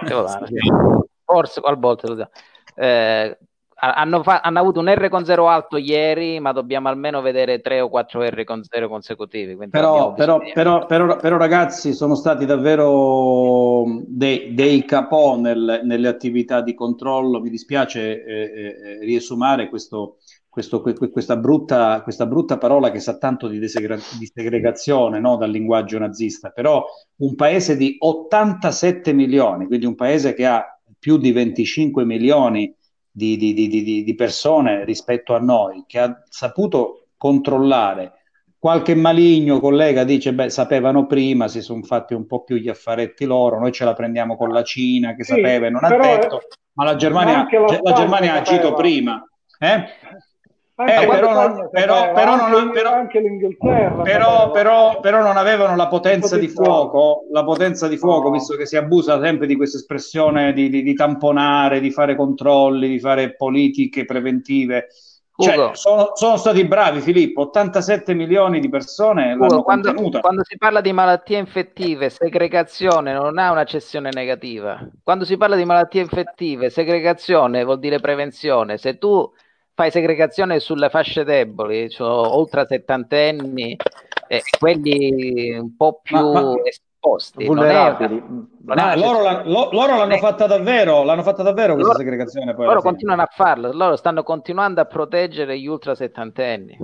[0.06, 0.56] te lo danno, sì.
[1.24, 2.32] Forse qualche volta lo danno.
[2.76, 3.38] Eh,
[3.82, 7.82] hanno, fa- hanno avuto un R con 0 alto ieri, ma dobbiamo almeno vedere 3
[7.82, 9.58] o 4 R con 0 consecutivi.
[9.68, 16.62] Però, però, però, però, però, ragazzi sono stati davvero dei, dei capò nel- nelle attività
[16.62, 17.42] di controllo.
[17.42, 20.18] Mi dispiace eh, eh, riesumare questo,
[20.48, 25.20] questo- que- que- questa, brutta, questa brutta parola che sa tanto di, desegra- di segregazione
[25.20, 26.86] no, dal linguaggio nazista, però
[27.18, 30.64] un paese di 87 milioni, quindi un paese che ha
[31.00, 32.72] più di 25 milioni
[33.12, 38.14] di, di- di- di- di persone rispetto a noi, che ha saputo controllare
[38.62, 43.26] Qualche maligno collega dice: Beh, sapevano prima, si sono fatti un po' più gli affaretti
[43.26, 43.58] loro.
[43.58, 46.42] Noi ce la prendiamo con la Cina che Sì, sapeva e non ha detto,
[46.74, 49.20] ma la Germania, la la Germania ha agito prima.
[49.58, 49.84] Eh?
[50.86, 54.50] Eh, però non- Spagna però- sapeva, però non anche, ha- però- anche l'Inghilterra Però, sapeva.
[54.52, 58.32] però, però non avevano la potenza di fuoco, la potenza di fuoco, No.
[58.32, 62.88] visto che si abusa sempre di questa espressione di, di- di tamponare, di fare controlli,
[62.88, 64.88] di fare politiche preventive.
[65.42, 70.56] Cioè, sono, sono stati bravi, Filippo, 87 milioni di persone Ugo, l'hanno quando, quando si
[70.56, 74.78] parla di malattie infettive, segregazione non ha un'accezione negativa.
[75.02, 78.78] Quando si parla di malattie infettive, segregazione vuol dire prevenzione.
[78.78, 79.32] Se tu
[79.82, 83.76] fai segregazione sulle fasce deboli, cioè oltre a settantenni,
[84.28, 88.14] eh, quelli un po' più Ma- ma- esposti, non è Vulnerabili.
[88.14, 90.20] una- non è una loro, la- lo- loro l'hanno Eh.
[90.20, 94.22] fatta davvero, l'hanno fatta davvero questa Loro- segregazione poi loro continuano a farlo, loro stanno
[94.22, 96.78] continuando a proteggere gli ultra settantenni.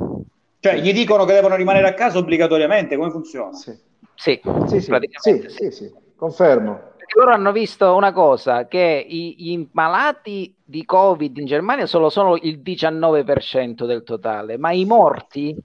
[0.59, 3.53] Cioè, gli dicono che devono rimanere a casa obbligatoriamente, come funziona?
[3.53, 3.77] Sì,
[4.15, 6.93] Sì, sì, sì, sì, sì, sì, confermo.
[7.17, 12.37] Loro hanno visto una cosa, che i, i malati di Covid in Germania sono solo
[12.37, 15.57] il 19% del totale, ma i morti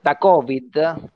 [0.00, 1.10] da Covid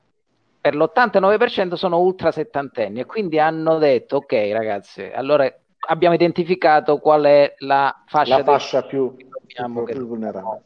[0.59, 5.49] per l'89% sono ultra settantenni e quindi hanno detto ok ragazzi, allora
[5.87, 10.63] abbiamo identificato qual è la fascia, La fascia più, più, più vulnerabile.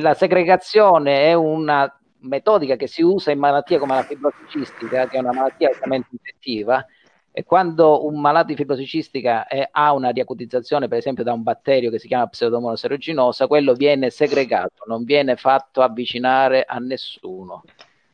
[0.00, 1.88] La segregazione è una
[2.22, 6.08] metodica che si usa in malattie come la fibrosi cistica, che è una malattia altamente
[6.10, 6.84] infettiva,
[7.38, 11.42] e quando un malato di fibrosi cistica è- ha una riacutizzazione, per esempio, da un
[11.42, 17.62] batterio che si chiama pseudomonas aeruginosa, quello viene segregato, non viene fatto avvicinare a nessuno,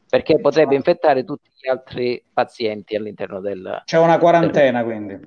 [0.08, 3.82] perché potrebbe infettare tutti gli altri pazienti all'interno del...
[3.84, 5.20] C'è una quarantena, quindi.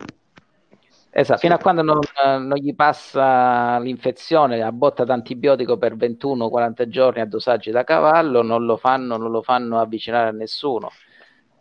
[1.12, 7.22] Esatto, fino a quando non, non gli passa l'infezione a botta d'antibiotico per 21-40 giorni
[7.22, 10.92] a dosaggi da cavallo, non lo fanno, non lo fanno avvicinare a nessuno.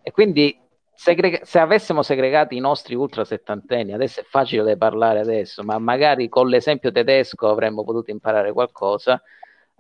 [0.03, 0.63] E quindi
[0.95, 6.29] segrega- se avessimo segregato i nostri ultra settantenni, adesso è facile parlare adesso, ma magari
[6.29, 9.21] con l'esempio tedesco avremmo potuto imparare qualcosa,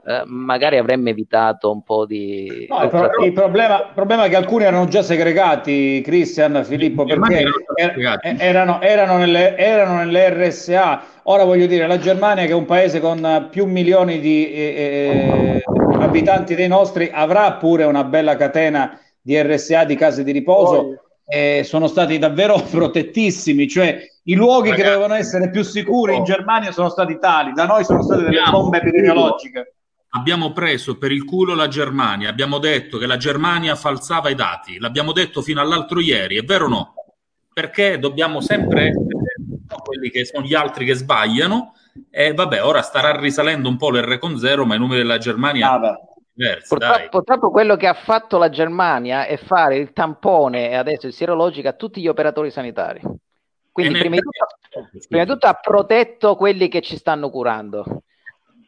[0.06, 2.66] eh, magari avremmo evitato un po' di...
[2.68, 7.04] No, il, pro- il problema, il problema è che alcuni erano già segregati, Cristian, Filippo,
[7.04, 11.02] perché er- erano, erano, nelle, erano nelle RSA.
[11.24, 15.62] Ora voglio dire, la Germania, che è un paese con più milioni di eh, eh,
[15.98, 21.03] abitanti dei nostri, avrà pure una bella catena di RSA, di case di riposo.
[21.26, 26.72] E sono stati davvero protettissimi, cioè i luoghi che dovevano essere più sicuri in Germania
[26.72, 29.74] sono stati tali, da noi sono state delle bombe epidemiologiche.
[30.10, 34.78] Abbiamo preso per il culo la Germania, abbiamo detto che la Germania falsava i dati,
[34.78, 36.94] l'abbiamo detto fino all'altro ieri, è vero o no?
[37.52, 39.24] Perché dobbiamo sempre essere
[39.82, 41.74] quelli che sono gli altri che sbagliano
[42.10, 45.68] e vabbè, ora starà risalendo un po' l'R con zero, ma i numeri della Germania
[45.68, 46.88] sono diversi, dai.
[46.88, 51.12] Purtroppo, purtroppo quello che ha fatto la Germania è fare il tampone e adesso il
[51.12, 53.00] sierologico a tutti gli operatori sanitari.
[53.72, 58.02] Quindi, prima di, tutto, prima di tutto ha protetto quelli che ci stanno curando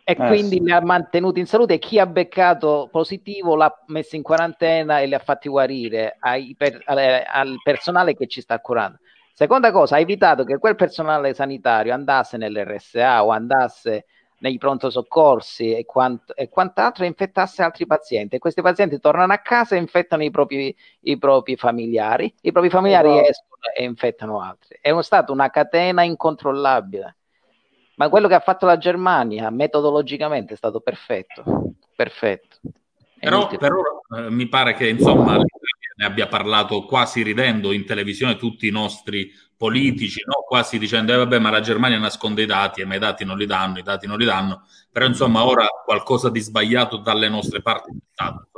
[0.02, 0.62] e Eh, quindi sì.
[0.62, 5.06] li ha mantenuti in salute e chi ha beccato positivo l'ha messo in quarantena e
[5.06, 8.98] li ha fatti guarire ai per- alle- al personale che ci sta curando.
[9.32, 14.06] Seconda cosa, ha evitato che quel personale sanitario andasse nell'RSA o andasse
[14.38, 18.36] nei pronto soccorsi e, quant- e quant'altro e infettasse altri pazienti.
[18.36, 22.70] E questi pazienti tornano a casa e infettano i propri, i propri familiari, i propri
[22.70, 23.28] familiari Esatto.
[23.28, 24.78] escono e infettano altri.
[24.80, 27.16] È stata una catena incontrollabile.
[27.96, 31.72] Ma quello che ha fatto la Germania metodologicamente è stato perfetto.
[31.94, 32.58] Perfetto.
[33.18, 33.80] È Però, però,
[34.16, 35.38] eh, mi pare che insomma
[35.96, 40.44] ne abbia parlato quasi ridendo in televisione tutti i nostri politici, no?
[40.46, 43.38] quasi dicendo eh, vabbè ma la Germania nasconde i dati e ma i dati non
[43.38, 47.62] li danno, i dati non li danno, però insomma ora qualcosa di sbagliato dalle nostre
[47.62, 48.48] parti è stato.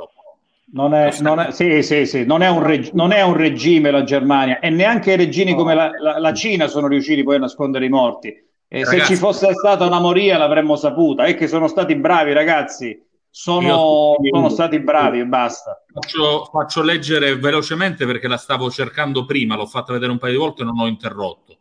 [0.71, 3.89] Non è, non è- sì, sì, sì, non è un, reg- non è un regime
[3.89, 7.39] la Germania e neanche i regimi come la, la- la Cina sono riusciti poi a
[7.39, 8.31] nascondere i morti.
[8.71, 11.23] E se ci fosse stata una moria l'avremmo saputa.
[11.25, 13.03] È che sono stati bravi, ragazzi.
[13.31, 15.83] Sono, sono stati bravi e basta.
[15.93, 20.39] Faccio, faccio leggere velocemente perché la stavo cercando prima, l'ho fatta vedere un paio di
[20.39, 21.59] volte e non ho interrotto.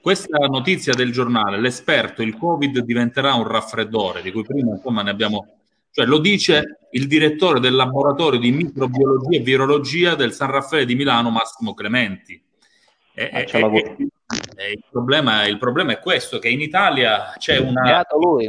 [0.00, 5.10] Questa notizia del giornale, l'esperto, il Covid diventerà un raffreddore, di cui prima insomma ne
[5.10, 5.46] abbiamo...
[5.92, 10.94] Cioè lo dice il direttore del laboratorio di microbiologia e virologia del San Raffaele di
[10.94, 12.40] Milano, Massimo Clementi.
[13.12, 13.96] E- Ah, e- e-
[14.56, 17.82] e il, problema, il problema è questo, che in Italia c'è una...
[17.82, 18.48] Beato lui.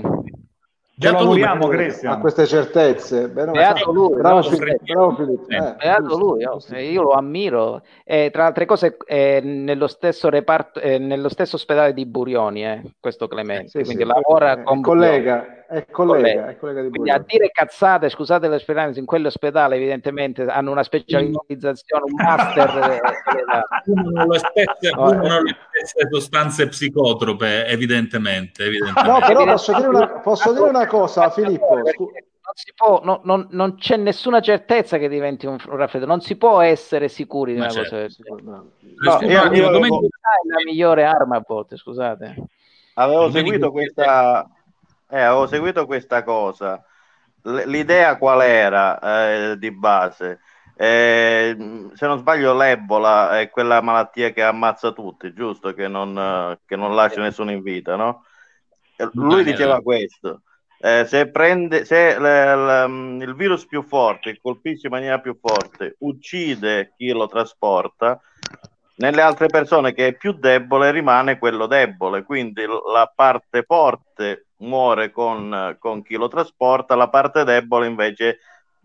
[1.01, 2.19] Ce lo auguriamo, Ha Cristian.
[2.19, 3.27] queste certezze.
[3.29, 5.49] Bene, Beato lui, bravo, Filippo, bravo Filippo.
[5.49, 7.81] Eh, Eh, Beato lui, oh, eh, io lo ammiro.
[8.03, 12.81] Eh, tra altre cose, eh, nello stesso reparto, eh, nello stesso ospedale di Burioni, eh,
[12.99, 16.49] questo Clemente, Sì, quindi sì, lavora con collega, è collega, Collega.
[16.49, 22.03] è collega di Quindi a dire cazzate, scusate l'esperienza, in quell'ospedale evidentemente hanno una specializzazione,
[22.03, 22.99] un master.
[22.99, 25.41] eh, fumano le stesse, eh.
[25.43, 28.65] le stesse sostanze psicotrope, evidentemente.
[28.65, 29.09] evidentemente.
[29.09, 31.81] No, però posso dire una, posso dire una cosa, Filippo.
[32.75, 36.59] Può, no- non- non c'è nessuna certezza che diventi un, un raffreddore, non si può
[36.59, 37.95] essere sicuri di una certo.
[38.27, 38.71] cosa no.
[38.99, 42.35] No, io- io è la migliore arma a volte, scusate.
[42.95, 44.49] Avevo seguito questa,
[45.11, 46.83] eh, avevo seguito questa cosa.
[47.43, 50.39] L- l'idea qual era eh, di base?
[50.75, 51.55] Eh,
[51.93, 55.73] se non sbaglio, l'Ebola è quella malattia che ammazza tutti, giusto?
[55.73, 58.25] Che non, eh, che non lascia nessuno in vita, no?
[58.95, 60.41] E Lui diceva questo.
[60.83, 65.95] eh, se prende, se l- l- il virus più forte colpisce in maniera più forte,
[65.99, 68.19] uccide chi lo trasporta,
[68.95, 75.11] nelle altre persone che è più debole rimane quello debole, quindi la parte forte muore
[75.11, 78.39] con, con chi lo trasporta, la parte debole invece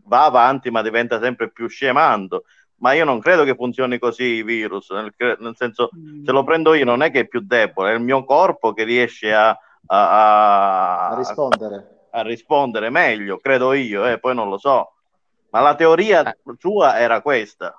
[0.04, 2.44] va avanti ma diventa sempre più scemando.
[2.78, 6.74] Ma io non credo che funzioni così i virus, nel, nel senso se lo prendo
[6.74, 9.56] io non è che è più debole, è il mio corpo che riesce a, a-
[9.86, 11.78] a- A rispondere.
[12.10, 14.92] a rispondere meglio, credo io, eh, poi non lo so.
[15.50, 17.74] Ma la teoria sua era questa.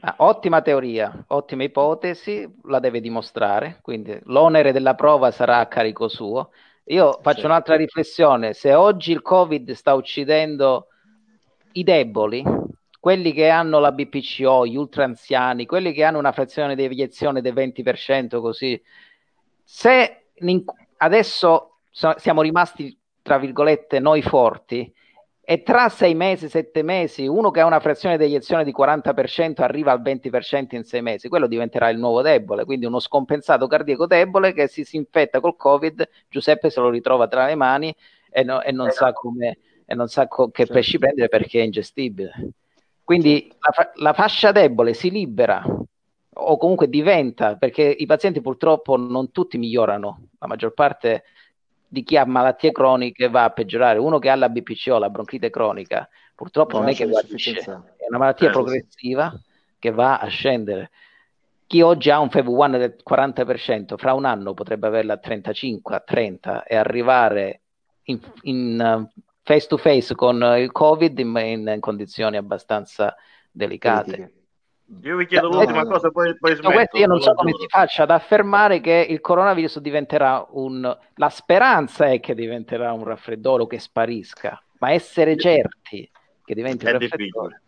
[0.00, 6.08] Ah, ottima teoria, ottima ipotesi, la deve dimostrare, quindi l'onere della prova sarà a carico
[6.08, 6.50] suo.
[6.86, 7.46] Io faccio Sì.
[7.46, 10.88] un'altra riflessione, se oggi il Covid sta uccidendo
[11.72, 12.44] i deboli,
[13.00, 17.40] quelli che hanno la BPCO, gli ultra anziani, quelli che hanno una frazione di deviazione
[17.40, 18.80] del 20%, così,
[19.62, 20.26] se
[20.98, 24.92] adesso so- siamo rimasti, tra virgolette, noi forti,
[25.44, 29.62] e tra sei mesi, sette mesi, uno che ha una frazione di eiezione di 40%
[29.62, 34.06] arriva al 20% in sei mesi, quello diventerà il nuovo debole, quindi uno scompensato cardiaco
[34.06, 37.94] debole che si, si infetta col Covid, Giuseppe se lo ritrova tra le mani
[38.30, 41.64] e, no- e non sa come e non sa co- che pesci prendere perché è
[41.64, 42.32] ingestibile.
[43.02, 45.62] Quindi la, fa- la fascia debole si libera
[46.36, 51.24] o comunque diventa, perché i pazienti purtroppo non tutti migliorano, la maggior parte
[51.94, 54.00] di chi ha malattie croniche va a peggiorare.
[54.00, 57.94] Uno che ha la BPCO, la bronchite cronica, purtroppo non è che guarisce, insufficienza.
[57.96, 59.32] è una malattia Eh, progressiva
[59.78, 60.90] che va a scendere.
[61.66, 66.00] Chi oggi ha un FEV1 del 40%, fra un anno potrebbe averla a 35, a
[66.00, 67.60] 30 e arrivare
[68.04, 69.08] in, in,
[69.42, 73.14] face to face con il Covid in, in condizioni abbastanza
[73.50, 74.32] delicate.
[75.02, 75.88] Io vi chiedo l'ultima no.
[75.88, 76.70] cosa, poi, poi smetto.
[76.70, 80.98] questo, io non so come si faccia ad affermare che il coronavirus diventerà un...
[81.14, 86.08] La speranza è che diventerà un raffreddore che sparisca, ma essere certi
[86.44, 87.16] che diventi un raffreddore...
[87.22, 87.62] difficile.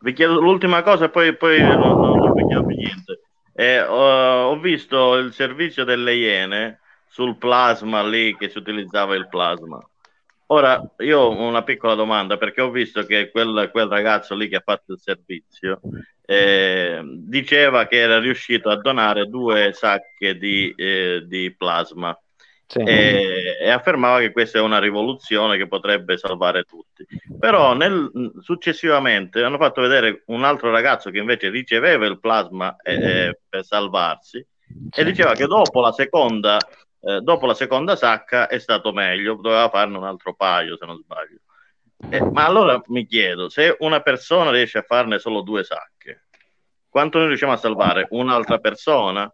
[0.00, 3.20] Vi chiedo l'ultima cosa poi, poi non, non- non vi chiedo più niente.
[3.54, 9.28] Eh, ho, ho visto il servizio delle Iene sul plasma lì che si utilizzava il
[9.28, 9.80] plasma.
[10.48, 14.56] Ora, io ho una piccola domanda perché ho visto che quel, quel ragazzo lì che
[14.56, 15.80] ha fatto il servizio
[16.24, 22.16] eh, diceva che era riuscito a donare due sacche di, eh, di plasma
[22.68, 22.80] Sì.
[22.80, 27.06] e, e affermava che questa è una rivoluzione che potrebbe salvare tutti.
[27.38, 28.10] Però nel-
[28.40, 33.64] successivamente hanno fatto vedere un altro ragazzo che invece riceveva il plasma eh, eh, per
[33.64, 34.44] salvarsi
[34.90, 36.58] e diceva che dopo la seconda,
[37.00, 40.96] eh, dopo la seconda sacca è stato meglio, doveva farne un altro paio se non
[40.96, 41.38] sbaglio.
[42.10, 46.26] Eh, ma allora mi chiedo, se una persona riesce a farne solo due sacche,
[46.88, 48.06] quanto noi riusciamo a salvare?
[48.10, 49.32] Un'altra persona?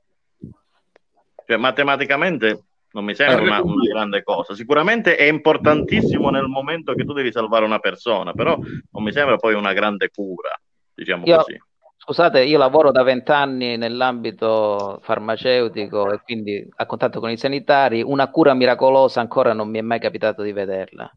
[1.47, 4.55] Cioè, matematicamente non mi sembra una, una grande cosa.
[4.55, 9.37] Sicuramente è importantissimo nel momento che tu devi salvare una persona, però non mi sembra
[9.37, 10.51] poi una grande cura,
[10.95, 11.61] diciamo Io- così.
[12.05, 18.03] Scusate, io lavoro da vent'anni nell'ambito farmaceutico e quindi a contatto con i sanitari.
[18.03, 21.09] Una cura miracolosa ancora non mi è mai capitato di vederla.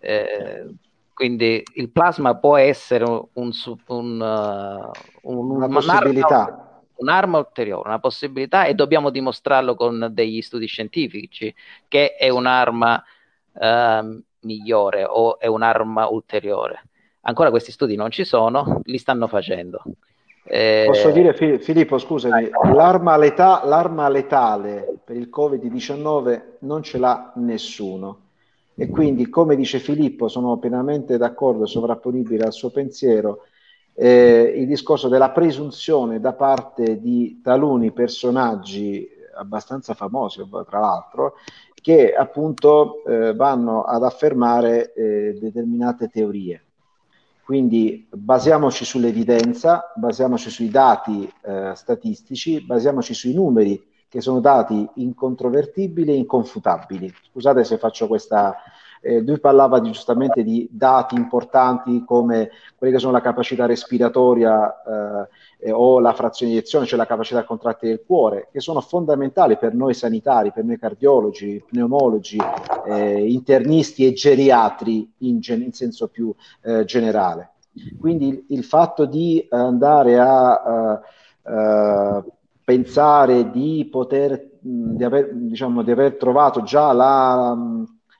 [0.00, 0.74] Eh,
[1.12, 3.50] quindi il plasma può essere un,
[3.86, 4.90] un, uh,
[5.30, 6.86] un- Una possibilità.
[6.94, 11.54] un'arma ulteriore, una possibilità e dobbiamo dimostrarlo con degli studi scientifici
[11.86, 13.02] che è un'arma
[13.60, 16.82] ehm, migliore o è un'arma ulteriore.
[17.26, 19.82] Ancora questi studi non ci sono, li stanno facendo.
[20.46, 26.98] Eh, Posso dire, Fi- Filippo, scusami, l'arma, leta- l'arma letale per il Covid-19 non ce
[26.98, 28.20] l'ha nessuno.
[28.76, 33.44] E quindi, come dice Filippo, sono pienamente d'accordo e sovrapponibile al suo pensiero,
[33.94, 41.34] eh, il discorso della presunzione da parte di taluni personaggi abbastanza famosi, tra l'altro,
[41.80, 46.63] che appunto eh, vanno ad affermare eh, determinate teorie.
[47.44, 56.12] Quindi basiamoci sull'evidenza, basiamoci sui dati eh, statistici, basiamoci sui numeri che sono dati incontrovertibili
[56.12, 57.12] e inconfutabili.
[57.30, 58.56] Scusate se faccio questa...
[59.00, 62.48] Eh, lui parlava di, giustamente di dati importanti come
[62.78, 65.28] quelle che sono la capacità respiratoria eh,
[65.70, 69.74] o la frazione di eiezione, cioè la capacità contratte del cuore, che sono fondamentali per
[69.74, 72.38] noi sanitari, per noi cardiologi, pneumologi,
[72.86, 77.52] eh, internisti e geriatri in, gen- in senso più eh, generale.
[77.98, 81.00] Quindi il, il, fatto di andare a
[81.42, 82.32] uh,
[82.62, 87.56] pensare di poter, di, aver, diciamo, di aver trovato già la,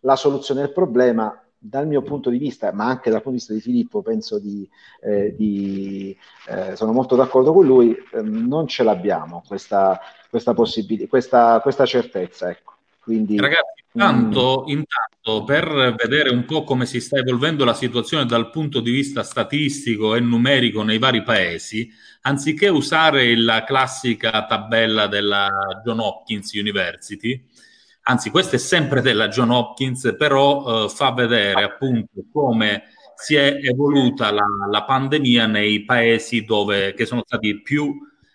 [0.00, 3.54] la soluzione del problema, dal mio punto di vista, ma anche dal punto di vista
[3.54, 4.68] di Filippo, penso di,
[5.00, 6.14] eh, di
[6.48, 11.86] eh, sono molto d'accordo con lui, eh, non ce l'abbiamo questa, questa possibilità, questa, questa
[11.86, 12.50] certezza.
[12.50, 12.72] Ecco.
[13.00, 14.70] Quindi, Ragazzi, intanto, mm.
[14.70, 19.22] intanto, per vedere un po' come si sta evolvendo la situazione dal punto di vista
[19.22, 21.90] statistico e numerico nei vari paesi,
[22.22, 25.48] anziché usare la classica tabella della
[25.82, 27.42] John Hopkins University,
[28.04, 32.84] anzi questa è sempre della John Hopkins, però eh, fa vedere appunto come
[33.16, 37.94] si è evoluta la, la pandemia nei paesi dove, che sono stati più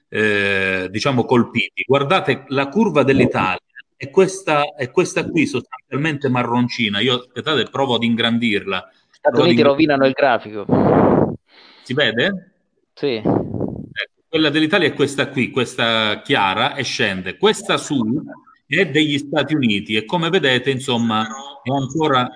[0.09, 1.83] eh, diciamo colpiti.
[1.85, 3.59] Guardate la curva dell'Italia
[3.95, 6.99] è questa, è questa qui sostanzialmente marroncina.
[6.99, 8.89] Io aspettate, provo ad ingrandirla.
[9.11, 10.65] Stati Prova di Uniti rovinano il grafico.
[11.83, 12.51] Si vede?
[12.93, 13.15] Sì.
[13.15, 17.37] Ecco, quella dell'Italia è questa qui, questa chiara, e scende.
[17.37, 18.01] Questa su
[18.77, 21.27] è degli Stati Uniti e come vedete, insomma,
[21.63, 22.29] è ancora,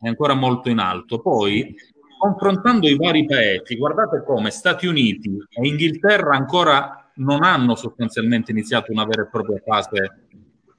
[0.00, 1.20] è ancora molto in alto.
[1.20, 1.74] Poi,
[2.18, 8.90] confrontando i vari paesi, guardate come Stati Uniti e Inghilterra ancora non hanno sostanzialmente iniziato
[8.92, 10.26] una vera e propria fase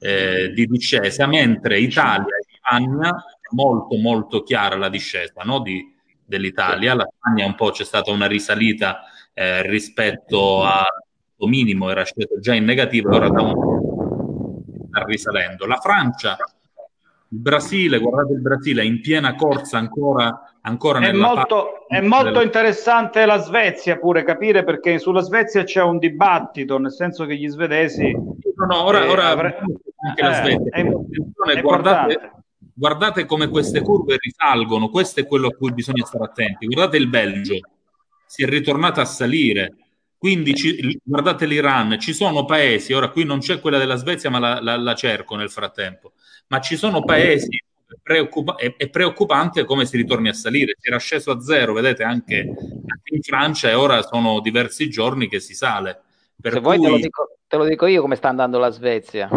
[0.00, 5.60] eh, di discesa, mentre Italia e Spagna molto molto chiara la discesa no?
[5.60, 6.94] di, dell'Italia.
[6.94, 9.02] La Spagna un po' c'è stata una risalita
[9.32, 10.84] eh, rispetto al
[11.38, 13.85] minimo, era sceso già in negativo e ora da un po'
[14.96, 15.66] sta risalendo.
[15.66, 16.36] La Francia,
[17.28, 22.00] il Brasile, guardate il Brasile è in piena corsa ancora, ancora È nella molto, è
[22.00, 27.26] molto del- interessante la Svezia pure capire perché sulla Svezia c'è un dibattito, nel senso
[27.26, 28.10] che gli svedesi...
[28.10, 29.58] No, no, ora, eh, ora avre-
[30.08, 30.70] anche la eh, Svezia.
[30.72, 32.32] è- è guardate,
[32.72, 36.66] guardate come queste curve risalgono, questo è quello a cui bisogna stare attenti.
[36.66, 37.58] Guardate il Belgio,
[38.24, 39.74] si è ritornato a salire.
[40.18, 44.38] Quindi ci- guardate l'Iran, ci sono paesi, ora qui non c'è quella della Svezia, ma
[44.38, 46.12] la, la- la cerco nel frattempo,
[46.48, 47.60] ma ci sono paesi,
[48.02, 52.02] preoccupa- è, è preoccupante come si ritorni a salire, si era sceso a zero, vedete
[52.02, 52.38] anche,
[52.86, 56.00] anche in Francia e ora sono diversi giorni che si sale.
[56.40, 58.70] Per Se vuoi te lo, cui dico, te lo dico io come sta andando la
[58.70, 59.28] Svezia.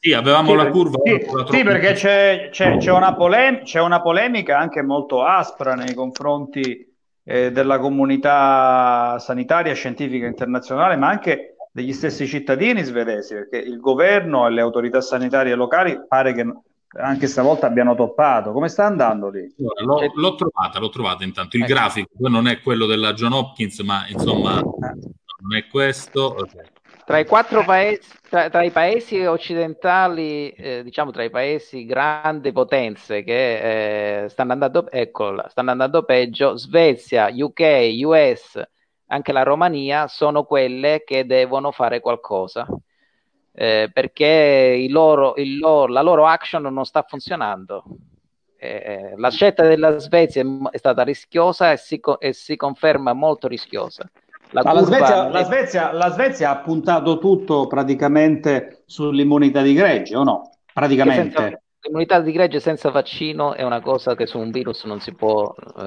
[0.00, 0.98] sì, avevamo Sì, la curva.
[1.02, 5.74] sì, la sì, perché c'è, c'è- c'è una polem- c'è una polemica anche molto aspra
[5.74, 6.87] nei confronti
[7.30, 14.46] eh, della comunità sanitaria scientifica internazionale, ma anche degli stessi cittadini svedesi, perché il governo
[14.46, 16.50] e le autorità sanitarie locali pare che
[16.98, 18.52] anche stavolta abbiano toppato.
[18.52, 19.46] Come sta andando lì?
[19.58, 21.58] L'ho, l'ho trovata, l'ho trovata intanto.
[21.58, 21.74] Il Ecco.
[21.74, 26.34] grafico non è quello della John Hopkins, ma insomma non è questo.
[26.38, 26.76] ok.
[27.08, 32.52] Tra i quattro paesi, tra, tra i paesi occidentali, eh, diciamo tra i paesi grandi
[32.52, 38.62] potenze che eh, stanno andando, eccola, stanno andando peggio, Svezia, UK, US,
[39.06, 42.66] anche la Romania sono quelle che devono fare qualcosa.
[43.54, 47.84] eh, perché loro, loro- la loro action non sta funzionando.
[48.58, 53.48] Eh, la scelta della Svezia è, è stata rischiosa e si, e si conferma molto
[53.48, 54.08] rischiosa.
[54.50, 60.16] La la Svezia, la, è- Svezia, la Svezia ha puntato tutto praticamente sull'immunità di gregge,
[60.16, 60.50] o no?
[60.72, 61.36] Praticamente.
[61.36, 65.14] senza- l'immunità di gregge senza vaccino è una cosa che su un virus non si
[65.14, 65.82] può, eh,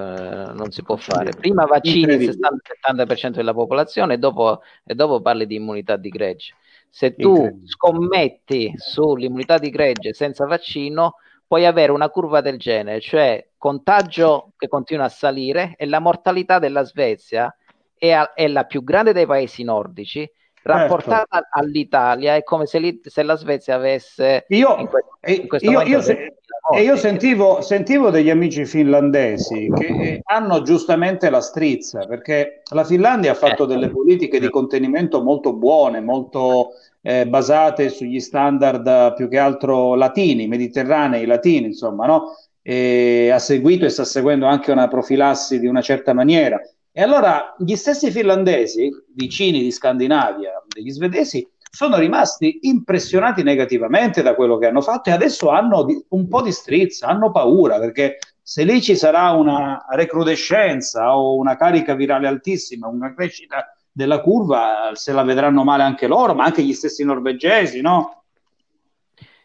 [0.54, 1.32] non si può fare.
[1.32, 2.38] Prima vaccini il Incredibile.
[2.84, 6.54] 70% della popolazione e dopo, e dopo parli di immunità di gregge.
[6.90, 11.16] Se tu scommetti sull'immunità di gregge senza vaccino,
[11.48, 16.60] puoi avere una curva del genere, cioè contagio che continua a salire e la mortalità
[16.60, 17.54] della Svezia
[18.02, 20.28] è, a- è la più grande dei paesi nordici.
[20.64, 25.48] Rapportata all'Italia è come se, l'I- se la Svezia avesse Io, in que- e- in
[25.48, 31.30] questo io- io se- 20.000 io sentivo, sentivo degli amici finlandesi che eh, hanno giustamente
[31.32, 33.68] la strizza, perché la Finlandia ha fatto Eh.
[33.68, 40.48] delle politiche di contenimento molto buone, molto eh, basate sugli standard più che altro latini,
[40.48, 42.36] mediterranei, latini, insomma, no?
[42.64, 46.62] Ha seguito e sta seguendo anche una profilassi di una certa maniera.
[46.94, 54.36] E allora gli stessi finlandesi, vicini di Scandinavia, degli svedesi, sono rimasti impressionati negativamente da
[54.36, 58.66] quello che hanno fatto e adesso hanno un po' di strizza, hanno paura perché se
[58.66, 65.14] lì ci sarà una recrudescenza o una carica virale altissima, una crescita della curva, se
[65.14, 68.24] la vedranno male anche loro, ma anche gli stessi norvegesi, no?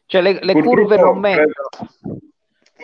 [0.06, 2.24] Cioè le, le curve non mentono.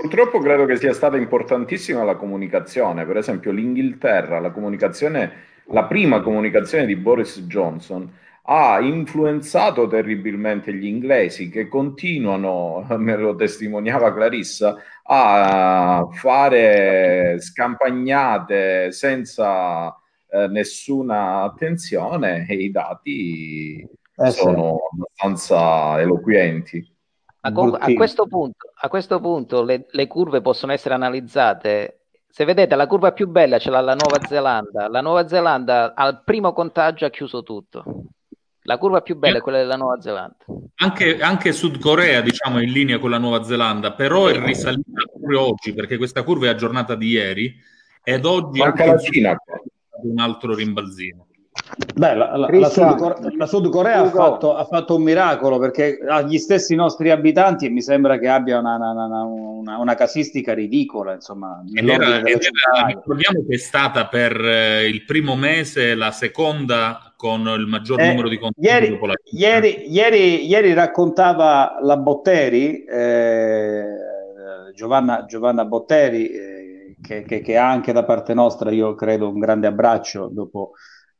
[0.02, 5.32] Purtroppo credo che sia stata importantissima la comunicazione, per esempio l'Inghilterra, la comunicazione,
[5.66, 8.12] la prima comunicazione di Boris Johnson
[8.46, 14.74] ha influenzato terribilmente gli inglesi che continuano, me lo testimoniava Clarissa,
[15.04, 19.96] a fare scampagnate senza
[20.28, 24.40] eh, nessuna attenzione e i dati Eh sì.
[24.40, 26.90] sono abbastanza eloquenti.
[27.44, 27.94] A Bruttino.
[27.94, 32.00] questo punto, a questo punto le, le curve possono essere analizzate.
[32.28, 34.88] Se vedete, la curva più bella ce l'ha la Nuova Zelanda.
[34.88, 37.84] La Nuova Zelanda al primo contagio ha chiuso tutto.
[38.62, 40.36] La curva più bella è quella della Nuova Zelanda.
[40.76, 45.02] Anche, anche Sud Corea, diciamo, è in linea con la Nuova Zelanda, però è risalita
[45.08, 47.54] proprio oggi, perché questa curva è aggiornata di ieri,
[48.02, 49.36] ed oggi Anche anche la Cina.
[50.02, 51.26] un altro rimbalzino.
[51.94, 55.98] Beh, la, la- la Sud la Sud Corea ha fatto, ha fatto un miracolo perché
[56.06, 59.94] ha gli stessi nostri abitanti e mi sembra che abbia una, una- una- una- una
[59.94, 65.94] casistica ridicola, insomma, Ed era, era- ricordiamo che è stata per eh, il primo mese
[65.94, 68.98] la seconda con il maggior Eh, numero di contagi ieri,
[69.30, 73.84] ieri, ieri- ieri raccontava la Botteri, eh,
[74.74, 79.38] Giovanna, Giovanna Botteri, eh, che, che, che ha anche da parte nostra, io credo, un
[79.38, 80.72] grande abbraccio dopo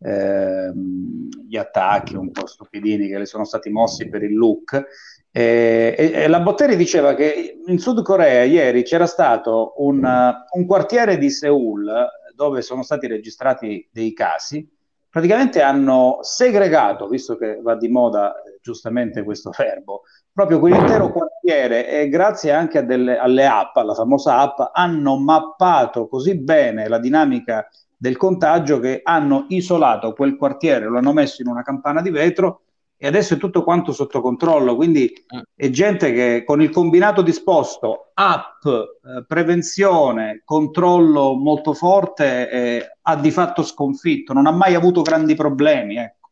[0.02, 4.82] ehm, gli attacchi un po' stupidini che le sono stati mossi per il look.
[5.30, 10.66] E, e, e la Botteri diceva che in Sud Corea ieri c'era stato un, un
[10.66, 11.90] quartiere di Seoul
[12.34, 14.68] dove sono stati registrati dei casi,
[15.08, 20.02] praticamente hanno segregato, visto che va di moda eh, giustamente questo verbo,
[20.32, 26.36] proprio quell'intero quartiere e grazie anche delle, alle app, alla famosa app, hanno mappato così
[26.36, 27.68] bene la dinamica
[28.02, 32.62] del contagio che hanno isolato quel quartiere, lo hanno messo in una campana di vetro
[32.96, 34.74] e adesso è tutto quanto sotto controllo.
[34.74, 35.12] Quindi
[35.54, 43.14] è gente che con il combinato disposto, app, eh, prevenzione, controllo molto forte, eh, ha
[43.14, 45.96] di fatto sconfitto, non ha mai avuto grandi problemi.
[45.98, 46.28] Ecco.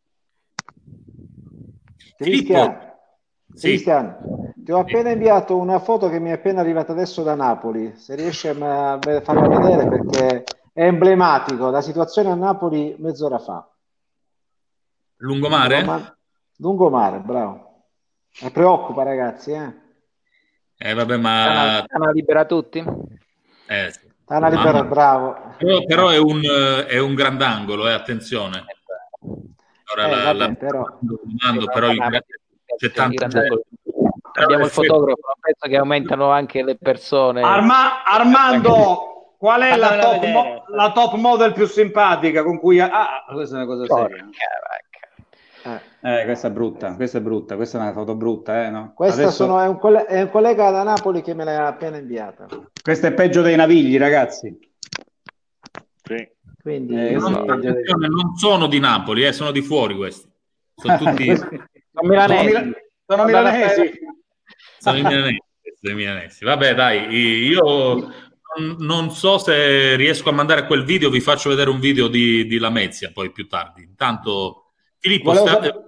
[2.17, 2.79] Cristian,
[3.57, 4.17] Cristian,
[4.57, 7.93] ti ho appena inviato una foto che mi è appena arrivata adesso da Napoli.
[7.95, 10.45] Se riesci a me- farla vedere perché
[10.81, 13.69] è emblematico, la situazione a Napoli mezz'ora fa.
[15.17, 15.77] Lungomare?
[15.77, 16.17] Lungomare,
[16.57, 17.83] Lungomare, bravo.
[18.41, 19.75] Mi preoccupa, ragazzi, eh.
[20.79, 21.85] Eh, vabbè, ma...
[21.87, 22.83] Tana libera tutti.
[23.67, 23.93] Eh.
[24.25, 25.55] Tana libera, bravo.
[25.59, 28.65] Però, però è, un, eh, è un grandangolo, eh, attenzione.
[29.93, 32.25] Ora Eh, la, vabbè, la- però- domando, però il-
[32.79, 33.27] c'è gente.
[34.33, 37.43] Abbiamo il fotografo, penso che aumentano anche le persone.
[37.43, 42.79] Arma- Armando, qual è la top, mo- la top model più simpatica con cui...
[42.79, 44.25] Ah, questa è una cosa seria.
[44.25, 44.29] Porca
[45.63, 45.83] vacca.
[46.03, 46.21] Eh.
[46.21, 48.93] Eh, questa è brutta, questa è brutta, questa è una foto brutta, eh, no?
[48.95, 51.97] Questa Adesso- sono- è, un coll- è un collega da Napoli che me l'ha appena
[51.97, 52.47] inviata.
[52.83, 54.59] Questa è peggio dei navigli, ragazzi.
[56.03, 56.29] Sì.
[56.61, 60.29] Quindi Eh, No, attenzione, non sono di Napoli, eh, sono di fuori questi.
[60.75, 61.49] Sono tutti Sono
[62.03, 62.45] milanesi.
[62.45, 62.65] mila-
[63.07, 63.93] sono milanesi.
[64.79, 65.39] sono i milanesi,
[65.81, 66.45] sono i milanesi.
[66.45, 67.09] Vabbè, dai,
[67.49, 68.13] io
[68.79, 72.59] non, so se riesco a mandare quel video, vi faccio vedere un video di, di
[72.59, 73.83] Lamezia poi più tardi.
[73.83, 75.85] Intanto, Filippo, Volevo sta- sapere-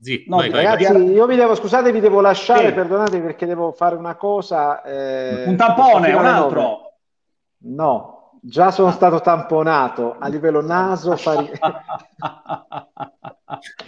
[0.00, 0.82] Sì, No, vai, vai, vai.
[0.84, 2.72] Ragazzi, io vi devo, scusate, vi devo lasciare, Sì.
[2.74, 4.82] perdonate perché devo fare una cosa.
[4.82, 6.78] eh, Un tampone, un altro.
[7.64, 11.50] No, già sono stato tamponato a livello naso, fari...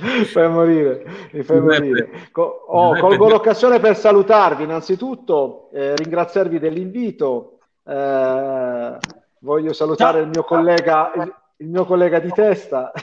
[0.01, 2.29] mi fai morire, mi fai morire.
[2.31, 7.59] Co- oh, colgo l'occasione per salutarvi innanzitutto, eh, ringraziarvi dell'invito.
[7.85, 8.99] Eh,
[9.41, 12.93] voglio salutare il mio collega, il, il mio collega di testa.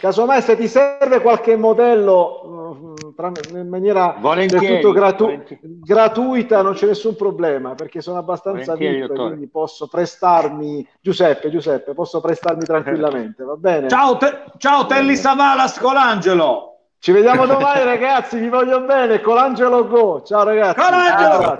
[0.00, 6.86] Casomai se ti serve qualche modello tra- in maniera del tutto gratu- gratuita non c'è
[6.86, 8.76] nessun problema perché sono abbastanza
[9.08, 9.28] dottore.
[9.30, 15.78] quindi posso prestarmi Giuseppe Giuseppe posso prestarmi tranquillamente va bene Ciao, te- ciao Telly Savalas
[15.80, 16.77] Colangelo.
[17.00, 21.56] Ci vediamo domani ragazzi vi voglio bene Colangelo Go ciao ragazzi Colangelo!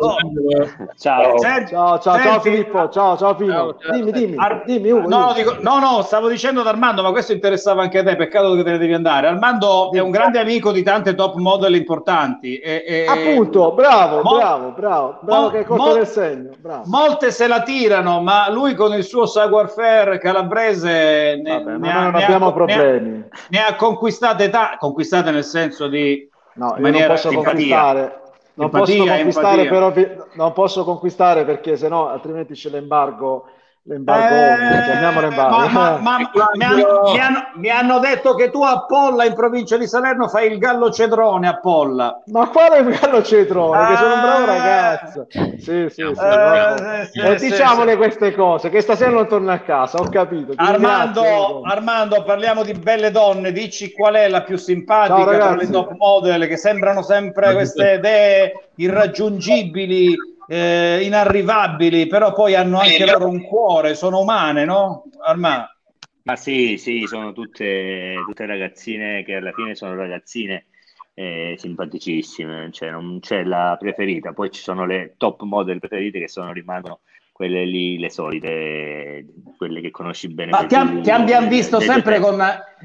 [0.99, 1.39] Ciao, Oh, Ciao.
[1.39, 3.77] senti- ciao ciao, ciao Filippo ciao ciao ciao.
[3.93, 5.49] dimmi dimmi Ar- dimmi Ugo no, dimmi.
[5.49, 8.65] dico- no, no, stavo dicendo ad Armando, ma questo interessava anche a te, peccato che
[8.65, 9.29] te ne devi andare.
[9.29, 12.59] Armando è un grande amico di tante top model importanti.
[12.59, 16.51] E, e- appunto bravo Mo- bravo bravo bravo mo- che hai colto mo- nel segno
[16.59, 21.79] bravo Molte se la tirano, ma lui con il suo savoir-faire calabrese ne, Vabbè, ne
[21.79, 25.89] ma ha, ne ha- abbiamo ne ha- problemi ne ha conquistate, ta- conquistate nel senso
[25.89, 27.79] di No, non maniera posso simpatia.
[27.79, 28.21] conquistare,
[28.55, 29.69] non Simpatia, posso conquistare, empatia.
[29.69, 29.93] però
[30.35, 33.47] non posso conquistare perché sennò altrimenti c'è l'embargo,
[33.89, 35.57] l'embargo, Eh, chiamiamolo embargo.
[35.57, 39.33] ma- ma- ma- mi, hanno, mi hanno- mi hanno detto che tu a Polla, in
[39.35, 42.21] provincia di Salerno, fai il gallo cedrone a Polla.
[42.27, 44.47] Ma quale Gallo Cetrone, che sono un bravo Eh.
[44.47, 45.27] ragazzo.
[45.31, 46.01] Sì, sì, sì.
[46.03, 47.05] Eh, no.
[47.11, 47.97] sì, E sì, diciamole sì.
[47.97, 50.53] queste cose, che stasera non torno a casa, ho capito.
[50.57, 51.61] Armando, ringrazio.
[51.63, 53.53] Armando, parliamo di belle donne.
[53.53, 57.93] Dici qual è la più simpatica Ciao, tra le top model che sembrano sempre queste
[57.95, 60.15] idee irraggiungibili,
[60.49, 65.05] eh, inarrivabili, però poi hanno anche loro un cuore, sono umane, no?
[65.23, 65.77] Armando.
[66.23, 70.67] Ma sì, sì, sono tutte, tutte ragazzine che alla fine sono ragazzine
[71.15, 76.29] eh, simpaticissime, cioè non c'è la preferita, poi ci sono le top model preferite che
[76.29, 77.01] sono, rimangono
[77.33, 79.25] quelle lì, le solite,
[79.57, 80.51] quelle che conosci bene.
[80.51, 82.37] Ma ti, am- ti abbiamo visto sempre con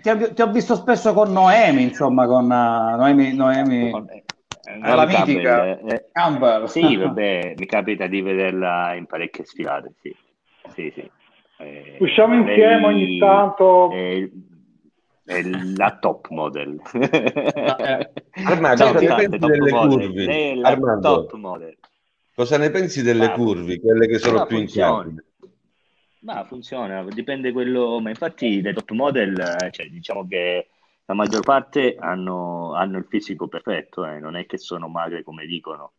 [0.02, 4.08] ti, ab- ti ho visto spesso con Noemi, insomma, con uh, Noemi, Noemi con-
[4.66, 6.66] eh, la Campbell, mitica eh, Campbell.
[6.66, 10.16] Sì, vabbè, mi capita di vederla in parecchie sfilate, sì.
[10.74, 11.12] Sì, sì.
[11.58, 13.92] Eh, Usciamo lei insieme ogni tanto.
[13.92, 14.30] È,
[15.26, 15.42] è
[15.76, 16.80] la top model.
[18.46, 19.90] Armando, Ciao, cosa ne pensi top delle model.
[20.00, 20.26] curvi?
[20.26, 21.26] Lei è la Armando.
[21.26, 21.78] top model.
[22.36, 25.14] Cosa ne pensi delle curvi, quelle che sono più in funziona.
[26.20, 30.70] Ma funziona, dipende quello, ma infatti le top model, eh, cioè, diciamo che
[31.14, 35.46] la maggior parte hanno, hanno il fisico perfetto, eh, non è che sono magre come
[35.46, 35.92] dicono.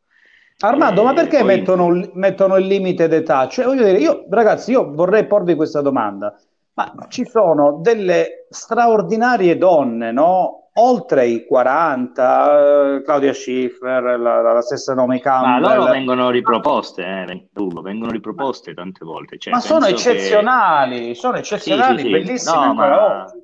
[0.59, 3.47] Armando, ma Eh, perché poi- mettono, mettono il limite d'età?
[3.49, 6.35] Cioè, voglio dire, io, ragazzi, io vorrei porvi questa domanda.
[6.75, 10.71] Ma ci sono delle straordinarie donne, no?
[10.77, 15.77] Oltre i 40, eh, Claudia Schiffer, la, la- stessa Ma Campbell.
[15.79, 17.47] loro vengono riproposte, eh,
[17.81, 19.39] vengono riproposte tante volte.
[19.39, 22.11] Cioè, ma sono penso che- eccezionali, sono eccezionali, Sì, sì, sì.
[22.11, 23.43] bellissime No, ancora ma- oggi.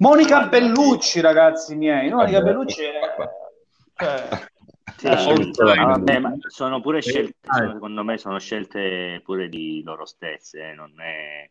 [0.00, 2.40] Monica Bellucci, ragazzi miei, Monica.
[2.40, 3.00] Bellucci è...
[3.98, 4.28] cioè,
[4.96, 8.16] Sì, Eh, sì, Oltre- ma vabbè, ma sono pure Eh, scelte, ah, sono- secondo me
[8.18, 11.48] sono scelte pure di loro stesse, eh, non è,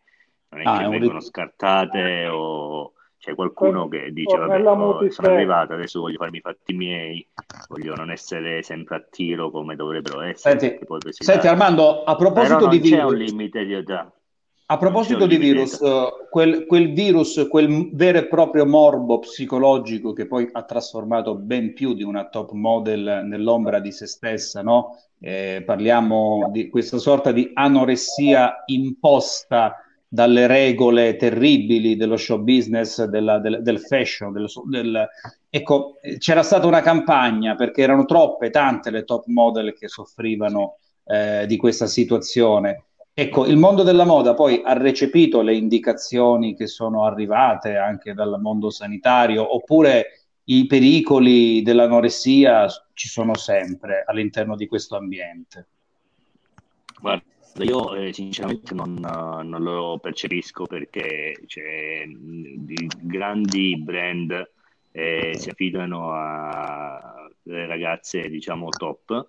[0.50, 5.10] non è Ah, che è vengono rit- scartate o c'è qualcuno che dice vabbè, oh,
[5.12, 7.28] sono arrivato, adesso voglio farmi i fatti miei,
[7.68, 10.58] voglio non essere sempre a tiro come dovrebbero essere.
[10.60, 14.12] Senti, senti Armando, a Però proposito non di c'è un limite di età.
[14.72, 20.28] A proposito di virus, eh, quel, quel virus, quel vero e proprio morbo psicologico che
[20.28, 24.96] poi ha trasformato ben più di una top model nell'ombra di se stessa, no?
[25.20, 33.40] Eh, parliamo di questa sorta di anoressia imposta dalle regole terribili dello show business, della-
[33.40, 34.32] del, del fashion.
[34.32, 35.08] del- del-
[35.50, 41.46] Ecco, c'era stata una campagna perché erano troppe, tante le top model che soffrivano eh,
[41.48, 42.84] di questa situazione.
[43.22, 48.40] Ecco, il mondo della moda poi ha recepito le indicazioni che sono arrivate anche dal
[48.40, 55.68] mondo sanitario, oppure i pericoli dell'anoressia ci sono sempre all'interno di questo ambiente.
[57.02, 57.24] Guarda,
[57.58, 61.36] io eh, sinceramente non, eh, non lo percepisco perché
[62.08, 64.50] mh, di grandi brand
[64.94, 69.28] eh, si affidano a delle ragazze, diciamo, top.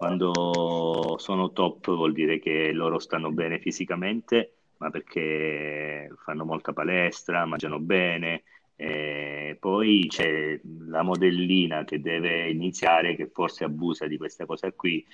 [0.00, 7.44] Quando sono top vuol dire che loro stanno bene fisicamente, ma perché fanno molta palestra,
[7.44, 8.44] mangiano bene.
[8.76, 10.58] eh, poi c'è
[10.88, 15.04] la modellina che deve iniziare, che forse abusa di questa cosa qui,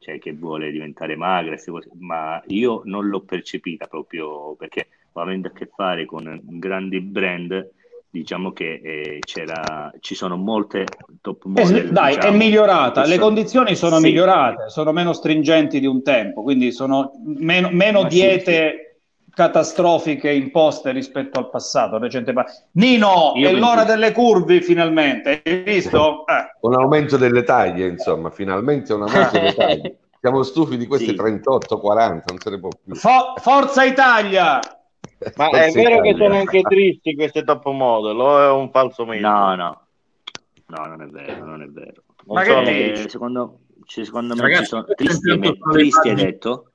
[0.00, 1.54] cioè che vuole diventare magra,
[2.00, 7.70] ma io non l'ho percepita proprio perché avendo a che fare con grandi brand,
[8.14, 10.84] diciamo che eh, c'era, ci sono molte
[11.20, 11.90] top Eh, model.
[11.90, 14.02] dai, diciamo, è migliorata, le sono- condizioni sono Sì.
[14.04, 18.98] migliorate, sono meno stringenti di un tempo, quindi sono meno, meno Ma sì, diete
[19.34, 21.98] catastrofiche imposte rispetto al passato.
[21.98, 22.32] recente
[22.74, 26.24] Nino, Io è l'ora delle curve finalmente, hai visto?
[26.30, 26.56] Eh.
[26.60, 29.96] Un aumento delle taglie, insomma, finalmente un aumento delle taglie.
[30.24, 31.14] Siamo stufi di queste Sì.
[31.16, 32.94] 38, 40, non se ne può più.
[32.94, 34.60] Fo- Forza Italia!
[35.36, 39.26] Ma è vero che sono anche tristi queste top model o è un falso mito?
[39.28, 39.86] No, no,
[40.66, 42.02] no, non è vero, non è vero.
[42.26, 43.08] Non Ma che sono- Eh, dici?
[43.08, 46.72] secondo, cioè, secondo me Ragazzi, ci sono tristi, me- tristi hai detto?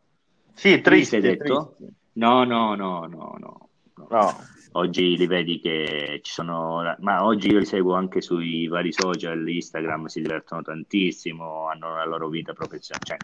[0.54, 1.76] Sì, Tristi hai detto?
[1.78, 1.96] tristi.
[2.14, 3.70] No, no, no, no, no.
[3.96, 4.08] no.
[4.10, 4.36] No.
[4.74, 9.48] Oggi li vedi che ci sono, ma oggi io li seguo anche sui vari social,
[9.48, 13.18] Instagram, si divertono tantissimo, hanno la loro vita professionale, cioè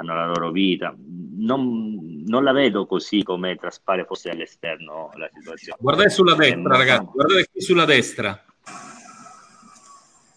[0.00, 0.94] hanno la loro vita.
[0.96, 5.78] Non, non la vedo così come traspare forse all'esterno la situazione.
[5.80, 8.44] Guardate sulla Eh, destra, non- ragazzi, guardate qui sulla destra.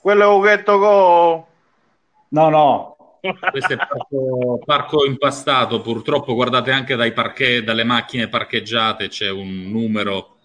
[0.01, 1.47] Quello è Ughetto Go.
[2.29, 2.91] No, no,
[3.51, 9.69] Questo è parco, parco impastato, purtroppo guardate anche dai parche- dalle macchine parcheggiate, c'è un
[9.71, 10.37] numero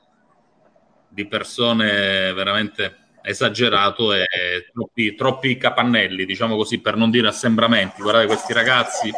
[1.08, 4.26] di persone veramente esagerato e
[4.72, 8.02] troppi, troppi capannelli, diciamo così, per non dire assembramenti.
[8.02, 9.10] Guardate questi ragazzi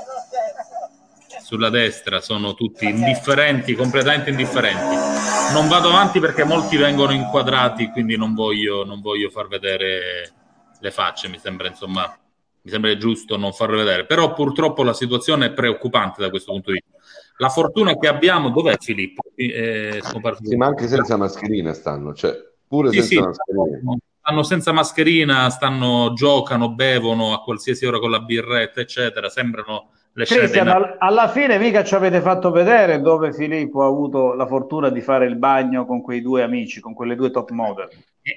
[1.43, 5.53] sulla destra sono tutti indifferenti, completamente indifferenti.
[5.53, 10.33] Non vado avanti perché molti vengono inquadrati, quindi non voglio, non voglio far vedere
[10.79, 12.15] le facce, mi sembra insomma
[12.63, 16.71] mi sembra giusto non farlo vedere, però purtroppo la situazione è preoccupante da questo punto
[16.71, 16.99] di vista.
[17.39, 19.23] La fortuna che abbiamo, dov'è Filippo?
[19.35, 19.99] Eh.
[20.43, 22.37] Sì, ma anche senza mascherina stanno, cioè
[22.71, 23.19] pure Sì, senza sì,
[23.57, 23.97] mascherina.
[24.21, 29.29] stanno senza mascherina, stanno, giocano, bevono a qualsiasi ora con la birretta, eccetera.
[29.29, 33.87] Sembrano le scene na- al- alla fine mica ci avete fatto vedere dove Filippo ha
[33.87, 37.51] avuto la fortuna di fare il bagno con quei due amici, con quelle due top
[37.51, 37.89] model.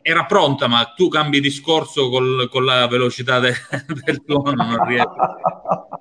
[0.01, 3.53] Era pronta, ma tu cambi discorso col- con la velocità de-
[4.05, 5.07] del tuono, non riesci.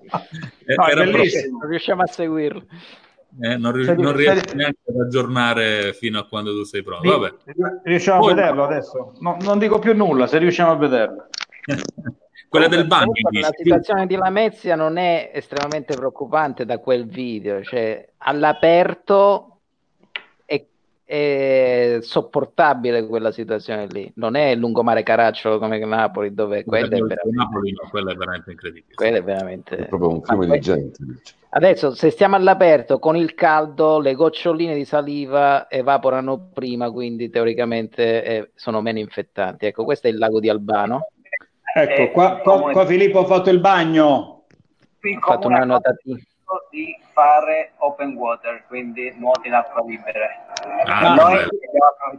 [0.64, 1.58] Eh, No, Era bellissimo.
[1.60, 2.64] Non riusciamo a seguirlo.
[3.40, 7.18] Eh, non, ri- non riesci neanche ad aggiornare fino a quando tu sei pronto.
[7.18, 7.34] Vabbè.
[7.84, 9.12] Riusciamo Poi- a vederlo adesso?
[9.20, 11.26] No, non dico più nulla, se riusciamo a vederlo.
[12.48, 13.12] Quella del bagno.
[13.40, 19.60] La situazione di Lamezia non è estremamente preoccupante da quel video, cioè all'aperto
[20.44, 20.62] è,
[21.02, 26.88] è sopportabile quella situazione lì, non è il lungomare Caracciolo come Napoli dove quella è
[26.90, 28.94] Quella veramente, Napoli, no, quella è veramente incredibile.
[28.96, 29.76] quella è veramente...
[29.76, 31.04] È proprio un fiume Ma di gente.
[31.06, 31.34] dice.
[31.54, 38.24] Adesso, se stiamo all'aperto con il caldo, le goccioline di saliva evaporano prima, quindi teoricamente
[38.24, 39.66] eh, sono meno infettanti.
[39.66, 41.08] Ecco, questo è il lago di Albano.
[41.74, 44.06] Ecco, qua, qua- qua Filippo ha fatto il bagno.
[44.06, 46.18] Ho fatto una notatina.
[46.70, 50.26] di fare open water, quindi nuoti in acqua libera.
[50.86, 51.46] Ah, Noi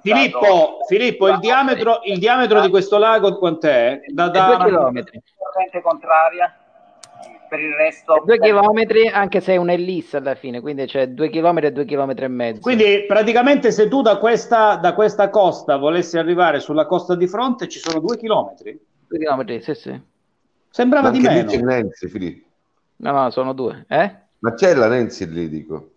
[0.01, 4.01] Filippo, Filippo, il diametro, il diametro di questo lago quant'è?
[4.14, 5.22] Da, da- Due chilometri.
[5.38, 6.55] corrente contraria
[7.53, 11.69] per il resto Due chilometri, anche se è un'ellisse alla fine, quindi c'è due chilometri
[11.69, 12.61] e due chilometri e mezzo.
[12.61, 17.67] Quindi praticamente se tu da questa, da questa costa volessi arrivare sulla costa di fronte
[17.67, 18.80] ci sono due chilometri?
[19.07, 20.01] Due chilometri, sì, sì.
[20.71, 21.51] Sembrava di lì meno.
[21.51, 22.47] c'è Nancy, Filippo.
[22.95, 23.85] No, no, sono due.
[23.88, 24.15] Eh?
[24.39, 25.89] Ma c'è la Nancy lì, dico.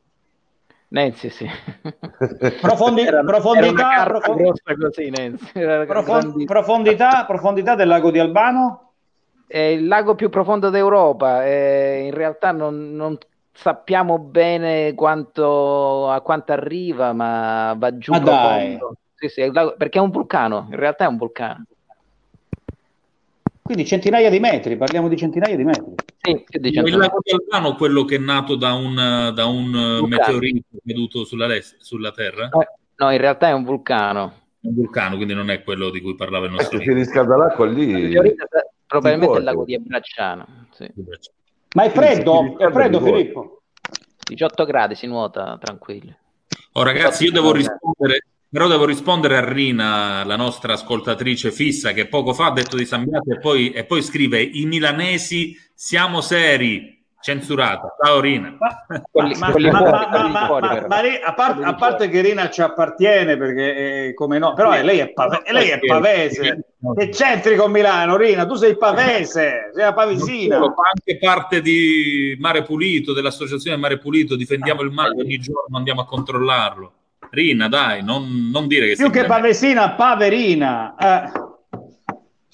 [0.88, 1.48] Nancy, sì.
[2.60, 5.46] Profondi- Era- profondità, era una carta profo- grossa così, Nancy.
[5.54, 8.85] Era Profon- grandi- profondità, profondità del lago di Albano?
[9.46, 11.46] È il lago più profondo d'Europa.
[11.46, 13.16] eh, in realtà non, non
[13.52, 18.58] sappiamo bene quanto, a quanto arriva, ma va giù Ma.
[19.14, 21.64] Sì, sì, è lago- perché è un vulcano, in realtà è un vulcano.
[23.62, 25.94] Quindi centinaia di metri, parliamo di centinaia di metri.
[26.18, 28.94] Sì, di Il 100 lago di Albano, quello che è nato da un,
[29.34, 30.06] da un eh, Vulcano.
[30.06, 31.48] meteorito caduto sulla,
[31.78, 32.48] sulla Terra?
[32.48, 32.68] Eh,
[32.98, 34.32] No, in realtà è un vulcano.
[34.60, 37.66] Un vulcano, quindi non è quello di cui parlava il nostro Ecco, si riscalda l'acqua
[37.66, 38.16] lì.
[38.86, 40.68] Probabilmente il lago di Abracciano.
[40.72, 40.88] sì.
[41.74, 42.56] Ma è freddo?
[42.56, 43.62] È freddo, Filippo?
[44.26, 46.14] 18 gradi si nuota tranquilli.
[46.72, 52.06] Oh, ragazzi, io devo rispondere, però devo rispondere a Rina, la nostra ascoltatrice fissa, che
[52.08, 56.95] poco fa ha detto di Sambiate e poi, e poi scrive: I milanesi siamo seri.
[57.20, 57.96] Censurata.
[58.02, 58.56] Ciao Rina.
[61.64, 65.70] A, parte che Rina ci appartiene perché eh, come no, però lei è, pave- lei
[65.70, 66.64] è pavese.
[66.96, 68.46] Che c'entri con Milano, Rina?
[68.46, 70.58] Tu sei pavese, sei una pavesina.
[70.58, 74.36] Fa anche parte di Mare Pulito, dell'associazione Mare Pulito.
[74.36, 76.92] Difendiamo il mare ogni giorno, andiamo a controllarlo.
[77.30, 79.40] Rina, dai, non, non dire che Più sei che milanese.
[79.40, 80.94] pavesina, paverina.
[80.96, 81.54] Eh.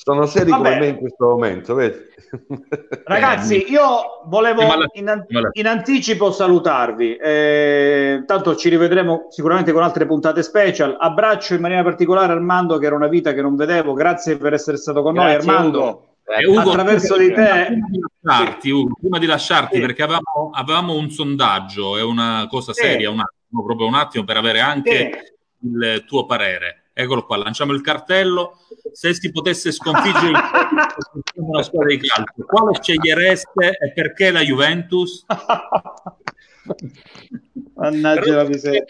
[0.05, 0.63] Sono seri Vabbè.
[0.71, 1.97] come me in questo momento, vedi?
[3.05, 7.15] Ragazzi, io volevo Eh, in, in anticipo salutarvi.
[7.17, 10.97] Eh, tanto ci rivedremo sicuramente con altre puntate special.
[10.99, 13.93] Abbraccio in maniera particolare Armando, che era una vita che non vedevo.
[13.93, 15.79] Grazie per essere stato con Grazie, noi, Armando.
[15.79, 16.07] Ugo.
[16.25, 17.65] Eh, Ugo, attraverso prima- di te.
[17.67, 19.81] prima di lasciarti, Ugo, prima di lasciarti, Sì.
[19.83, 22.83] perché avevamo, avevamo un sondaggio, è una cosa Sì.
[22.83, 26.82] seria, un attimo, proprio un attimo per avere anche il tuo parere.
[26.95, 28.59] Eccolo qua, lanciamo il cartello.
[28.93, 35.25] Se si potesse sconfiggere il una squadra di calcio, quale scegliereste e perché la Juventus?
[37.75, 38.85] Mannaggia la miseria.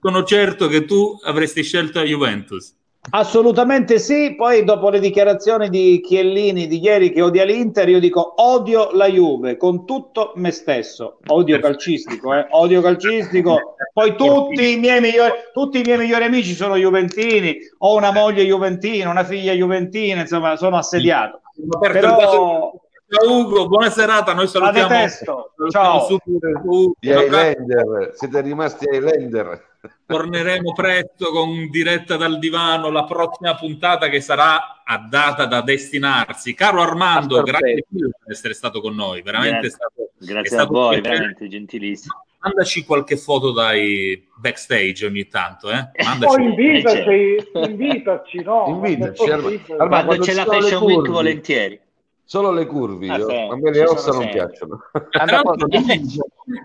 [0.00, 2.74] Sono certo che tu avresti scelto la Juventus.
[3.10, 4.34] Assolutamente sì.
[4.34, 9.06] Poi, dopo le dichiarazioni di Chiellini di ieri che odia l'Inter, io dico odio la
[9.06, 11.18] Juve con tutto me stesso.
[11.26, 12.46] Odio calcistico, eh?
[12.50, 13.76] odio calcistico.
[13.92, 17.56] Poi tutti i, miei migliori, tutti i miei migliori amici sono juventini.
[17.78, 21.40] Ho una moglie juventina, una figlia juventina, insomma, sono assediato.
[21.80, 24.32] Però Ciao Ugo, buona serata.
[24.32, 24.88] Noi la salutiamo.
[24.88, 25.52] detesto.
[25.56, 26.06] salutiamo Ciao.
[26.06, 26.94] abbraccio.
[27.00, 29.73] Highlander, siete rimasti Highlander.
[30.06, 36.54] Torneremo presto con diretta dal divano la prossima puntata che sarà a data da destinarsi.
[36.54, 39.70] Caro Armando, A grazie mille per essere stato con noi, veramente è Grazie.
[39.70, 42.24] stato, è Grazie a stato un voi, veramente gentilissimo.
[42.44, 45.88] Mandaci qualche foto dai backstage ogni tanto, eh?
[45.94, 46.42] Poi Mandaci.
[46.42, 48.64] invitaci, invitaci, no?
[48.68, 49.78] Invitaci, Non è Arma- possibile.
[49.78, 51.80] Arma- Quando quando c'è la Fashion Week volentieri.
[52.26, 53.28] Solo le curve, Ah, io.
[53.28, 54.46] sì, a me le ossa non sempre.
[54.46, 54.80] piacciono.
[55.10, 55.68] Tra l'altro,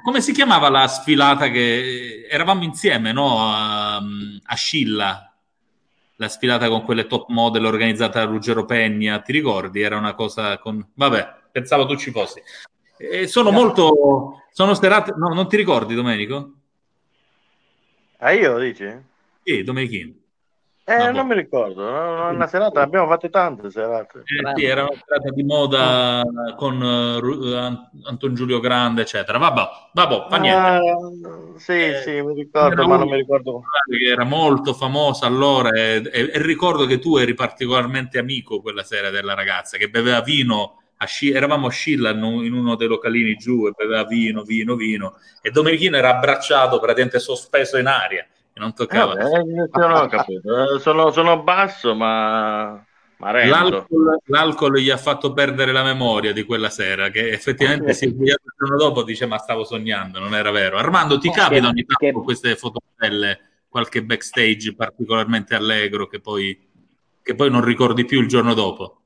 [0.03, 3.39] come si chiamava la sfilata che eravamo insieme, no?
[3.39, 5.33] A, a Scilla,
[6.15, 9.81] la sfilata con quelle top model organizzata da Ruggero Pegna, ti ricordi?
[9.81, 10.85] Era una cosa con...
[10.93, 12.41] Vabbè, pensavo tu ci fossi.
[12.97, 14.43] E sono molto...
[14.51, 15.13] Sono serate...
[15.15, 16.53] No, non ti ricordi, Domenico?
[18.19, 18.85] Ah, io dici?
[19.43, 20.13] Sì, Domenichino.
[20.89, 21.83] Eh, non mi ricordo.
[21.83, 24.19] Una serata, abbiamo fatto tante serate.
[24.25, 26.23] Eh, sì, era una serata di moda
[26.55, 29.37] con eh, An- Anton Giulio Grande, eccetera.
[29.37, 29.61] Vabbè,
[29.93, 30.67] vabbè, fa niente.
[30.67, 30.79] Ah,
[31.57, 33.61] sì, sì, mi ricordo, ma non mi ricordo.
[33.87, 38.83] che era molto famosa allora e, e- e ricordo che tu eri particolarmente amico quella
[38.83, 42.75] sera della ragazza che beveva vino a Sci- eravamo a Scilla in un- in uno
[42.75, 47.87] dei localini giù e beveva vino, vino, vino e Domenichino era abbracciato praticamente sospeso in
[47.87, 48.25] aria
[48.59, 50.75] non toccava Vabbè, eh, non ho capito.
[50.75, 52.83] Eh, Sono, sono basso, ma.
[53.21, 58.09] L'alcol, l'alcol gli ha fatto perdere la memoria di quella sera, che effettivamente si è
[58.09, 60.77] svegliato il giorno dopo dice ma stavo sognando, non era vero.
[60.77, 66.57] Armando, ti capita ogni tanto queste foto belle, qualche backstage particolarmente allegro che poi,
[67.21, 69.01] che poi non ricordi più il giorno dopo?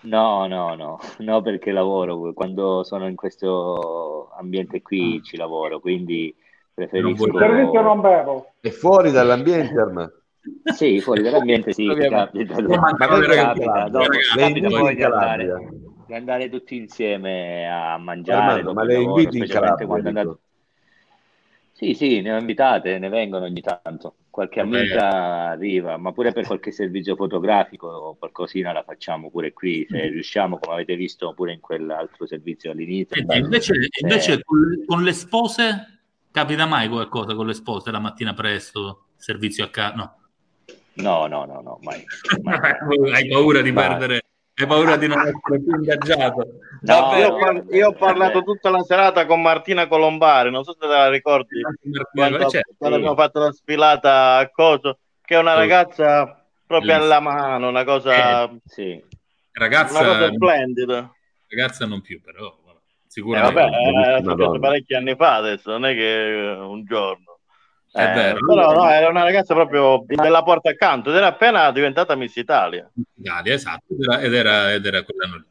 [0.00, 6.34] No, no, no, no perché lavoro, quando sono in questo ambiente qui ci lavoro, quindi
[6.78, 7.38] Il preferisco...
[7.38, 8.52] servizio non bevo.
[8.60, 10.10] È fuori dall'ambiente, Arma.
[10.74, 12.30] Sì, fuori dall'ambiente sì, capita.
[12.78, 13.34] Ma Ma ragazze.
[13.34, 15.68] capita, dopo, capita poi di andare, Calabria?
[16.06, 19.86] di andare tutti insieme a mangiare Armando, ma le inviti in specialmente Calabria?
[19.86, 20.38] quando andate...
[21.72, 24.16] Sì, sì, ne ho invitate, ne vengono ogni tanto.
[24.30, 24.78] Qualche Vabbè.
[24.78, 25.08] amica
[25.50, 30.58] arriva, ma pure per qualche servizio fotografico o qualcosina la facciamo pure qui, se riusciamo,
[30.58, 33.16] come avete visto pure in quell'altro servizio all'inizio.
[33.16, 35.97] Senti, invece, Se- invece con, le- con le spose
[36.30, 39.94] capita mai qualcosa con le spose la mattina presto, servizio a casa?
[39.94, 40.16] No.
[40.94, 42.04] No, no, no, no, mai.
[43.12, 43.86] hai paura di Mai.
[43.88, 44.22] perdere,
[44.54, 46.46] hai paura di non essere più ingaggiato.
[46.80, 50.64] No, io, ho no, par- io ho parlato tutta la serata con Martina Colombari, non
[50.64, 51.60] so se te la ricordi,
[52.10, 55.58] quando, certo, quando abbiamo fatto la sfilata a Coso, che è una Sì.
[55.58, 59.04] ragazza proprio alla mano, una cosa, Eh, sì.
[59.52, 61.12] Ragazza, una cosa splendida.
[61.48, 62.56] ragazza non più, però
[63.22, 63.54] vabbè, Eh, sicuramente.
[63.54, 67.38] vabbè, è bellissima successo parecchi anni fa adesso, non è che un giorno.
[67.90, 68.38] È Eh, vero.
[68.46, 72.88] Però no, era una ragazza proprio della porta accanto ed era appena diventata Miss Italia.
[73.16, 75.44] Italia, esatto, ed era, ed era, ed era quell'anno lì.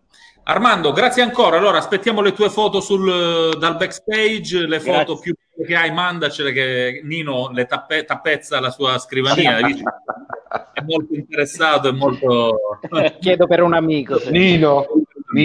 [0.44, 1.57] Armando, grazie ancora.
[1.57, 5.19] Allora, aspettiamo le tue foto sul, dal backstage, le foto Grazie.
[5.19, 9.57] più belle che hai, mandacele che Nino le tappe- tappezza la sua scrivania.
[9.57, 12.56] È molto interessato, è molto...
[13.19, 14.22] Chiedo per un amico.
[14.30, 14.85] Nino,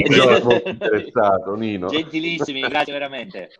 [0.01, 1.89] Nino è molto interessato, Nino.
[1.89, 3.51] Gentilissimi, grazie veramente.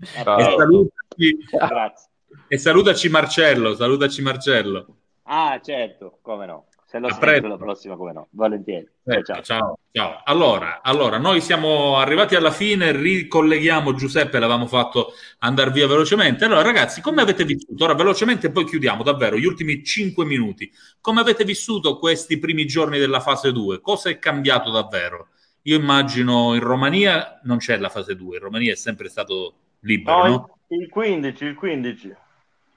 [0.00, 2.08] E salutaci, Grazie.
[2.48, 4.86] e salutaci Marcello, salutaci Marcello.
[5.24, 6.66] Ah, certo, come no.
[6.86, 7.46] Se lo A sento presto.
[7.48, 8.28] la prossima, come no.
[8.30, 8.88] Volentieri.
[9.04, 9.78] Eh, Ciao, ciao.
[9.92, 10.22] ciao.
[10.24, 16.46] Allora, allora, noi siamo arrivati alla fine, ricolleghiamo Giuseppe, l'avevamo fatto andare via velocemente.
[16.46, 17.84] Allora, ragazzi, come avete vissuto?
[17.84, 20.72] Ora, velocemente, e poi chiudiamo davvero gli ultimi 5 minuti.
[20.98, 23.82] Come avete vissuto questi primi giorni della fase 2?
[23.82, 25.28] Cosa è cambiato davvero?
[25.68, 30.22] Io immagino in Romania non c'è la fase 2, in Romania è sempre stato libero,
[30.22, 30.58] No, no?
[30.68, 32.14] il, il 15, il 15.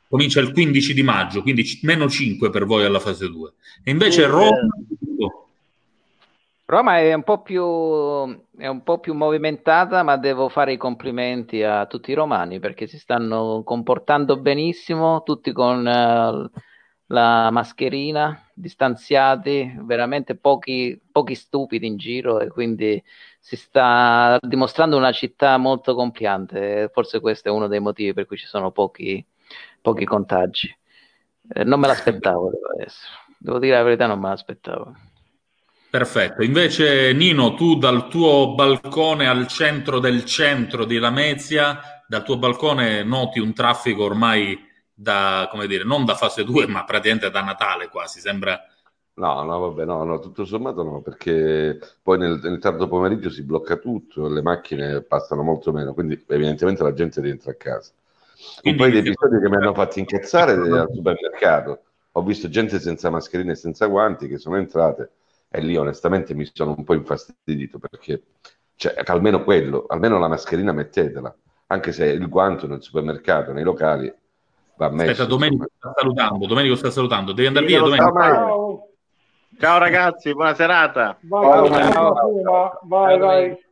[0.09, 3.53] Comincia il 15 di maggio, quindi c- meno 5 per voi alla fase 2.
[3.85, 4.49] E invece Sì, Roma...
[6.65, 11.63] Roma è un po' più, è un po' più movimentata, ma devo fare i complimenti
[11.63, 16.49] a tutti i romani perché si stanno comportando benissimo, tutti con eh,
[17.11, 23.01] la mascherina, distanziati, veramente pochi, pochi stupidi in giro e quindi
[23.37, 26.89] si sta dimostrando una città molto compliante.
[26.93, 29.23] Forse questo è uno dei motivi per cui ci sono pochi,
[29.81, 30.73] pochi contagi.
[31.53, 32.91] Eh, non me l'aspettavo, devo,
[33.37, 34.95] devo dire la verità, non me l'aspettavo.
[35.89, 42.37] Perfetto, invece Nino, tu dal tuo balcone al centro del centro di Lamezia, dal tuo
[42.37, 44.69] balcone noti un traffico ormai
[45.01, 48.59] da, come dire, non da fase 2, ma praticamente da Natale quasi, sembra...
[49.13, 53.43] No, no, vabbè, no, no, tutto sommato no, perché poi nel, nel tardo pomeriggio si
[53.43, 57.91] blocca tutto, le macchine passano molto meno, quindi evidentemente la gente rientra a casa.
[57.93, 61.81] Un Quindi- paio di episodi che mi hanno fatto incazzare al supermercato.
[62.13, 65.11] Ho visto gente senza mascherine e senza guanti che sono entrate
[65.49, 68.23] e lì onestamente mi sono un po' infastidito perché
[68.75, 71.33] cioè, almeno quello, almeno la mascherina mettetela,
[71.67, 74.11] anche se il guanto nel supermercato, nei locali
[74.89, 75.11] messo.
[75.11, 78.19] Aspetta, Domenico sta salutando, Domenico sta salutando, devi andare Sì, via Domenico.
[78.19, 78.87] Ciao,
[79.59, 81.17] Ciao ragazzi, buona serata.
[81.21, 82.79] vai, Ciao, vai, ciao.
[82.83, 83.65] Vai, vai.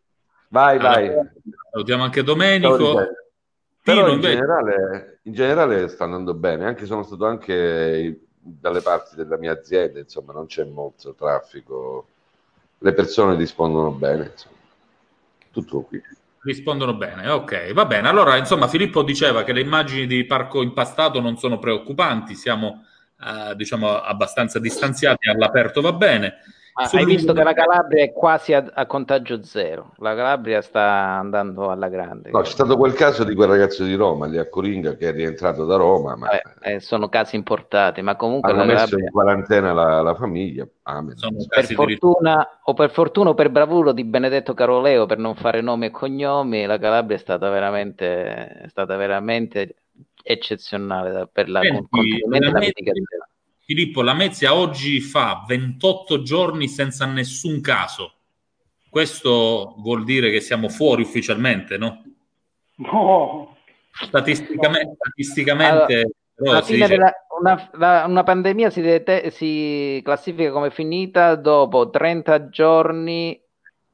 [0.50, 1.08] Vai, vai.
[1.08, 1.32] Allora,
[1.72, 3.08] salutiamo anche Domenico.
[3.82, 9.38] Però in generale, in generale sta andando bene, anche sono stato anche dalle parti della
[9.38, 12.06] mia azienda, insomma, non c'è molto traffico,
[12.80, 14.56] le persone rispondono bene, insomma.
[15.52, 16.02] tutto qui.
[16.50, 18.08] Rispondono bene, ok, va bene.
[18.08, 22.86] Allora, insomma, Filippo diceva che le immagini di Parco Impastato non sono preoccupanti, siamo,
[23.24, 26.38] eh, diciamo, abbastanza distanziati, all'aperto va bene.
[26.88, 29.94] Sul hai visto che la Calabria è quasi a, a contagio zero.
[29.98, 30.82] La Calabria sta
[31.18, 32.32] andando alla grande.
[32.32, 35.12] No, c'è stato quel caso di quel ragazzo di Roma, lì a Coringa, che è
[35.12, 39.06] rientrato da Roma, ma Vabbè, eh, sono casi importati, ma comunque hanno la messo Calabria,
[39.06, 40.68] in quarantena la, la famiglia.
[40.84, 41.16] Amen.
[41.16, 45.18] Sono per casi di fortuna o per fortuna o per bravura di Benedetto Caroleo, per
[45.18, 49.76] non fare nomi e cognomi, la Calabria è stata veramente, è stata veramente
[50.22, 53.28] eccezionale per la Senti, con- e la la Mezia- mitigazione.
[53.70, 58.14] Filippo, la Mezia oggi fa 28 giorni senza nessun caso.
[58.90, 62.04] Questo vuol dire che siamo fuori ufficialmente, no?
[62.78, 63.58] No,
[63.92, 66.12] Statisticamente, statisticamente
[66.64, 72.50] fine dice- della, una, la- una pandemia si, dete- si classifica come finita dopo 30
[72.50, 73.40] giorni,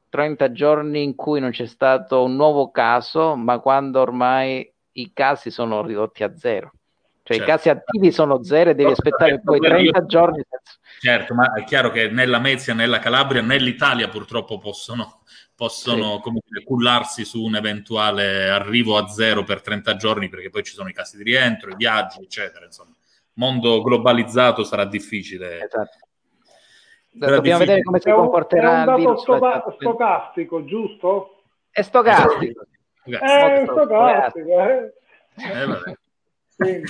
[0.08, 5.50] 30 giorni in cui non c'è stato un nuovo caso, ma quando ormai i casi
[5.50, 6.70] sono ridotti a zero.
[7.26, 7.42] Cioè Certo.
[7.42, 10.44] i casi attivi sono zero e devi aspettare poi Quello io- 30 giorni.
[11.00, 15.22] Certo, ma è chiaro che né la Mezia né la Calabria né l'Italia purtroppo possono,
[15.56, 20.62] possono come dire, cullarsi su un eventuale arrivo a zero per 30 giorni perché poi
[20.62, 22.64] ci sono i casi di rientro, i viaggi, eccetera.
[22.64, 22.94] Insomma,
[23.34, 25.64] mondo globalizzato sarà difficile.
[25.64, 25.98] Esatto.
[27.18, 27.58] Sarà Dobbiamo difficile.
[27.58, 31.42] vedere come si È un, è comporterà un dato stocastico, giusto?
[31.72, 32.66] È stocastico.
[33.02, 34.92] È stocastico, eh?
[35.34, 35.98] Eh, vabbè.
[36.56, 36.82] Sì.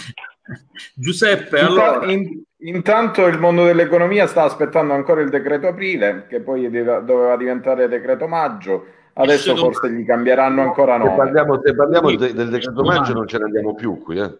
[0.94, 1.66] Giuseppe, Inta-
[1.98, 7.02] allora, in- intanto il mondo dell'economia sta aspettando ancora il decreto aprile, che poi deve-
[7.04, 8.86] doveva diventare decreto maggio.
[9.18, 11.16] Adesso Esce forse gli cambieranno ancora Se nome.
[11.16, 14.30] parliamo, se parliamo de- del decreto maggio non ce ne andiamo più qui, eh.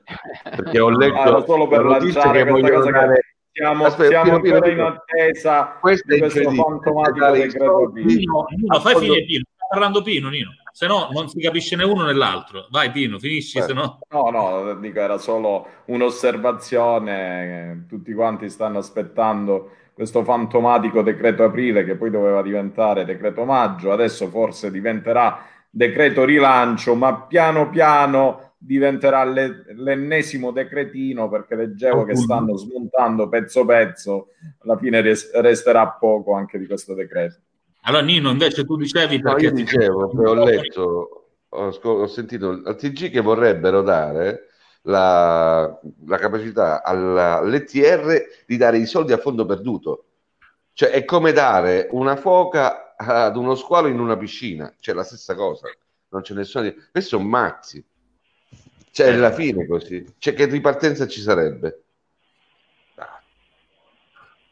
[0.55, 3.07] perché ho letto Ah, era solo per la notizia lanciare che questa vogliono cosa che
[3.07, 3.21] dare...
[3.53, 4.87] siamo, Aspetta, siamo Pino, Pino, ancora in Pino.
[4.87, 7.91] attesa Questo è di questo fantomatico decreto.
[7.95, 10.51] Pino, Pino, fai finire Pino, sta parlando Pino, Nino.
[10.77, 12.67] Se no non si capisce né uno né l'altro.
[12.69, 13.99] Vai Pino, finisci, se no...
[14.11, 17.71] No, no, dico, era solo un'osservazione.
[17.71, 23.91] eh, Tutti quanti stanno aspettando questo fantomatico decreto aprile che poi doveva diventare decreto maggio,
[23.91, 32.17] adesso forse diventerà decreto rilancio, ma piano piano diventerà le- l'ennesimo decretino perché leggevo che
[32.17, 34.27] stanno smontando pezzo pezzo,
[34.59, 37.37] alla fine res- resterà poco anche di questo decreto.
[37.87, 39.47] Allora Nino, invece tu dicevi No, perché...
[39.47, 44.49] io dicevo, che ho letto, ho, ho sentito al TG che vorrebbero dare
[44.83, 50.05] la, la capacità all'ETR di dare i soldi a fondo perduto.
[50.73, 55.35] Cioè è come dare una foca ad uno squalo in una piscina, cioè la stessa
[55.35, 55.69] cosa.
[56.09, 56.75] Non c'è nessuno di...
[56.91, 57.85] Questi sono mazzi.
[58.91, 60.05] Cioè, alla fine così.
[60.19, 61.85] Cioè, che ripartenza ci sarebbe?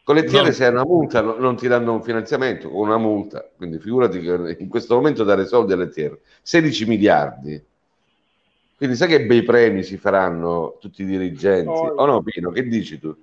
[0.04, 0.52] Con le TR No.
[0.52, 4.20] se hai una multa no- non ti danno un finanziamento, con una multa, quindi figurati
[4.20, 7.64] che in questo momento dare soldi alle TR, 16 miliardi.
[8.76, 11.68] Quindi sai che bei premi si faranno tutti i dirigenti?
[11.68, 11.94] Oh.
[11.94, 13.16] O no, Pino, che dici tu?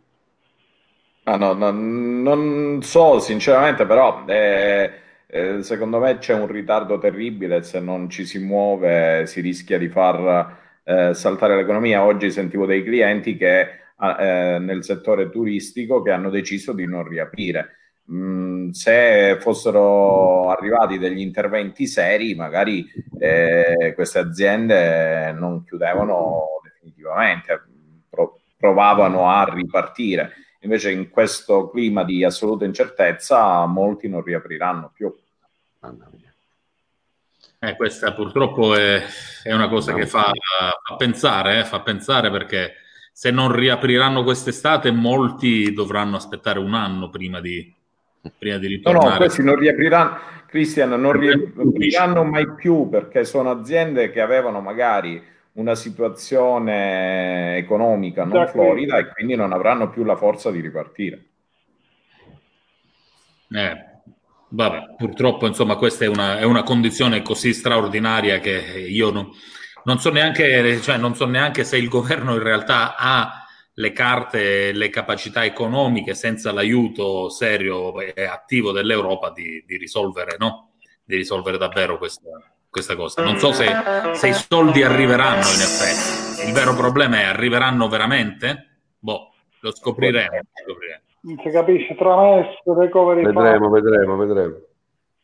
[1.23, 4.91] Ah, no, no, non so sinceramente, però eh,
[5.27, 9.87] eh, secondo me c'è un ritardo terribile, se non ci si muove si rischia di
[9.87, 12.03] far eh, saltare l'economia.
[12.03, 17.77] Oggi sentivo dei clienti che eh, nel settore turistico che hanno deciso di non riaprire.
[18.11, 22.85] Mm, se fossero arrivati degli interventi seri, magari
[23.19, 27.61] eh, queste aziende non chiudevano definitivamente,
[28.09, 30.33] pro- provavano a ripartire.
[30.61, 35.13] Invece in questo clima di assoluta incertezza molti non riapriranno più.
[37.63, 39.03] Eh, questa purtroppo è,
[39.43, 40.31] è una cosa che fa,
[40.83, 42.73] fa pensare, eh, fa pensare perché
[43.21, 47.71] se non riapriranno quest'estate molti dovranno aspettare un anno prima di,
[48.35, 49.17] prima di No, no, ritornare.
[49.17, 50.17] questi non riapriranno,
[50.47, 55.21] Cristian, non riapriranno mai più perché sono aziende che avevano magari
[55.51, 61.25] una situazione economica non Già florida e quindi non avranno più la forza di ripartire.
[63.51, 63.85] Eh,
[64.49, 69.29] vabbè, purtroppo insomma questa è una, è una condizione così straordinaria che io non,
[69.83, 74.69] non so neanche, cioè, non so neanche se il governo in realtà ha le carte
[74.69, 80.71] e le capacità economiche senza l'aiuto serio e attivo dell'Europa di, di risolvere, no?
[81.03, 82.29] Di risolvere davvero questa,
[82.69, 83.23] questa cosa.
[83.23, 83.67] Non so se,
[84.13, 86.47] se i soldi arriveranno in effetti.
[86.47, 88.79] Il vero problema è arriveranno veramente?
[88.99, 90.35] Boh, lo scopriremo.
[90.35, 91.01] lo scopriremo.
[91.23, 93.81] Non si capisce tra messo, recovery Vedremo, fund.
[93.81, 94.55] vedremo, vedremo.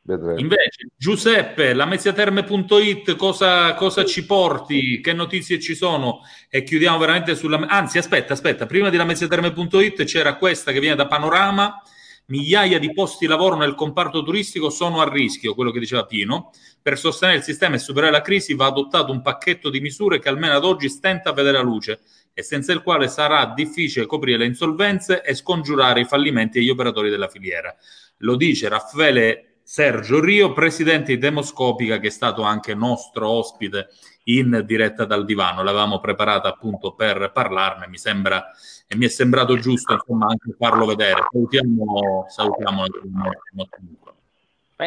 [0.07, 0.39] Vedremo.
[0.39, 5.01] Invece, Giuseppe, la mezziaterme.it cosa, cosa ci porti?
[5.01, 6.21] Che notizie ci sono?
[6.49, 7.59] E chiudiamo veramente sulla...
[7.67, 11.81] Anzi, aspetta, aspetta, prima di mezziaterme.it c'era questa che viene da Panorama.
[12.29, 16.51] Migliaia di posti di lavoro nel comparto turistico sono a rischio, quello che diceva Pino.
[16.81, 20.27] Per sostenere il sistema e superare la crisi va adottato un pacchetto di misure che
[20.27, 21.99] almeno ad oggi stenta a vedere la luce
[22.33, 27.09] e senza il quale sarà difficile coprire le insolvenze e scongiurare i fallimenti degli operatori
[27.09, 27.73] della filiera.
[28.17, 33.89] Lo dice Raffaele Sergio Rio, presidente di Demoscopica, che è stato anche nostro ospite
[34.27, 35.61] in diretta dal divano.
[35.61, 38.45] L'avevamo preparata appunto per parlarne, mi sembra
[38.87, 41.21] e mi è sembrato giusto insomma anche farlo vedere.
[41.29, 42.83] Salutiamo, salutiamo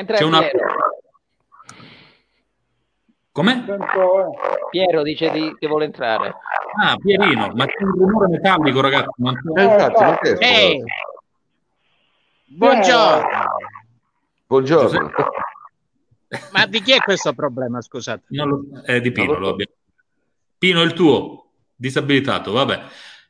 [0.07, 0.39] C'è una...
[0.39, 0.59] Piero.
[3.33, 3.67] Come?
[3.69, 4.69] Eh.
[4.71, 6.35] Piero dice di- che vuole entrare.
[6.83, 9.11] Ah, Pierino, ma c'è un rumore metallico, ragazzi.
[9.17, 10.83] Non Eh, infatti, non è Ehi,
[12.47, 13.29] buongiorno.
[14.51, 15.13] Buongiorno.
[16.51, 18.25] Ma di chi è questo problema, scusate?
[18.31, 19.71] Non lo- è di Pino, lo abbiamo.
[20.59, 22.83] Pino, il tuo disabilitato, vabbè.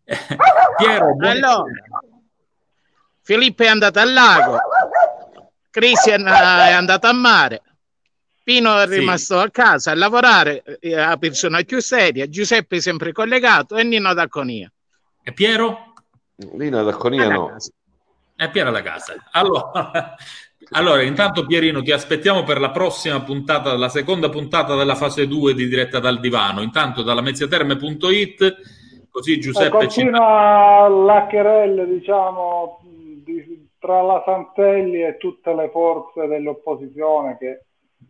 [0.78, 1.64] Piero, Allora,
[3.20, 4.58] Filippo è andato al lago,
[5.68, 7.62] Cristian è andato a mare,
[8.42, 8.98] Pino è Sì.
[9.00, 13.82] rimasto a casa a lavorare, è la persona più seria, Giuseppe è sempre collegato e
[13.84, 14.72] Nino D'Acconia.
[15.22, 15.92] E Piero?
[16.56, 17.56] Lina D'Acconia no.
[18.34, 19.14] È Piero alla casa.
[19.32, 20.14] Allora,
[20.70, 25.54] allora, intanto Pierino, ti aspettiamo per la prossima puntata, la seconda puntata della fase 2
[25.54, 26.62] di diretta dal divano.
[26.62, 28.78] Intanto dalla mezziaterme.it
[29.10, 32.80] Così Eh, Giuseppe ci continua la querella, diciamo,
[33.24, 37.64] di- tra la Santelli e tutte le forze dell'opposizione che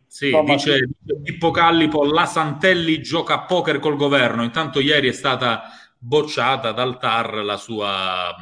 [0.06, 4.42] Sì, insomma, dice dice Pippo Callipo, la Santelli gioca a poker col governo.
[4.42, 5.62] Intanto ieri è stata
[5.96, 8.34] bocciata dal TAR la sua...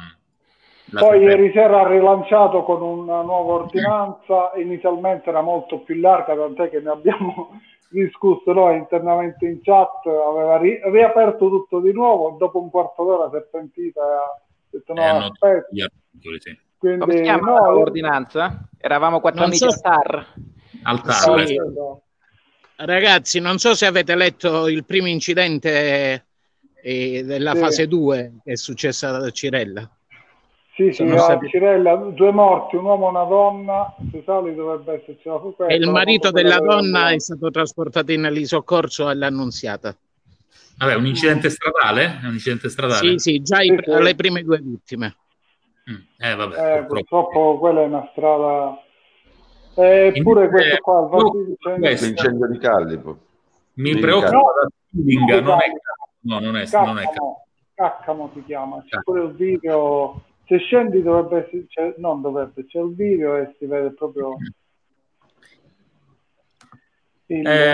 [0.91, 5.95] la Poi sua- ieri sera ha rilanciato con una nuova ordinanza, inizialmente era molto più
[5.99, 7.59] larga, tant'è che ne abbiamo
[7.89, 13.29] discusso noi internamente in chat, aveva ri- riaperto tutto di nuovo, dopo un quarto d'ora
[13.29, 16.59] si è pentita e ha detto no, Eh, aspetta, gli articoli, sì.
[16.79, 18.69] Come si quindi chiama no, l'ordinanza?
[18.79, 20.25] Eravamo quattro Non amici so- al TAR.
[20.83, 21.57] Al TAR, Sì.
[22.77, 26.25] Ragazzi, non so se avete letto il primo incidente
[26.81, 27.59] eh, della Sì.
[27.59, 29.89] fase 2 che è successa a Cirella.
[30.79, 34.93] Sì, sì, Sono a Cirella, due morti, un uomo e una donna, se sali dovrebbe
[35.01, 39.93] esserci la fu E il marito della donna è stato trasportato in elisoccorso all'annunziata.
[40.77, 42.19] Vabbè, un incidente stradale?
[42.21, 42.97] È un incidente stradale?
[43.09, 43.91] Sì, sì, già i- Sì, sì.
[43.91, 45.15] alle prime due vittime.
[46.17, 47.57] Eh, vabbè, Eh, purtroppo.
[47.59, 48.81] quella è una strada...
[49.75, 53.17] Eppure Invece- questo qua, il no, questo- L'incendio di Callipo.
[53.73, 54.53] Mi preoccupa Callipo.
[54.61, 55.65] la Turinga, non è
[56.21, 61.03] no, non è, non è Caccamo, Caccamo si chiama, c'è pure il video, se scendi
[61.03, 64.35] dovrebbe essere, cioè, non dovrebbe, c'è il video e si vede proprio
[67.27, 67.73] il, Eh,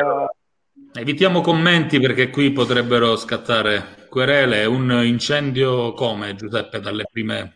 [0.98, 4.66] Evitiamo commenti perché qui potrebbero scattare querele.
[4.66, 7.54] Un incendio come, Giuseppe, dalle prime...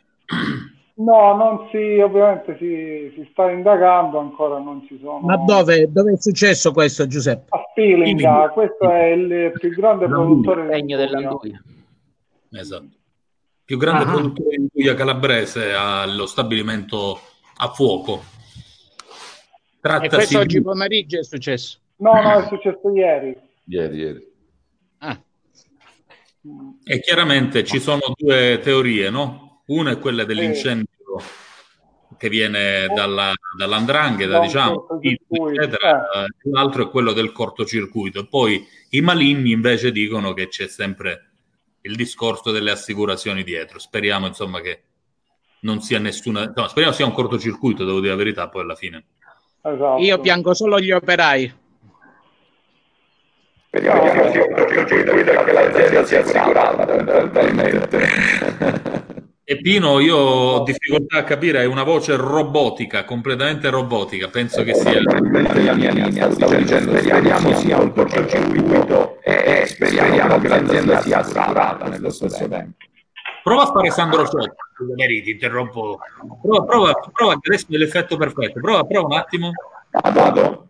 [0.96, 6.14] no, non si, ovviamente si, si sta indagando, ancora non ci sono Ma dove, dove
[6.14, 7.46] è successo questo, Giuseppe?
[7.50, 11.62] a Spilinga, questo è il più grande produttore di Regno dell'Anduia.
[12.52, 12.99] Esatto.
[13.70, 14.08] Più grande Ah.
[14.08, 17.22] produttore di Puglia calabrese allo stabilimento
[17.58, 18.24] a fuoco.
[18.98, 20.64] E Trattasi questo oggi di...
[20.64, 21.78] pomeriggio è successo.
[21.98, 23.38] No, no, è successo ieri.
[23.66, 24.28] Ieri, ieri.
[24.98, 25.22] Ah,
[26.84, 29.62] E chiaramente ci sono due teorie, no?
[29.68, 30.88] Una è quella dell'incendio
[32.18, 36.10] che viene dalla, dall'andrangheta, diciamo, eccetera.
[36.10, 38.26] Eh, l'altro è quello del cortocircuito.
[38.26, 41.29] Poi i maligni invece dicono che c'è sempre
[41.90, 43.80] il discorso delle assicurazioni dietro.
[43.80, 44.84] Speriamo, insomma, che
[45.62, 46.44] non sia nessuna...
[46.44, 49.06] insomma, speriamo sia un cortocircuito, devo dire la verità, poi alla fine.
[49.62, 50.02] Esatto.
[50.02, 51.54] io piango solo gli operai.
[53.68, 59.18] Speriamo che sia un cortocircuito e che l'azienda sia assicurata fondamentalmente.
[59.52, 64.28] E Pino, io ho difficoltà a capire, è una voce robotica, completamente robotica.
[64.28, 65.02] Penso che sia...
[65.02, 71.18] la mia linea, stavo dicendo speriamo sia un cortocircuito e, e speriamo che l'azienda sia
[71.22, 72.78] assicurata nello stesso tempo.
[73.42, 74.52] Prova a fare Sandro Ciotti,
[74.88, 75.98] magari ti interrompo.
[76.44, 78.60] Prova, prova, prova adesso è l'effetto perfetto.
[78.60, 79.50] Prova, prova un attimo.
[80.14, 80.68] Vado.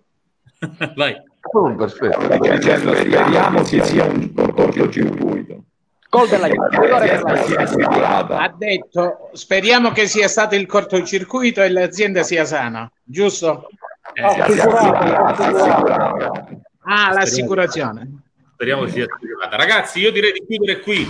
[0.96, 1.22] Vai.
[1.52, 2.22] Oh, perfetto.
[2.22, 5.64] Stavo dicendo speriamo che sia un cortocircuito.
[6.10, 8.36] Gol della e Juve.
[8.36, 13.68] Ha detto speriamo che sia stato il cortocircuito e l'azienda sia sana, giusto?
[14.14, 16.48] Eh, Sia Assicurata, assicurata.
[16.86, 18.22] Ah, l'assicurazione.
[18.54, 19.56] Speriamo sia assicurata.
[19.56, 21.08] Ragazzi, io direi di chiudere qui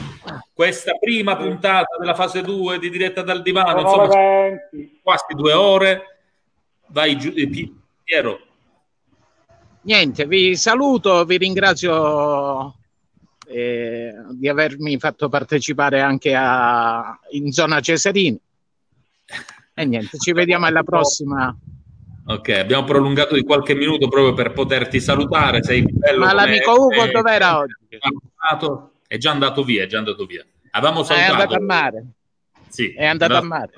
[0.54, 3.80] questa prima puntata della fase 2 di diretta dal divano.
[3.80, 5.00] Insomma, le 20.
[5.02, 6.18] quasi due ore.
[6.88, 7.74] Vai, giù, eh, Pi-
[8.04, 8.40] Piero.
[9.84, 12.76] Niente, vi saluto, vi ringrazio
[13.50, 18.40] eh, di avermi fatto partecipare anche a, in zona Cesarini.
[19.74, 21.56] E niente, ci vediamo alla prossima.
[22.28, 25.64] Ok, abbiamo prolungato di qualche minuto proprio per poterti salutare.
[25.64, 27.74] Sei bello Ma l'amico Ugo eh, dov'era oggi?
[29.08, 30.46] È già andato via, è già andato via.
[30.72, 31.32] Avevamo È salutato.
[31.34, 32.06] andato a mare.
[32.68, 33.72] Sì, È andato a mare.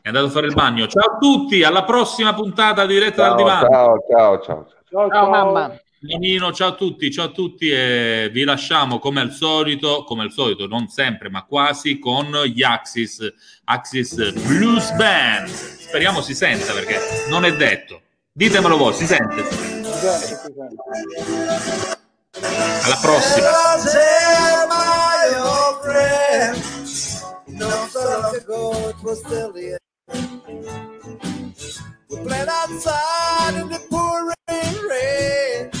[0.00, 0.86] È andato a fare il bagno.
[0.86, 3.68] Ciao a tutti, alla prossima puntata di diretta dal Ciao, divano.
[3.68, 4.66] ciao, ciao, ciao.
[4.88, 5.80] Ciao, Ciao mamma.
[6.02, 10.32] Nonino, ciao a tutti, ciao a tutti e vi lasciamo come al solito, come al
[10.32, 13.18] solito, non sempre ma quasi, con gli Axis,
[13.64, 15.48] Axis Blues Band.
[15.48, 16.98] Speriamo si senta perché
[17.28, 18.00] non è detto.
[18.32, 19.46] Ditemelo voi, si sente?
[22.82, 23.50] Alla prossima.
[32.08, 34.34] We played outside in the pouring
[34.88, 35.79] rain.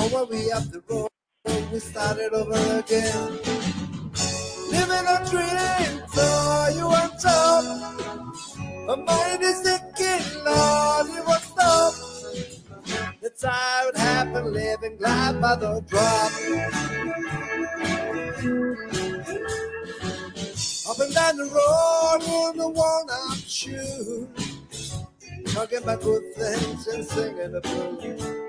[0.00, 1.08] Oh, when we up the road,
[1.72, 3.38] we started over again.
[4.70, 7.64] Living a dream, so you on top.
[8.86, 11.94] My mind is thinking, Lord, you won't stop.
[13.20, 16.32] That's how it happened, living life by the drop.
[20.88, 24.28] Up and down the road in the walnut shoe.
[25.46, 28.47] Talking about good things and singing the blues.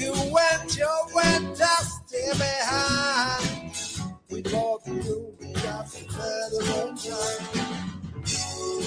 [0.00, 3.70] You went your way, just stay behind.
[4.30, 7.42] We both knew we got together one time.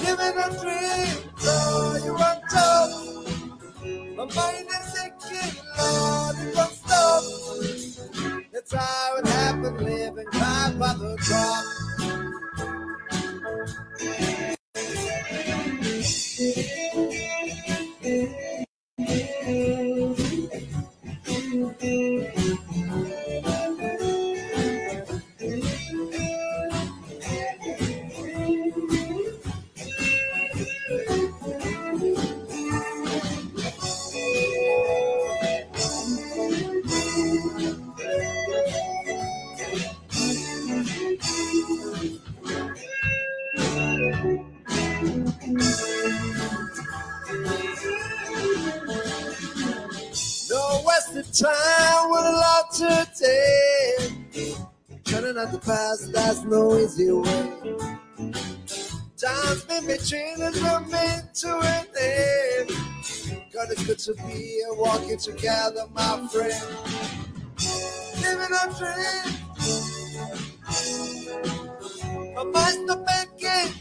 [0.01, 2.89] Living a dream, Lord, you on top.
[4.17, 7.23] My mind is aching, Lord, it won't stop.
[8.51, 11.65] That's how it happened, living life by the drop.
[21.83, 22.42] No
[52.79, 53.23] with a lot to
[54.33, 54.55] take.
[55.03, 57.51] Turning out the past, that's no easy way.
[59.17, 61.49] Time's been between us, we're meant to
[62.01, 62.71] end.
[63.53, 66.53] God, it's good to be here walking together, my friend.
[68.21, 69.37] Living a dream.
[72.37, 73.73] A master making.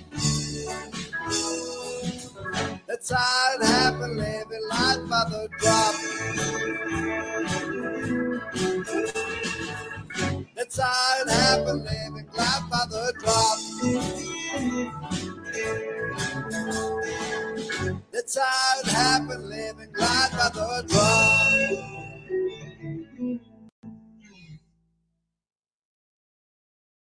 [2.86, 5.94] That's how it happened, living life by the drop.
[10.62, 11.82] That's how it happened,
[12.70, 13.59] by the drop.
[18.12, 22.01] That's how it happened, living by the drop.